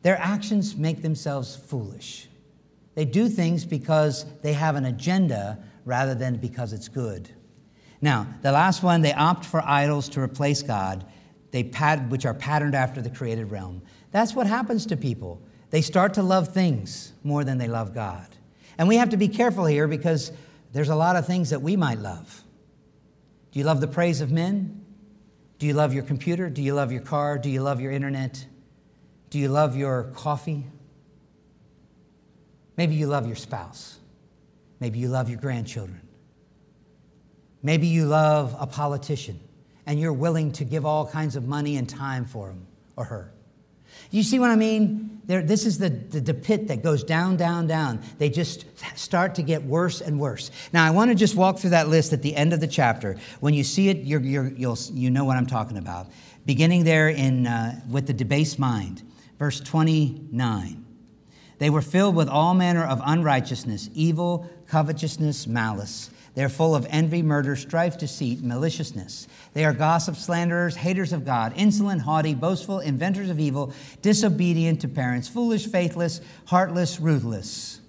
Their 0.03 0.19
actions 0.19 0.77
make 0.77 1.01
themselves 1.01 1.57
foolish. 1.57 2.29
They 2.97 3.07
do 3.07 3.31
things 3.31 3.65
because 3.65 4.27
they 4.43 4.53
have 4.53 4.77
an 4.77 4.85
agenda 4.85 5.65
rather 5.85 6.15
than 6.15 6.37
because 6.37 6.73
it's 6.73 6.89
good. 6.89 7.29
Now, 8.01 8.27
the 8.43 8.53
last 8.53 8.83
one, 8.83 9.03
they 9.03 9.13
opt 9.13 9.45
for 9.45 9.63
idols 9.63 10.09
to 10.11 10.21
replace 10.21 10.63
God, 10.63 11.05
they 11.51 11.65
pat, 11.65 12.09
which 12.09 12.25
are 12.25 12.35
patterned 12.35 12.75
after 12.75 13.03
the 13.03 13.11
created 13.11 13.51
realm. 13.51 13.83
That's 14.13 14.35
what 14.35 14.47
happens 14.47 14.87
to 14.87 14.97
people. 14.97 15.43
They 15.71 15.83
start 15.83 16.15
to 16.15 16.23
love 16.23 16.49
things 16.49 17.13
more 17.23 17.45
than 17.45 17.59
they 17.59 17.69
love 17.69 17.95
God. 17.95 18.27
And 18.79 18.89
we 18.89 18.97
have 18.97 19.11
to 19.11 19.17
be 19.17 19.29
careful 19.29 19.67
here 19.67 19.87
because 19.87 20.33
there's 20.73 20.89
a 20.89 20.97
lot 20.97 21.17
of 21.17 21.27
things 21.27 21.51
that 21.51 21.61
we 21.61 21.77
might 21.77 21.99
love. 21.99 22.43
Do 23.53 23.59
you 23.59 23.65
love 23.65 23.81
the 23.81 23.89
praise 23.89 24.21
of 24.21 24.31
men? 24.31 24.85
Do 25.59 25.67
you 25.67 25.75
love 25.75 25.93
your 25.93 26.05
computer? 26.05 26.49
Do 26.49 26.63
you 26.63 26.75
love 26.75 26.91
your 26.91 27.03
car? 27.03 27.37
Do 27.37 27.51
you 27.51 27.63
love 27.63 27.81
your 27.81 27.93
internet? 27.93 28.47
Do 29.29 29.39
you 29.39 29.49
love 29.49 29.77
your 29.77 30.05
coffee? 30.15 30.65
Maybe 32.77 32.95
you 32.95 33.07
love 33.07 33.27
your 33.27 33.37
spouse. 33.37 34.00
Maybe 34.81 34.99
you 34.99 35.09
love 35.09 35.29
your 35.29 35.39
grandchildren. 35.39 36.01
Maybe 37.63 37.87
you 37.87 38.07
love 38.07 38.57
a 38.59 38.67
politician 38.67 39.39
and 39.87 40.01
you're 40.01 40.13
willing 40.13 40.53
to 40.53 40.65
give 40.65 40.87
all 40.87 41.07
kinds 41.07 41.37
of 41.37 41.47
money 41.47 41.77
and 41.77 41.89
time 41.89 42.25
for 42.25 42.49
him 42.49 42.67
or 42.97 43.05
her. 43.05 43.33
You 44.11 44.23
see 44.23 44.39
what 44.39 44.51
I 44.51 44.57
mean? 44.57 45.21
There, 45.27 45.43
this 45.43 45.67
is 45.67 45.79
the, 45.79 45.91
the, 45.91 46.21
the, 46.21 46.35
pit 46.35 46.69
that 46.69 46.83
goes 46.83 47.05
down, 47.05 47.37
down, 47.37 47.67
down. 47.67 48.01
They 48.19 48.31
just 48.31 48.65
start 48.97 49.35
to 49.37 49.43
get 49.43 49.63
worse 49.63 50.01
and 50.01 50.19
worse. 50.19 50.51
Now, 50.73 50.85
I 50.85 50.91
want 50.91 51.11
to 51.11 51.15
just 51.15 51.37
walk 51.37 51.59
through 51.59 51.71
that 51.71 51.89
list 51.89 52.13
at 52.13 52.23
the 52.23 52.35
end 52.35 52.53
of 52.53 52.61
the 52.61 52.67
chapter. 52.67 53.17
When 53.41 53.55
you 53.55 53.63
see 53.63 53.89
it, 53.89 53.99
you're, 53.99 54.21
you're, 54.21 54.49
you'll, 54.49 54.79
you 54.93 55.11
know 55.11 55.25
what 55.25 55.37
I'm 55.37 55.47
talking 55.47 55.77
about. 55.77 56.09
Beginning 56.47 56.85
there 56.85 57.09
in, 57.09 57.47
uh, 57.47 57.81
with 57.89 58.07
the 58.07 58.13
debased 58.13 58.59
mind, 58.59 59.03
verse 59.39 59.61
29. 59.61 60.85
They 61.61 61.69
were 61.69 61.83
filled 61.83 62.17
with 62.17 62.31
all 62.31 62.55
manner 62.55 62.83
of 62.83 63.03
unrighteousness, 63.05 63.91
evil, 63.93 64.49
covetousness, 64.67 65.47
malice. 65.47 66.11
They 66.35 66.43
are 66.43 66.49
full 66.49 66.75
of 66.75 66.87
envy, 66.89 67.21
murder, 67.21 67.55
strife, 67.55 67.99
deceit, 67.99 68.43
maliciousness. 68.43 69.29
They 69.53 69.67
are 69.67 69.75
gossips, 69.75 70.25
slanderers, 70.25 70.75
haters 70.75 71.13
of 71.13 71.27
God, 71.27 71.53
insolent, 71.55 72.01
haughty, 72.01 72.35
boastful, 72.35 72.81
inventors 72.81 73.29
of 73.29 73.39
evil, 73.39 73.75
disobedient 74.01 74.81
to 74.81 74.89
parents, 74.89 75.29
foolish, 75.29 75.67
faithless, 75.67 76.23
heartless, 76.47 76.99
ruthless. 76.99 77.81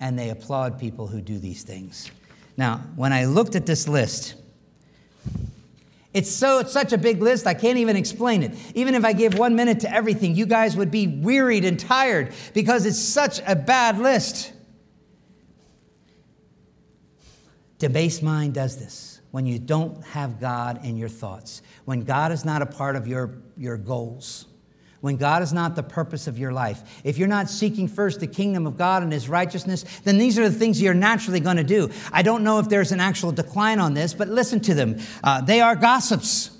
And 0.00 0.18
they 0.18 0.30
applaud 0.30 0.80
people 0.80 1.06
who 1.06 1.20
do 1.20 1.38
these 1.38 1.62
things. 1.62 2.10
Now, 2.56 2.78
when 2.96 3.12
I 3.12 3.26
looked 3.26 3.54
at 3.54 3.66
this 3.66 3.86
list, 3.86 4.34
it's 6.12 6.30
so 6.30 6.58
it's 6.58 6.72
such 6.72 6.92
a 6.92 6.98
big 6.98 7.22
list, 7.22 7.46
I 7.46 7.54
can't 7.54 7.78
even 7.78 7.96
explain 7.96 8.42
it. 8.42 8.54
Even 8.74 8.94
if 8.94 9.04
I 9.04 9.12
gave 9.12 9.38
one 9.38 9.54
minute 9.54 9.80
to 9.80 9.92
everything, 9.92 10.34
you 10.34 10.44
guys 10.44 10.76
would 10.76 10.90
be 10.90 11.06
wearied 11.06 11.64
and 11.64 11.78
tired 11.78 12.32
because 12.52 12.84
it's 12.84 12.98
such 12.98 13.40
a 13.46 13.54
bad 13.54 13.98
list. 13.98 14.52
Debased 17.78 18.22
mind 18.22 18.54
does 18.54 18.76
this. 18.76 19.20
when 19.30 19.46
you 19.46 19.60
don't 19.60 20.04
have 20.06 20.40
God 20.40 20.84
in 20.84 20.96
your 20.96 21.08
thoughts, 21.08 21.62
when 21.84 22.00
God 22.00 22.32
is 22.32 22.44
not 22.44 22.62
a 22.62 22.66
part 22.66 22.96
of 22.96 23.06
your, 23.06 23.38
your 23.56 23.76
goals, 23.76 24.46
when 25.00 25.16
God 25.16 25.42
is 25.42 25.52
not 25.52 25.76
the 25.76 25.82
purpose 25.82 26.26
of 26.26 26.38
your 26.38 26.52
life. 26.52 27.00
If 27.04 27.16
you're 27.16 27.28
not 27.28 27.48
seeking 27.48 27.88
first 27.88 28.20
the 28.20 28.26
kingdom 28.26 28.66
of 28.66 28.76
God 28.76 29.02
and 29.02 29.12
his 29.12 29.28
righteousness, 29.28 29.84
then 30.04 30.18
these 30.18 30.38
are 30.38 30.48
the 30.48 30.58
things 30.58 30.80
you're 30.80 30.94
naturally 30.94 31.40
going 31.40 31.56
to 31.56 31.64
do. 31.64 31.90
I 32.12 32.22
don't 32.22 32.44
know 32.44 32.58
if 32.58 32.68
there's 32.68 32.92
an 32.92 33.00
actual 33.00 33.32
decline 33.32 33.80
on 33.80 33.94
this, 33.94 34.12
but 34.12 34.28
listen 34.28 34.60
to 34.60 34.74
them. 34.74 34.98
Uh, 35.24 35.40
they 35.40 35.60
are 35.60 35.74
gossips. 35.74 36.50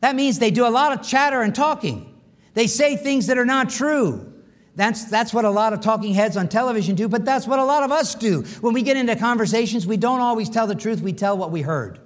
That 0.00 0.16
means 0.16 0.38
they 0.38 0.50
do 0.50 0.66
a 0.66 0.70
lot 0.70 0.92
of 0.92 1.06
chatter 1.06 1.42
and 1.42 1.54
talking. 1.54 2.12
They 2.54 2.66
say 2.66 2.96
things 2.96 3.28
that 3.28 3.38
are 3.38 3.46
not 3.46 3.70
true. 3.70 4.32
That's, 4.74 5.04
that's 5.06 5.32
what 5.32 5.44
a 5.44 5.50
lot 5.50 5.72
of 5.72 5.80
talking 5.80 6.12
heads 6.12 6.36
on 6.36 6.48
television 6.48 6.96
do, 6.96 7.08
but 7.08 7.24
that's 7.24 7.46
what 7.46 7.58
a 7.58 7.64
lot 7.64 7.82
of 7.82 7.92
us 7.92 8.14
do. 8.14 8.42
When 8.60 8.74
we 8.74 8.82
get 8.82 8.96
into 8.96 9.16
conversations, 9.16 9.86
we 9.86 9.96
don't 9.96 10.20
always 10.20 10.50
tell 10.50 10.66
the 10.66 10.74
truth, 10.74 11.00
we 11.00 11.14
tell 11.14 11.38
what 11.38 11.50
we 11.50 11.62
heard. 11.62 11.98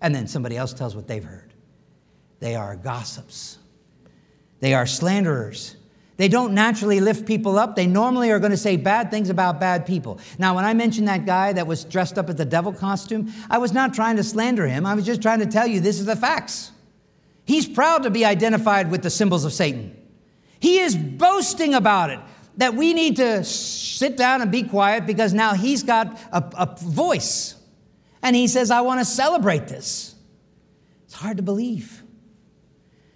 And 0.00 0.12
then 0.12 0.26
somebody 0.26 0.56
else 0.56 0.72
tells 0.72 0.96
what 0.96 1.06
they've 1.06 1.22
heard. 1.22 1.54
They 2.40 2.56
are 2.56 2.74
gossips. 2.74 3.58
They 4.62 4.74
are 4.74 4.86
slanderers. 4.86 5.74
They 6.18 6.28
don't 6.28 6.54
naturally 6.54 7.00
lift 7.00 7.26
people 7.26 7.58
up. 7.58 7.74
They 7.74 7.88
normally 7.88 8.30
are 8.30 8.38
going 8.38 8.52
to 8.52 8.56
say 8.56 8.76
bad 8.76 9.10
things 9.10 9.28
about 9.28 9.58
bad 9.58 9.84
people. 9.84 10.20
Now, 10.38 10.54
when 10.54 10.64
I 10.64 10.72
mentioned 10.72 11.08
that 11.08 11.26
guy 11.26 11.52
that 11.52 11.66
was 11.66 11.82
dressed 11.82 12.16
up 12.16 12.28
as 12.28 12.36
the 12.36 12.44
devil 12.44 12.72
costume, 12.72 13.32
I 13.50 13.58
was 13.58 13.72
not 13.72 13.92
trying 13.92 14.18
to 14.18 14.22
slander 14.22 14.68
him. 14.68 14.86
I 14.86 14.94
was 14.94 15.04
just 15.04 15.20
trying 15.20 15.40
to 15.40 15.46
tell 15.46 15.66
you 15.66 15.80
this 15.80 15.98
is 15.98 16.06
the 16.06 16.14
facts. 16.14 16.70
He's 17.44 17.68
proud 17.68 18.04
to 18.04 18.10
be 18.10 18.24
identified 18.24 18.88
with 18.88 19.02
the 19.02 19.10
symbols 19.10 19.44
of 19.44 19.52
Satan. 19.52 19.96
He 20.60 20.78
is 20.78 20.94
boasting 20.94 21.74
about 21.74 22.10
it, 22.10 22.20
that 22.58 22.74
we 22.74 22.94
need 22.94 23.16
to 23.16 23.42
sit 23.42 24.16
down 24.16 24.42
and 24.42 24.52
be 24.52 24.62
quiet 24.62 25.06
because 25.06 25.34
now 25.34 25.54
he's 25.54 25.82
got 25.82 26.20
a, 26.30 26.44
a 26.56 26.76
voice. 26.80 27.56
And 28.22 28.36
he 28.36 28.46
says, 28.46 28.70
I 28.70 28.82
want 28.82 29.00
to 29.00 29.04
celebrate 29.04 29.66
this. 29.66 30.14
It's 31.06 31.14
hard 31.14 31.38
to 31.38 31.42
believe. 31.42 32.01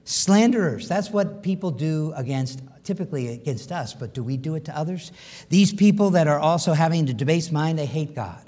Slanderers, 0.09 0.87
that's 0.87 1.11
what 1.11 1.43
people 1.43 1.73
do 1.73 2.13
against, 2.15 2.63
typically 2.85 3.27
against 3.27 3.73
us, 3.73 3.93
but 3.93 4.15
do 4.15 4.23
we 4.23 4.37
do 4.37 4.55
it 4.55 4.65
to 4.67 4.79
others? 4.79 5.11
These 5.49 5.75
people 5.75 6.11
that 6.11 6.29
are 6.29 6.39
also 6.39 6.75
having 6.75 7.11
a 7.11 7.13
debased 7.13 7.51
mind, 7.51 7.77
they 7.77 7.87
hate 7.87 8.15
God. 8.15 8.41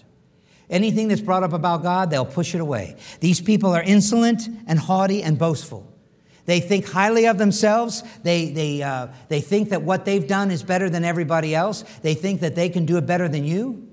Anything 0.70 1.08
that's 1.08 1.20
brought 1.20 1.42
up 1.42 1.52
about 1.52 1.82
God, 1.82 2.10
they'll 2.10 2.24
push 2.24 2.54
it 2.54 2.60
away. 2.60 2.94
These 3.18 3.40
people 3.40 3.74
are 3.74 3.82
insolent 3.82 4.48
and 4.68 4.78
haughty 4.78 5.20
and 5.20 5.36
boastful. 5.36 5.92
They 6.44 6.60
think 6.60 6.86
highly 6.86 7.26
of 7.26 7.38
themselves. 7.38 8.04
They, 8.22 8.50
they, 8.50 8.80
uh, 8.84 9.08
they 9.28 9.40
think 9.40 9.70
that 9.70 9.82
what 9.82 10.04
they've 10.04 10.26
done 10.26 10.52
is 10.52 10.62
better 10.62 10.88
than 10.88 11.02
everybody 11.02 11.56
else. 11.56 11.82
They 12.02 12.14
think 12.14 12.40
that 12.42 12.54
they 12.54 12.68
can 12.68 12.86
do 12.86 12.98
it 12.98 13.04
better 13.04 13.28
than 13.28 13.44
you. 13.44 13.88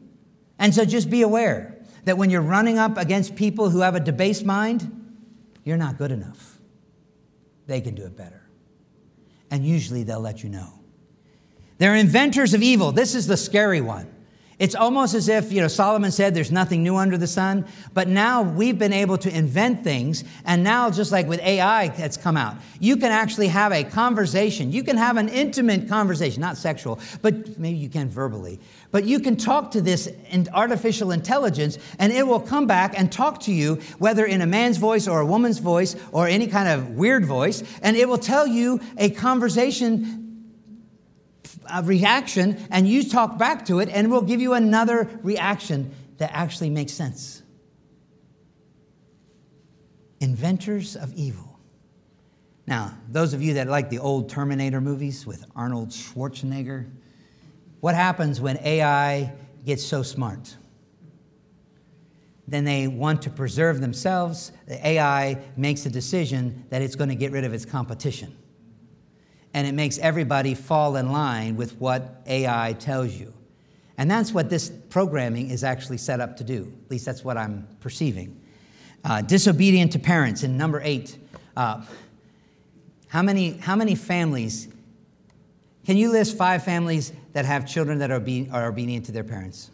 And 0.60 0.76
so 0.76 0.86
just 0.86 1.10
be 1.10 1.24
aware 1.24 1.76
that 2.04 2.20
when 2.20 2.30
you're 2.30 2.44
running 2.44 2.78
up 2.78 2.98
against 2.98 3.36
people 3.36 3.72
who 3.72 3.80
have 3.80 3.96
a 3.96 4.00
debased 4.00 4.46
mind, 4.46 5.02
you're 5.64 5.78
not 5.78 5.98
good 5.98 6.12
enough. 6.12 6.55
They 7.68 7.82
can 7.82 7.96
do 7.96 8.06
it 8.06 8.16
better. 8.16 8.48
And 9.52 9.66
usually 9.66 10.04
they'll 10.04 10.20
let 10.20 10.44
you 10.44 10.50
know. 10.50 10.80
They're 11.78 11.96
inventors 11.96 12.54
of 12.54 12.62
evil. 12.62 12.92
This 12.92 13.16
is 13.16 13.28
the 13.28 13.38
scary 13.38 13.82
one. 13.82 14.15
It's 14.58 14.76
almost 14.76 15.14
as 15.14 15.28
if, 15.28 15.52
you 15.52 15.60
know, 15.60 15.68
Solomon 15.68 16.12
said 16.12 16.34
there's 16.34 16.52
nothing 16.52 16.82
new 16.82 16.96
under 16.96 17.18
the 17.18 17.28
sun, 17.28 17.66
but 17.94 18.08
now 18.08 18.42
we've 18.42 18.80
been 18.80 18.94
able 18.94 19.18
to 19.18 19.36
invent 19.36 19.84
things, 19.84 20.24
and 20.46 20.64
now, 20.64 20.90
just 20.90 21.12
like 21.12 21.28
with 21.28 21.42
AI 21.42 21.90
that's 21.90 22.16
come 22.16 22.38
out, 22.38 22.56
you 22.80 22.96
can 22.96 23.12
actually 23.12 23.50
have 23.50 23.74
a 23.74 23.84
conversation. 23.84 24.72
You 24.72 24.84
can 24.84 24.96
have 24.96 25.18
an 25.18 25.28
intimate 25.28 25.90
conversation, 25.90 26.40
not 26.40 26.56
sexual, 26.56 27.00
but 27.22 27.60
maybe 27.60 27.78
you 27.78 27.90
can 27.90 28.08
verbally. 28.08 28.60
But 28.92 29.04
you 29.04 29.20
can 29.20 29.36
talk 29.36 29.72
to 29.72 29.82
this 29.82 30.10
artificial 30.54 31.12
intelligence, 31.12 31.78
and 32.00 32.14
it 32.14 32.26
will 32.26 32.40
come 32.40 32.66
back 32.66 32.98
and 32.98 33.12
talk 33.12 33.42
to 33.42 33.52
you, 33.52 33.76
whether 34.00 34.26
in 34.26 34.42
a 34.42 34.48
man's 34.48 34.78
voice 34.78 35.06
or 35.06 35.20
a 35.20 35.26
woman's 35.26 35.60
voice 35.60 35.98
or 36.14 36.28
any 36.30 36.48
kind 36.48 36.70
of 36.70 36.92
weird 36.92 37.26
voice, 37.26 37.62
and 37.82 37.98
it 37.98 38.08
will 38.08 38.18
tell 38.18 38.48
you 38.48 38.80
a 38.98 39.10
conversation 39.10 40.25
a 41.72 41.84
reaction 41.84 42.58
and 42.70 42.88
you 42.88 43.08
talk 43.08 43.38
back 43.38 43.66
to 43.66 43.80
it 43.80 43.90
and 43.90 44.12
we'll 44.12 44.22
give 44.22 44.42
you 44.42 44.54
another 44.54 45.10
reaction 45.24 45.94
that 46.18 46.32
actually 46.34 46.70
makes 46.70 46.94
sense. 46.94 47.42
Inventors 50.20 50.96
of 50.96 51.14
evil. 51.14 51.60
Now, 52.68 52.98
those 53.10 53.34
of 53.34 53.42
you 53.42 53.56
that 53.56 53.68
like 53.68 53.90
the 53.90 54.00
old 54.00 54.30
Terminator 54.30 54.82
movies 54.82 55.26
with 55.26 55.46
Arnold 55.56 55.90
Schwarzenegger, 55.90 56.90
what 57.80 57.94
happens 57.94 58.42
when 58.42 58.58
AI 58.58 59.34
gets 59.66 59.84
so 59.84 60.02
smart? 60.02 60.56
Then 62.48 62.64
they 62.64 62.88
want 62.88 63.22
to 63.24 63.30
preserve 63.30 63.82
themselves. 63.82 64.52
The 64.68 64.88
AI 64.88 65.44
makes 65.58 65.86
a 65.86 65.90
decision 65.90 66.66
that 66.70 66.82
it's 66.82 66.96
going 66.96 67.10
to 67.10 67.16
get 67.16 67.32
rid 67.32 67.44
of 67.44 67.54
its 67.54 67.66
competition 67.66 68.36
and 69.56 69.66
it 69.66 69.72
makes 69.72 69.98
everybody 70.00 70.54
fall 70.54 70.98
in 70.98 71.14
line 71.14 71.56
with 71.56 71.80
what 71.80 72.22
AI 72.28 72.76
tells 72.78 73.14
you. 73.16 73.34
And 73.98 74.12
that's 74.12 74.34
what 74.34 74.50
this 74.50 74.70
programming 74.90 75.50
is 75.50 75.64
actually 75.64 75.98
set 75.98 76.20
up 76.20 76.36
to 76.38 76.44
do. 76.44 76.74
At 76.84 76.92
least 76.92 77.06
that's 77.06 77.24
what 77.24 77.38
I'm 77.38 77.66
perceiving. 77.80 78.38
Uh, 79.06 79.22
disobedient 79.22 79.94
to 79.94 80.00
parents 80.00 80.44
in 80.44 80.58
number 80.58 80.82
eight. 80.84 81.18
Uh, 81.56 81.86
how, 83.08 83.22
many, 83.22 83.52
how 83.54 83.78
many 83.78 83.96
families? 83.96 84.68
Can 85.86 85.96
you 85.96 86.12
list 86.12 86.36
five 86.36 86.66
families 86.66 87.14
that 87.32 87.46
have 87.46 87.66
children 87.66 88.00
that 88.00 88.12
are, 88.12 88.20
be, 88.20 88.50
are 88.52 88.68
obedient 88.68 89.06
to 89.06 89.14
their 89.14 89.24
parents? 89.24 89.72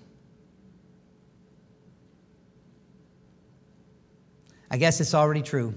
I 4.70 4.78
guess 4.78 5.02
it's 5.02 5.16
already 5.16 5.42
true. 5.42 5.74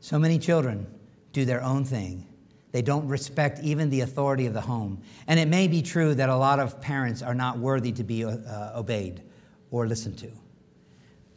So 0.00 0.18
many 0.18 0.38
children 0.38 0.86
do 1.32 1.44
their 1.44 1.62
own 1.62 1.84
thing. 1.84 2.26
They 2.72 2.82
don't 2.82 3.08
respect 3.08 3.60
even 3.62 3.90
the 3.90 4.02
authority 4.02 4.46
of 4.46 4.54
the 4.54 4.60
home. 4.60 5.02
And 5.26 5.40
it 5.40 5.48
may 5.48 5.66
be 5.66 5.82
true 5.82 6.14
that 6.14 6.28
a 6.28 6.36
lot 6.36 6.60
of 6.60 6.80
parents 6.80 7.22
are 7.22 7.34
not 7.34 7.58
worthy 7.58 7.92
to 7.92 8.04
be 8.04 8.24
uh, 8.24 8.38
obeyed 8.74 9.22
or 9.70 9.86
listened 9.86 10.18
to. 10.18 10.30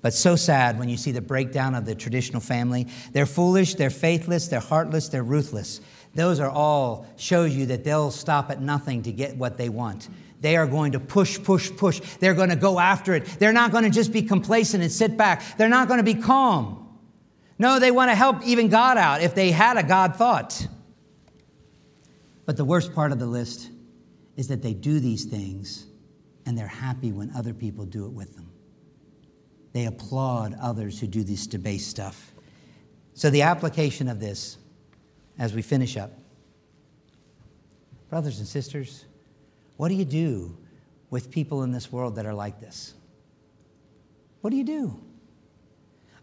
But 0.02 0.14
so 0.14 0.36
sad 0.36 0.78
when 0.78 0.89
you 0.89 0.98
see 0.98 1.12
the 1.12 1.22
breakdown 1.22 1.76
of 1.76 1.86
the 1.86 1.96
traditional 1.96 2.41
family. 2.41 2.88
They're 3.14 3.26
foolish, 3.26 3.76
they're 3.76 3.89
faithless, 3.89 4.48
they're 4.50 4.60
heartless, 4.60 5.08
they're 5.08 5.24
ruthless. 5.24 5.80
Those 6.14 6.39
are 6.39 6.50
all 6.50 7.08
shows 7.16 7.56
you 7.56 7.68
that 7.68 7.84
they'll 7.84 8.12
stop 8.12 8.52
at 8.52 8.62
nothing 8.62 9.04
to 9.04 9.12
get 9.12 9.38
what 9.38 9.58
they 9.58 9.70
want. 9.70 10.10
They 10.41 10.58
are 10.58 10.68
going 10.68 10.91
to 10.91 11.00
push, 11.00 11.41
push, 11.41 11.72
push. 11.72 12.02
They're 12.20 12.34
going 12.34 12.50
to 12.50 12.58
go 12.58 12.78
after 12.80 13.14
it. 13.14 13.26
They're 13.39 13.54
not 13.54 13.72
going 13.72 13.86
to 13.86 13.89
just 13.89 14.12
be 14.12 14.22
complacent 14.22 14.84
and 14.84 14.91
sit 14.91 15.16
back. 15.16 15.58
They're 15.58 15.70
not 15.70 15.88
going 15.88 16.00
to 16.00 16.04
be 16.04 16.16
calm. 16.16 16.83
No, 17.58 17.80
they 17.80 17.91
want 17.91 18.12
to 18.12 18.16
help 18.16 18.43
even 18.43 18.70
God 18.70 18.97
out 18.97 19.22
if 19.22 19.36
they 19.36 19.51
had 19.51 19.78
a 19.78 19.84
God 19.84 20.16
thought. 20.16 20.68
But 22.45 22.58
the 22.58 22.66
worst 22.66 22.93
part 22.93 23.12
of 23.12 23.20
the 23.20 23.26
list 23.26 23.70
is 24.36 24.47
that 24.47 24.62
they 24.62 24.74
do 24.74 24.99
these 24.99 25.26
things 25.26 25.86
and 26.45 26.58
they're 26.58 26.68
happy 26.68 27.12
when 27.12 27.32
other 27.36 27.54
people 27.54 27.86
do 27.86 28.06
it 28.06 28.12
with 28.12 28.36
them. 28.36 28.51
They 29.72 29.86
applaud 29.86 30.56
others 30.62 30.99
who 30.99 31.08
do 31.08 31.24
this 31.24 31.47
debased 31.47 31.89
stuff. 31.89 32.32
So, 33.14 33.30
the 33.30 33.43
application 33.43 34.08
of 34.08 34.20
this 34.20 34.58
as 35.38 35.54
we 35.54 35.62
finish 35.62 35.97
up 35.97 36.12
brothers 38.10 38.38
and 38.38 38.47
sisters, 38.47 39.06
what 39.78 39.89
do 39.89 39.95
you 39.95 40.06
do 40.06 40.56
with 41.10 41.32
people 41.32 41.64
in 41.64 41.72
this 41.72 41.91
world 41.91 42.16
that 42.16 42.28
are 42.28 42.34
like 42.34 42.60
this? 42.60 42.93
What 44.41 44.51
do 44.51 44.56
you 44.56 44.64
do? 44.64 44.99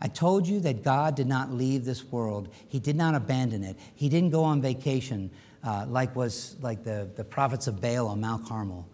I 0.01 0.09
told 0.09 0.47
you 0.47 0.61
that 0.61 0.83
God 0.83 1.15
did 1.15 1.27
not 1.27 1.53
leave 1.53 1.85
this 1.85 2.05
world. 2.05 2.49
He 2.69 2.79
did 2.79 2.97
not 2.97 3.15
abandon 3.15 3.63
it. 3.65 3.77
He 3.95 4.09
didn't 4.09 4.31
go 4.31 4.45
on 4.45 4.63
vacation 4.63 5.31
uh, 5.63 5.85
like 5.89 6.17
was 6.17 6.57
like 6.63 6.85
the, 6.85 7.09
the 7.17 7.25
prophets 7.25 7.67
of 7.67 7.81
Baal 7.81 8.09
on 8.09 8.21
Mount 8.21 8.47
Carmel 8.47 8.87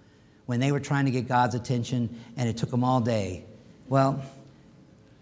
when 0.46 0.60
they 0.60 0.72
were 0.72 0.80
trying 0.80 1.04
to 1.04 1.10
get 1.10 1.28
God's 1.28 1.54
attention 1.54 2.20
and 2.36 2.48
it 2.48 2.56
took 2.56 2.70
them 2.70 2.82
all 2.82 3.00
day. 3.00 3.44
Well, 3.88 4.22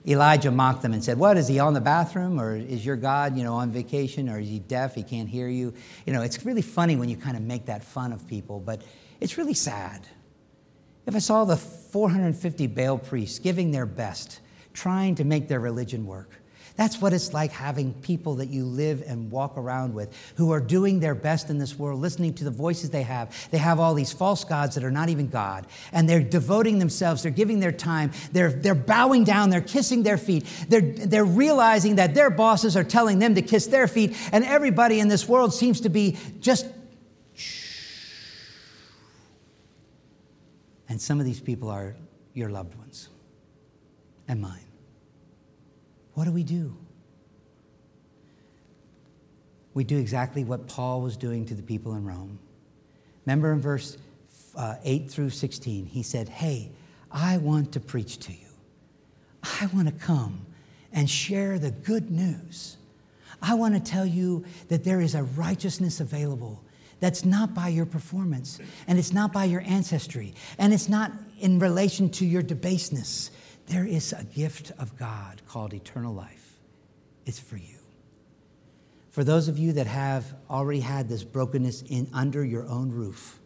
Elijah 0.07 0.51
mocked 0.51 0.83
them 0.83 0.93
and 0.93 1.03
said, 1.03 1.19
What, 1.19 1.37
is 1.37 1.49
he 1.49 1.59
on 1.59 1.73
the 1.75 1.81
bathroom? 1.81 2.41
Or 2.41 2.57
is 2.57 2.85
your 2.85 2.97
God, 2.97 3.37
you 3.37 3.43
know, 3.43 3.55
on 3.55 3.71
vacation? 3.71 4.29
Or 4.29 4.39
is 4.39 4.49
he 4.49 4.59
deaf? 4.59 4.95
He 4.95 5.03
can't 5.03 5.29
hear 5.29 5.49
you? 5.49 5.73
You 6.07 6.13
know, 6.13 6.23
it's 6.23 6.45
really 6.45 6.63
funny 6.63 6.97
when 6.97 7.09
you 7.09 7.17
kind 7.17 7.37
of 7.37 7.43
make 7.43 7.67
that 7.67 7.85
fun 7.85 8.13
of 8.13 8.27
people, 8.29 8.61
but 8.61 8.83
it's 9.21 9.39
really 9.39 9.55
sad. 9.55 10.07
If 11.07 11.15
I 11.15 11.19
saw 11.19 11.45
the 11.45 11.57
450 11.57 12.67
Baal 12.69 12.99
priests 12.99 13.39
giving 13.39 13.71
their 13.71 13.87
best, 13.87 14.41
trying 14.75 15.15
to 15.15 15.25
make 15.25 15.49
their 15.49 15.61
religion 15.61 16.07
work. 16.07 16.31
That's 16.77 17.01
what 17.01 17.13
it's 17.13 17.33
like 17.33 17.53
having 17.53 17.95
people 17.95 18.35
that 18.37 18.49
you 18.49 18.65
live 18.65 19.05
and 19.07 19.31
walk 19.31 19.57
around 19.57 19.95
with 19.95 20.13
who 20.37 20.51
are 20.51 20.61
doing 20.61 20.99
their 20.99 21.15
best 21.15 21.49
in 21.49 21.59
this 21.59 21.79
world, 21.79 22.01
listening 22.01 22.35
to 22.35 22.45
the 22.45 22.51
voices 22.51 22.91
they 22.91 23.05
have. 23.05 23.49
They 23.53 23.59
have 23.59 23.79
all 23.79 23.95
these 23.95 24.13
false 24.13 24.43
gods 24.43 24.75
that 24.75 24.83
are 24.83 24.91
not 24.91 25.09
even 25.09 25.29
God, 25.29 25.69
and 25.93 26.09
they're 26.09 26.23
devoting 26.23 26.81
themselves, 26.81 27.23
they're 27.23 27.31
giving 27.31 27.61
their 27.61 27.71
time, 27.71 28.11
they're, 28.33 28.51
they're 28.51 28.75
bowing 28.75 29.23
down, 29.23 29.51
they're 29.51 29.61
kissing 29.61 30.03
their 30.03 30.19
feet, 30.19 30.47
they're, 30.69 30.81
they're 30.81 31.25
realizing 31.25 31.95
that 31.97 32.15
their 32.15 32.29
bosses 32.29 32.77
are 32.77 32.85
telling 32.85 33.21
them 33.21 33.37
to 33.37 33.43
kiss 33.43 33.69
their 33.69 33.87
feet, 33.87 34.17
and 34.33 34.45
everybody 34.45 34.99
in 34.99 35.07
this 35.07 35.29
world 35.29 35.55
seems 35.55 35.81
to 35.83 35.89
be 35.89 36.19
just. 36.41 36.67
And 40.89 41.01
some 41.01 41.21
of 41.21 41.25
these 41.25 41.41
people 41.41 41.71
are 41.71 41.95
your 42.35 42.51
loved 42.51 42.75
ones 42.75 43.09
and 44.29 44.41
mine. 44.41 44.67
What 46.15 46.25
do 46.25 46.33
we 46.33 46.43
do? 46.43 46.77
We 49.75 49.83
do 49.85 49.99
exactly 49.99 50.45
what 50.45 50.69
Paul 50.69 51.01
was 51.03 51.17
doing 51.17 51.45
to 51.47 51.55
the 51.55 51.63
people 51.63 51.95
in 51.95 52.05
Rome. 52.05 52.39
Remember 53.27 53.53
in 53.53 53.61
verse 53.61 53.99
uh, 54.57 54.77
8 54.85 55.11
through 55.11 55.31
16, 55.31 55.87
he 55.87 56.03
said, 56.03 56.29
Hey, 56.29 56.71
I 57.11 57.39
want 57.39 57.73
to 57.73 57.81
preach 57.81 58.19
to 58.19 58.33
you. 58.33 58.39
I 59.61 59.67
want 59.75 59.89
to 59.89 59.95
come 59.95 60.47
and 60.93 61.11
share 61.11 61.59
the 61.59 61.73
good 61.73 62.11
news. 62.11 62.77
I 63.43 63.55
want 63.55 63.75
to 63.75 63.81
tell 63.81 64.07
you 64.07 64.45
that 64.69 64.85
there 64.85 65.01
is 65.01 65.15
a 65.15 65.25
righteousness 65.25 66.01
available 66.01 66.63
that's 67.01 67.25
not 67.25 67.53
by 67.53 67.69
your 67.69 67.85
performance, 67.85 68.59
and 68.87 68.99
it's 68.99 69.13
not 69.13 69.33
by 69.33 69.45
your 69.45 69.63
ancestry, 69.67 70.35
and 70.59 70.73
it's 70.73 70.89
not 70.89 71.13
in 71.41 71.59
relation 71.59 72.09
to 72.11 72.25
your 72.25 72.43
debaseness. 72.43 73.31
There 73.67 73.87
is 73.87 74.13
a 74.13 74.25
gift 74.25 74.73
of 74.79 74.97
God 74.99 75.43
called 75.49 75.73
eternal 75.73 76.15
life. 76.15 76.59
It's 77.27 77.39
for 77.39 77.57
you. 77.57 77.79
For 79.11 79.25
those 79.25 79.49
of 79.49 79.59
you 79.59 79.73
that 79.75 79.87
have 79.87 80.35
already 80.51 80.81
had 80.81 81.09
this 81.09 81.23
brokenness 81.25 81.83
in 81.83 82.09
under 82.13 82.45
your 82.45 82.67
own 82.67 82.91
roof, 82.91 83.39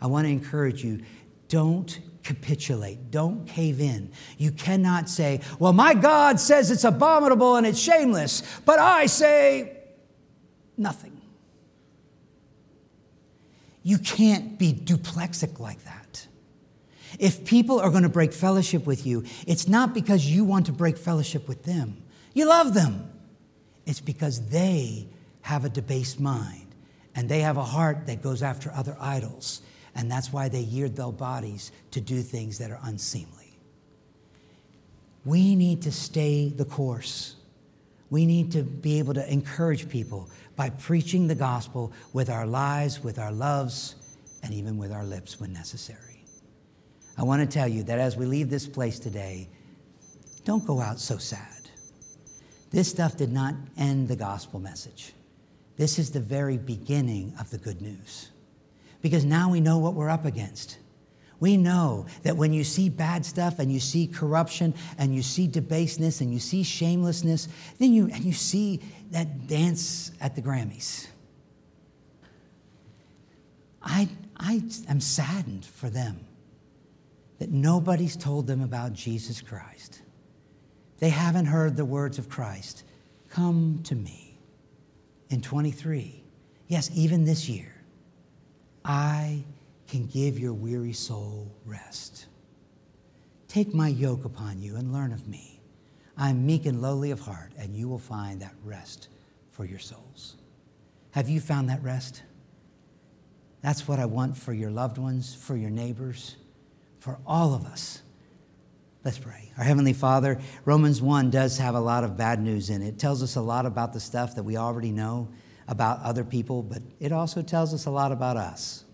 I 0.00 0.06
want 0.06 0.26
to 0.26 0.30
encourage 0.30 0.84
you 0.84 1.02
don't 1.48 1.98
capitulate. 2.22 3.10
Don't 3.10 3.46
cave 3.46 3.80
in. 3.80 4.12
You 4.36 4.52
cannot 4.52 5.08
say, 5.08 5.40
Well, 5.58 5.72
my 5.72 5.94
God 5.94 6.38
says 6.38 6.70
it's 6.70 6.84
abominable 6.84 7.56
and 7.56 7.66
it's 7.66 7.80
shameless, 7.80 8.42
but 8.64 8.78
I 8.78 9.06
say 9.06 9.78
nothing. 10.76 11.20
You 13.82 13.98
can't 13.98 14.58
be 14.58 14.72
duplexic 14.72 15.58
like 15.58 15.82
that. 15.84 16.07
If 17.18 17.44
people 17.44 17.80
are 17.80 17.90
going 17.90 18.04
to 18.04 18.08
break 18.08 18.32
fellowship 18.32 18.86
with 18.86 19.06
you, 19.06 19.24
it's 19.46 19.66
not 19.68 19.94
because 19.94 20.26
you 20.26 20.44
want 20.44 20.66
to 20.66 20.72
break 20.72 20.96
fellowship 20.96 21.48
with 21.48 21.64
them. 21.64 22.02
You 22.34 22.46
love 22.46 22.74
them. 22.74 23.10
It's 23.86 24.00
because 24.00 24.48
they 24.48 25.08
have 25.42 25.64
a 25.64 25.68
debased 25.68 26.20
mind 26.20 26.74
and 27.14 27.28
they 27.28 27.40
have 27.40 27.56
a 27.56 27.64
heart 27.64 28.06
that 28.06 28.22
goes 28.22 28.42
after 28.42 28.70
other 28.72 28.96
idols 29.00 29.62
and 29.98 30.08
that's 30.08 30.32
why 30.32 30.48
they 30.48 30.60
yield 30.60 30.94
their 30.94 31.10
bodies 31.10 31.72
to 31.90 32.00
do 32.00 32.22
things 32.22 32.58
that 32.58 32.70
are 32.70 32.78
unseemly. 32.84 33.58
We 35.24 35.56
need 35.56 35.82
to 35.82 35.92
stay 35.92 36.50
the 36.50 36.64
course. 36.64 37.34
We 38.08 38.24
need 38.24 38.52
to 38.52 38.62
be 38.62 39.00
able 39.00 39.14
to 39.14 39.32
encourage 39.32 39.88
people 39.88 40.30
by 40.54 40.70
preaching 40.70 41.26
the 41.26 41.34
gospel 41.34 41.92
with 42.12 42.30
our 42.30 42.46
lives, 42.46 43.02
with 43.02 43.18
our 43.18 43.32
loves, 43.32 43.96
and 44.44 44.54
even 44.54 44.78
with 44.78 44.92
our 44.92 45.04
lips 45.04 45.40
when 45.40 45.52
necessary. 45.52 46.07
I 47.18 47.24
want 47.24 47.42
to 47.42 47.52
tell 47.52 47.66
you 47.66 47.82
that 47.82 47.98
as 47.98 48.16
we 48.16 48.26
leave 48.26 48.48
this 48.48 48.68
place 48.68 49.00
today, 49.00 49.48
don't 50.44 50.64
go 50.64 50.80
out 50.80 51.00
so 51.00 51.18
sad. 51.18 51.68
This 52.70 52.88
stuff 52.88 53.16
did 53.16 53.32
not 53.32 53.54
end 53.76 54.06
the 54.06 54.14
gospel 54.14 54.60
message. 54.60 55.12
This 55.76 55.98
is 55.98 56.12
the 56.12 56.20
very 56.20 56.56
beginning 56.56 57.34
of 57.40 57.50
the 57.50 57.58
good 57.58 57.82
news 57.82 58.30
because 59.02 59.24
now 59.24 59.50
we 59.50 59.60
know 59.60 59.78
what 59.78 59.94
we're 59.94 60.08
up 60.08 60.26
against. 60.26 60.78
We 61.40 61.56
know 61.56 62.06
that 62.22 62.36
when 62.36 62.52
you 62.52 62.62
see 62.62 62.88
bad 62.88 63.24
stuff 63.24 63.58
and 63.58 63.72
you 63.72 63.80
see 63.80 64.06
corruption 64.06 64.74
and 64.96 65.14
you 65.14 65.22
see 65.22 65.46
debaseness 65.48 66.20
and 66.20 66.32
you 66.32 66.38
see 66.38 66.62
shamelessness, 66.62 67.48
then 67.78 67.92
you 67.92 68.10
and 68.12 68.24
you 68.24 68.32
see 68.32 68.80
that 69.10 69.46
dance 69.48 70.12
at 70.20 70.36
the 70.36 70.42
Grammys. 70.42 71.08
I, 73.82 74.08
I 74.36 74.62
am 74.88 75.00
saddened 75.00 75.64
for 75.64 75.90
them 75.90 76.27
that 77.38 77.50
nobody's 77.50 78.16
told 78.16 78.46
them 78.46 78.62
about 78.62 78.92
Jesus 78.92 79.40
Christ. 79.40 80.02
They 80.98 81.10
haven't 81.10 81.46
heard 81.46 81.76
the 81.76 81.84
words 81.84 82.18
of 82.18 82.28
Christ. 82.28 82.84
Come 83.30 83.80
to 83.84 83.94
me 83.94 84.38
in 85.30 85.40
23. 85.40 86.24
Yes, 86.66 86.90
even 86.94 87.24
this 87.24 87.48
year. 87.48 87.72
I 88.84 89.44
can 89.86 90.06
give 90.06 90.38
your 90.38 90.52
weary 90.52 90.92
soul 90.92 91.50
rest. 91.64 92.26
Take 93.46 93.74
my 93.74 93.88
yoke 93.88 94.24
upon 94.24 94.60
you 94.60 94.76
and 94.76 94.92
learn 94.92 95.12
of 95.12 95.28
me. 95.28 95.60
I 96.16 96.30
am 96.30 96.44
meek 96.44 96.66
and 96.66 96.82
lowly 96.82 97.10
of 97.10 97.20
heart, 97.20 97.52
and 97.56 97.76
you 97.76 97.88
will 97.88 97.98
find 97.98 98.42
that 98.42 98.54
rest 98.64 99.08
for 99.52 99.64
your 99.64 99.78
souls. 99.78 100.36
Have 101.12 101.28
you 101.28 101.40
found 101.40 101.68
that 101.68 101.82
rest? 101.82 102.22
That's 103.62 103.86
what 103.88 103.98
I 103.98 104.04
want 104.04 104.36
for 104.36 104.52
your 104.52 104.70
loved 104.70 104.98
ones, 104.98 105.34
for 105.34 105.56
your 105.56 105.70
neighbors, 105.70 106.36
for 106.98 107.18
all 107.26 107.54
of 107.54 107.64
us. 107.64 108.02
Let's 109.04 109.18
pray. 109.18 109.52
Our 109.56 109.64
Heavenly 109.64 109.92
Father, 109.92 110.38
Romans 110.64 111.00
1 111.00 111.30
does 111.30 111.58
have 111.58 111.74
a 111.74 111.80
lot 111.80 112.04
of 112.04 112.16
bad 112.16 112.40
news 112.40 112.68
in 112.70 112.82
it. 112.82 112.88
It 112.88 112.98
tells 112.98 113.22
us 113.22 113.36
a 113.36 113.40
lot 113.40 113.64
about 113.64 113.92
the 113.92 114.00
stuff 114.00 114.34
that 114.34 114.42
we 114.42 114.56
already 114.56 114.90
know 114.90 115.28
about 115.66 116.00
other 116.02 116.24
people, 116.24 116.62
but 116.62 116.82
it 117.00 117.12
also 117.12 117.42
tells 117.42 117.72
us 117.72 117.86
a 117.86 117.90
lot 117.90 118.12
about 118.12 118.36
us. 118.36 118.84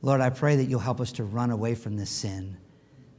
Lord, 0.00 0.20
I 0.20 0.30
pray 0.30 0.56
that 0.56 0.64
you'll 0.64 0.80
help 0.80 1.00
us 1.00 1.12
to 1.12 1.24
run 1.24 1.50
away 1.50 1.74
from 1.74 1.96
this 1.96 2.10
sin. 2.10 2.56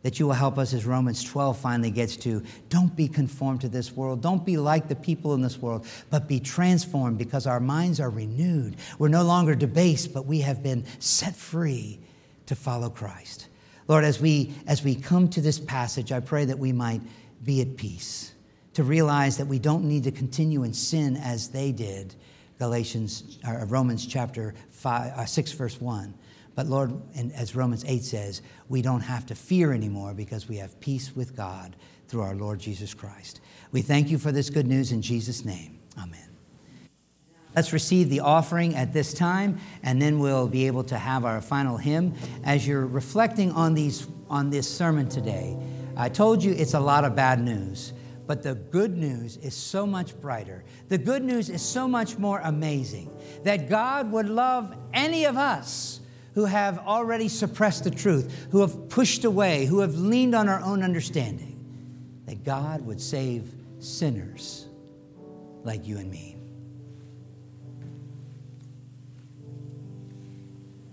That 0.01 0.19
you 0.19 0.27
will 0.27 0.33
help 0.33 0.57
us, 0.57 0.73
as 0.73 0.85
Romans 0.85 1.23
12 1.23 1.57
finally 1.57 1.91
gets 1.91 2.17
to, 2.17 2.43
don't 2.67 2.93
be 2.93 3.07
conformed 3.07 3.61
to 3.61 3.69
this 3.69 3.93
world. 3.93 4.21
Don't 4.21 4.45
be 4.45 4.57
like 4.57 4.89
the 4.89 4.95
people 4.95 5.33
in 5.33 5.41
this 5.41 5.57
world, 5.57 5.87
but 6.09 6.27
be 6.27 6.41
transformed 6.41 7.17
because 7.17 7.47
our 7.47 7.61
minds 7.61 8.01
are 8.01 8.09
renewed. 8.09 8.75
We're 8.99 9.07
no 9.07 9.23
longer 9.23 9.55
debased, 9.55 10.13
but 10.13 10.25
we 10.25 10.41
have 10.41 10.61
been 10.61 10.83
set 10.99 11.37
free 11.37 12.01
to 12.47 12.55
follow 12.55 12.89
Christ. 12.89 13.47
Lord, 13.87 14.03
as 14.03 14.19
we, 14.19 14.53
as 14.67 14.83
we 14.83 14.95
come 14.95 15.27
to 15.29 15.41
this 15.41 15.59
passage, 15.59 16.11
I 16.11 16.19
pray 16.19 16.45
that 16.45 16.57
we 16.57 16.71
might 16.71 17.01
be 17.43 17.61
at 17.61 17.75
peace 17.75 18.33
to 18.73 18.83
realize 18.83 19.37
that 19.37 19.45
we 19.45 19.59
don't 19.59 19.83
need 19.83 20.03
to 20.05 20.11
continue 20.11 20.63
in 20.63 20.73
sin 20.73 21.17
as 21.17 21.49
they 21.49 21.71
did. 21.71 22.15
Galatians, 22.59 23.39
or 23.45 23.65
Romans 23.65 24.05
chapter 24.05 24.53
five, 24.69 25.11
uh, 25.13 25.25
6, 25.25 25.51
verse 25.53 25.81
1. 25.81 26.13
But 26.55 26.67
Lord, 26.67 26.93
and 27.15 27.33
as 27.33 27.55
Romans 27.55 27.83
8 27.85 28.03
says, 28.03 28.41
we 28.69 28.81
don't 28.81 29.01
have 29.01 29.25
to 29.27 29.35
fear 29.35 29.73
anymore 29.73 30.13
because 30.13 30.47
we 30.47 30.57
have 30.57 30.79
peace 30.79 31.15
with 31.15 31.35
God 31.35 31.75
through 32.07 32.21
our 32.21 32.35
Lord 32.35 32.59
Jesus 32.59 32.93
Christ. 32.93 33.41
We 33.71 33.81
thank 33.81 34.09
you 34.09 34.17
for 34.17 34.31
this 34.31 34.49
good 34.49 34.67
news 34.67 34.91
in 34.91 35.01
Jesus' 35.01 35.43
name. 35.43 35.79
Amen. 35.97 36.32
Let's 37.55 37.71
receive 37.71 38.09
the 38.09 38.21
offering 38.21 38.75
at 38.75 38.93
this 38.93 39.13
time, 39.13 39.59
and 39.83 40.01
then 40.01 40.19
we'll 40.19 40.47
be 40.47 40.67
able 40.67 40.83
to 40.85 40.97
have 40.97 41.23
our 41.23 41.41
final 41.41 41.77
hymn. 41.77 42.15
As 42.43 42.67
you're 42.67 42.85
reflecting 42.85 43.51
on, 43.51 43.73
these, 43.73 44.07
on 44.29 44.49
this 44.49 44.67
sermon 44.67 45.07
today, 45.07 45.57
I 45.95 46.09
told 46.09 46.43
you 46.43 46.53
it's 46.53 46.73
a 46.73 46.79
lot 46.79 47.05
of 47.05 47.15
bad 47.15 47.41
news. 47.41 47.93
But 48.25 48.41
the 48.41 48.55
good 48.55 48.97
news 48.97 49.37
is 49.37 49.53
so 49.53 49.85
much 49.85 50.19
brighter. 50.19 50.63
The 50.87 50.97
good 50.97 51.23
news 51.23 51.49
is 51.49 51.61
so 51.61 51.87
much 51.87 52.17
more 52.17 52.39
amazing 52.43 53.11
that 53.43 53.69
God 53.69 54.11
would 54.11 54.29
love 54.29 54.75
any 54.93 55.25
of 55.25 55.37
us 55.37 55.99
who 56.33 56.45
have 56.45 56.79
already 56.79 57.27
suppressed 57.27 57.83
the 57.83 57.91
truth, 57.91 58.47
who 58.49 58.61
have 58.61 58.89
pushed 58.89 59.25
away, 59.25 59.65
who 59.65 59.79
have 59.79 59.95
leaned 59.95 60.33
on 60.33 60.49
our 60.49 60.61
own 60.61 60.83
understanding, 60.83 61.63
that 62.25 62.43
God 62.43 62.83
would 62.85 62.99
save 62.99 63.51
sinners 63.79 64.67
like 65.63 65.85
you 65.85 65.97
and 65.97 66.09
me. 66.09 66.32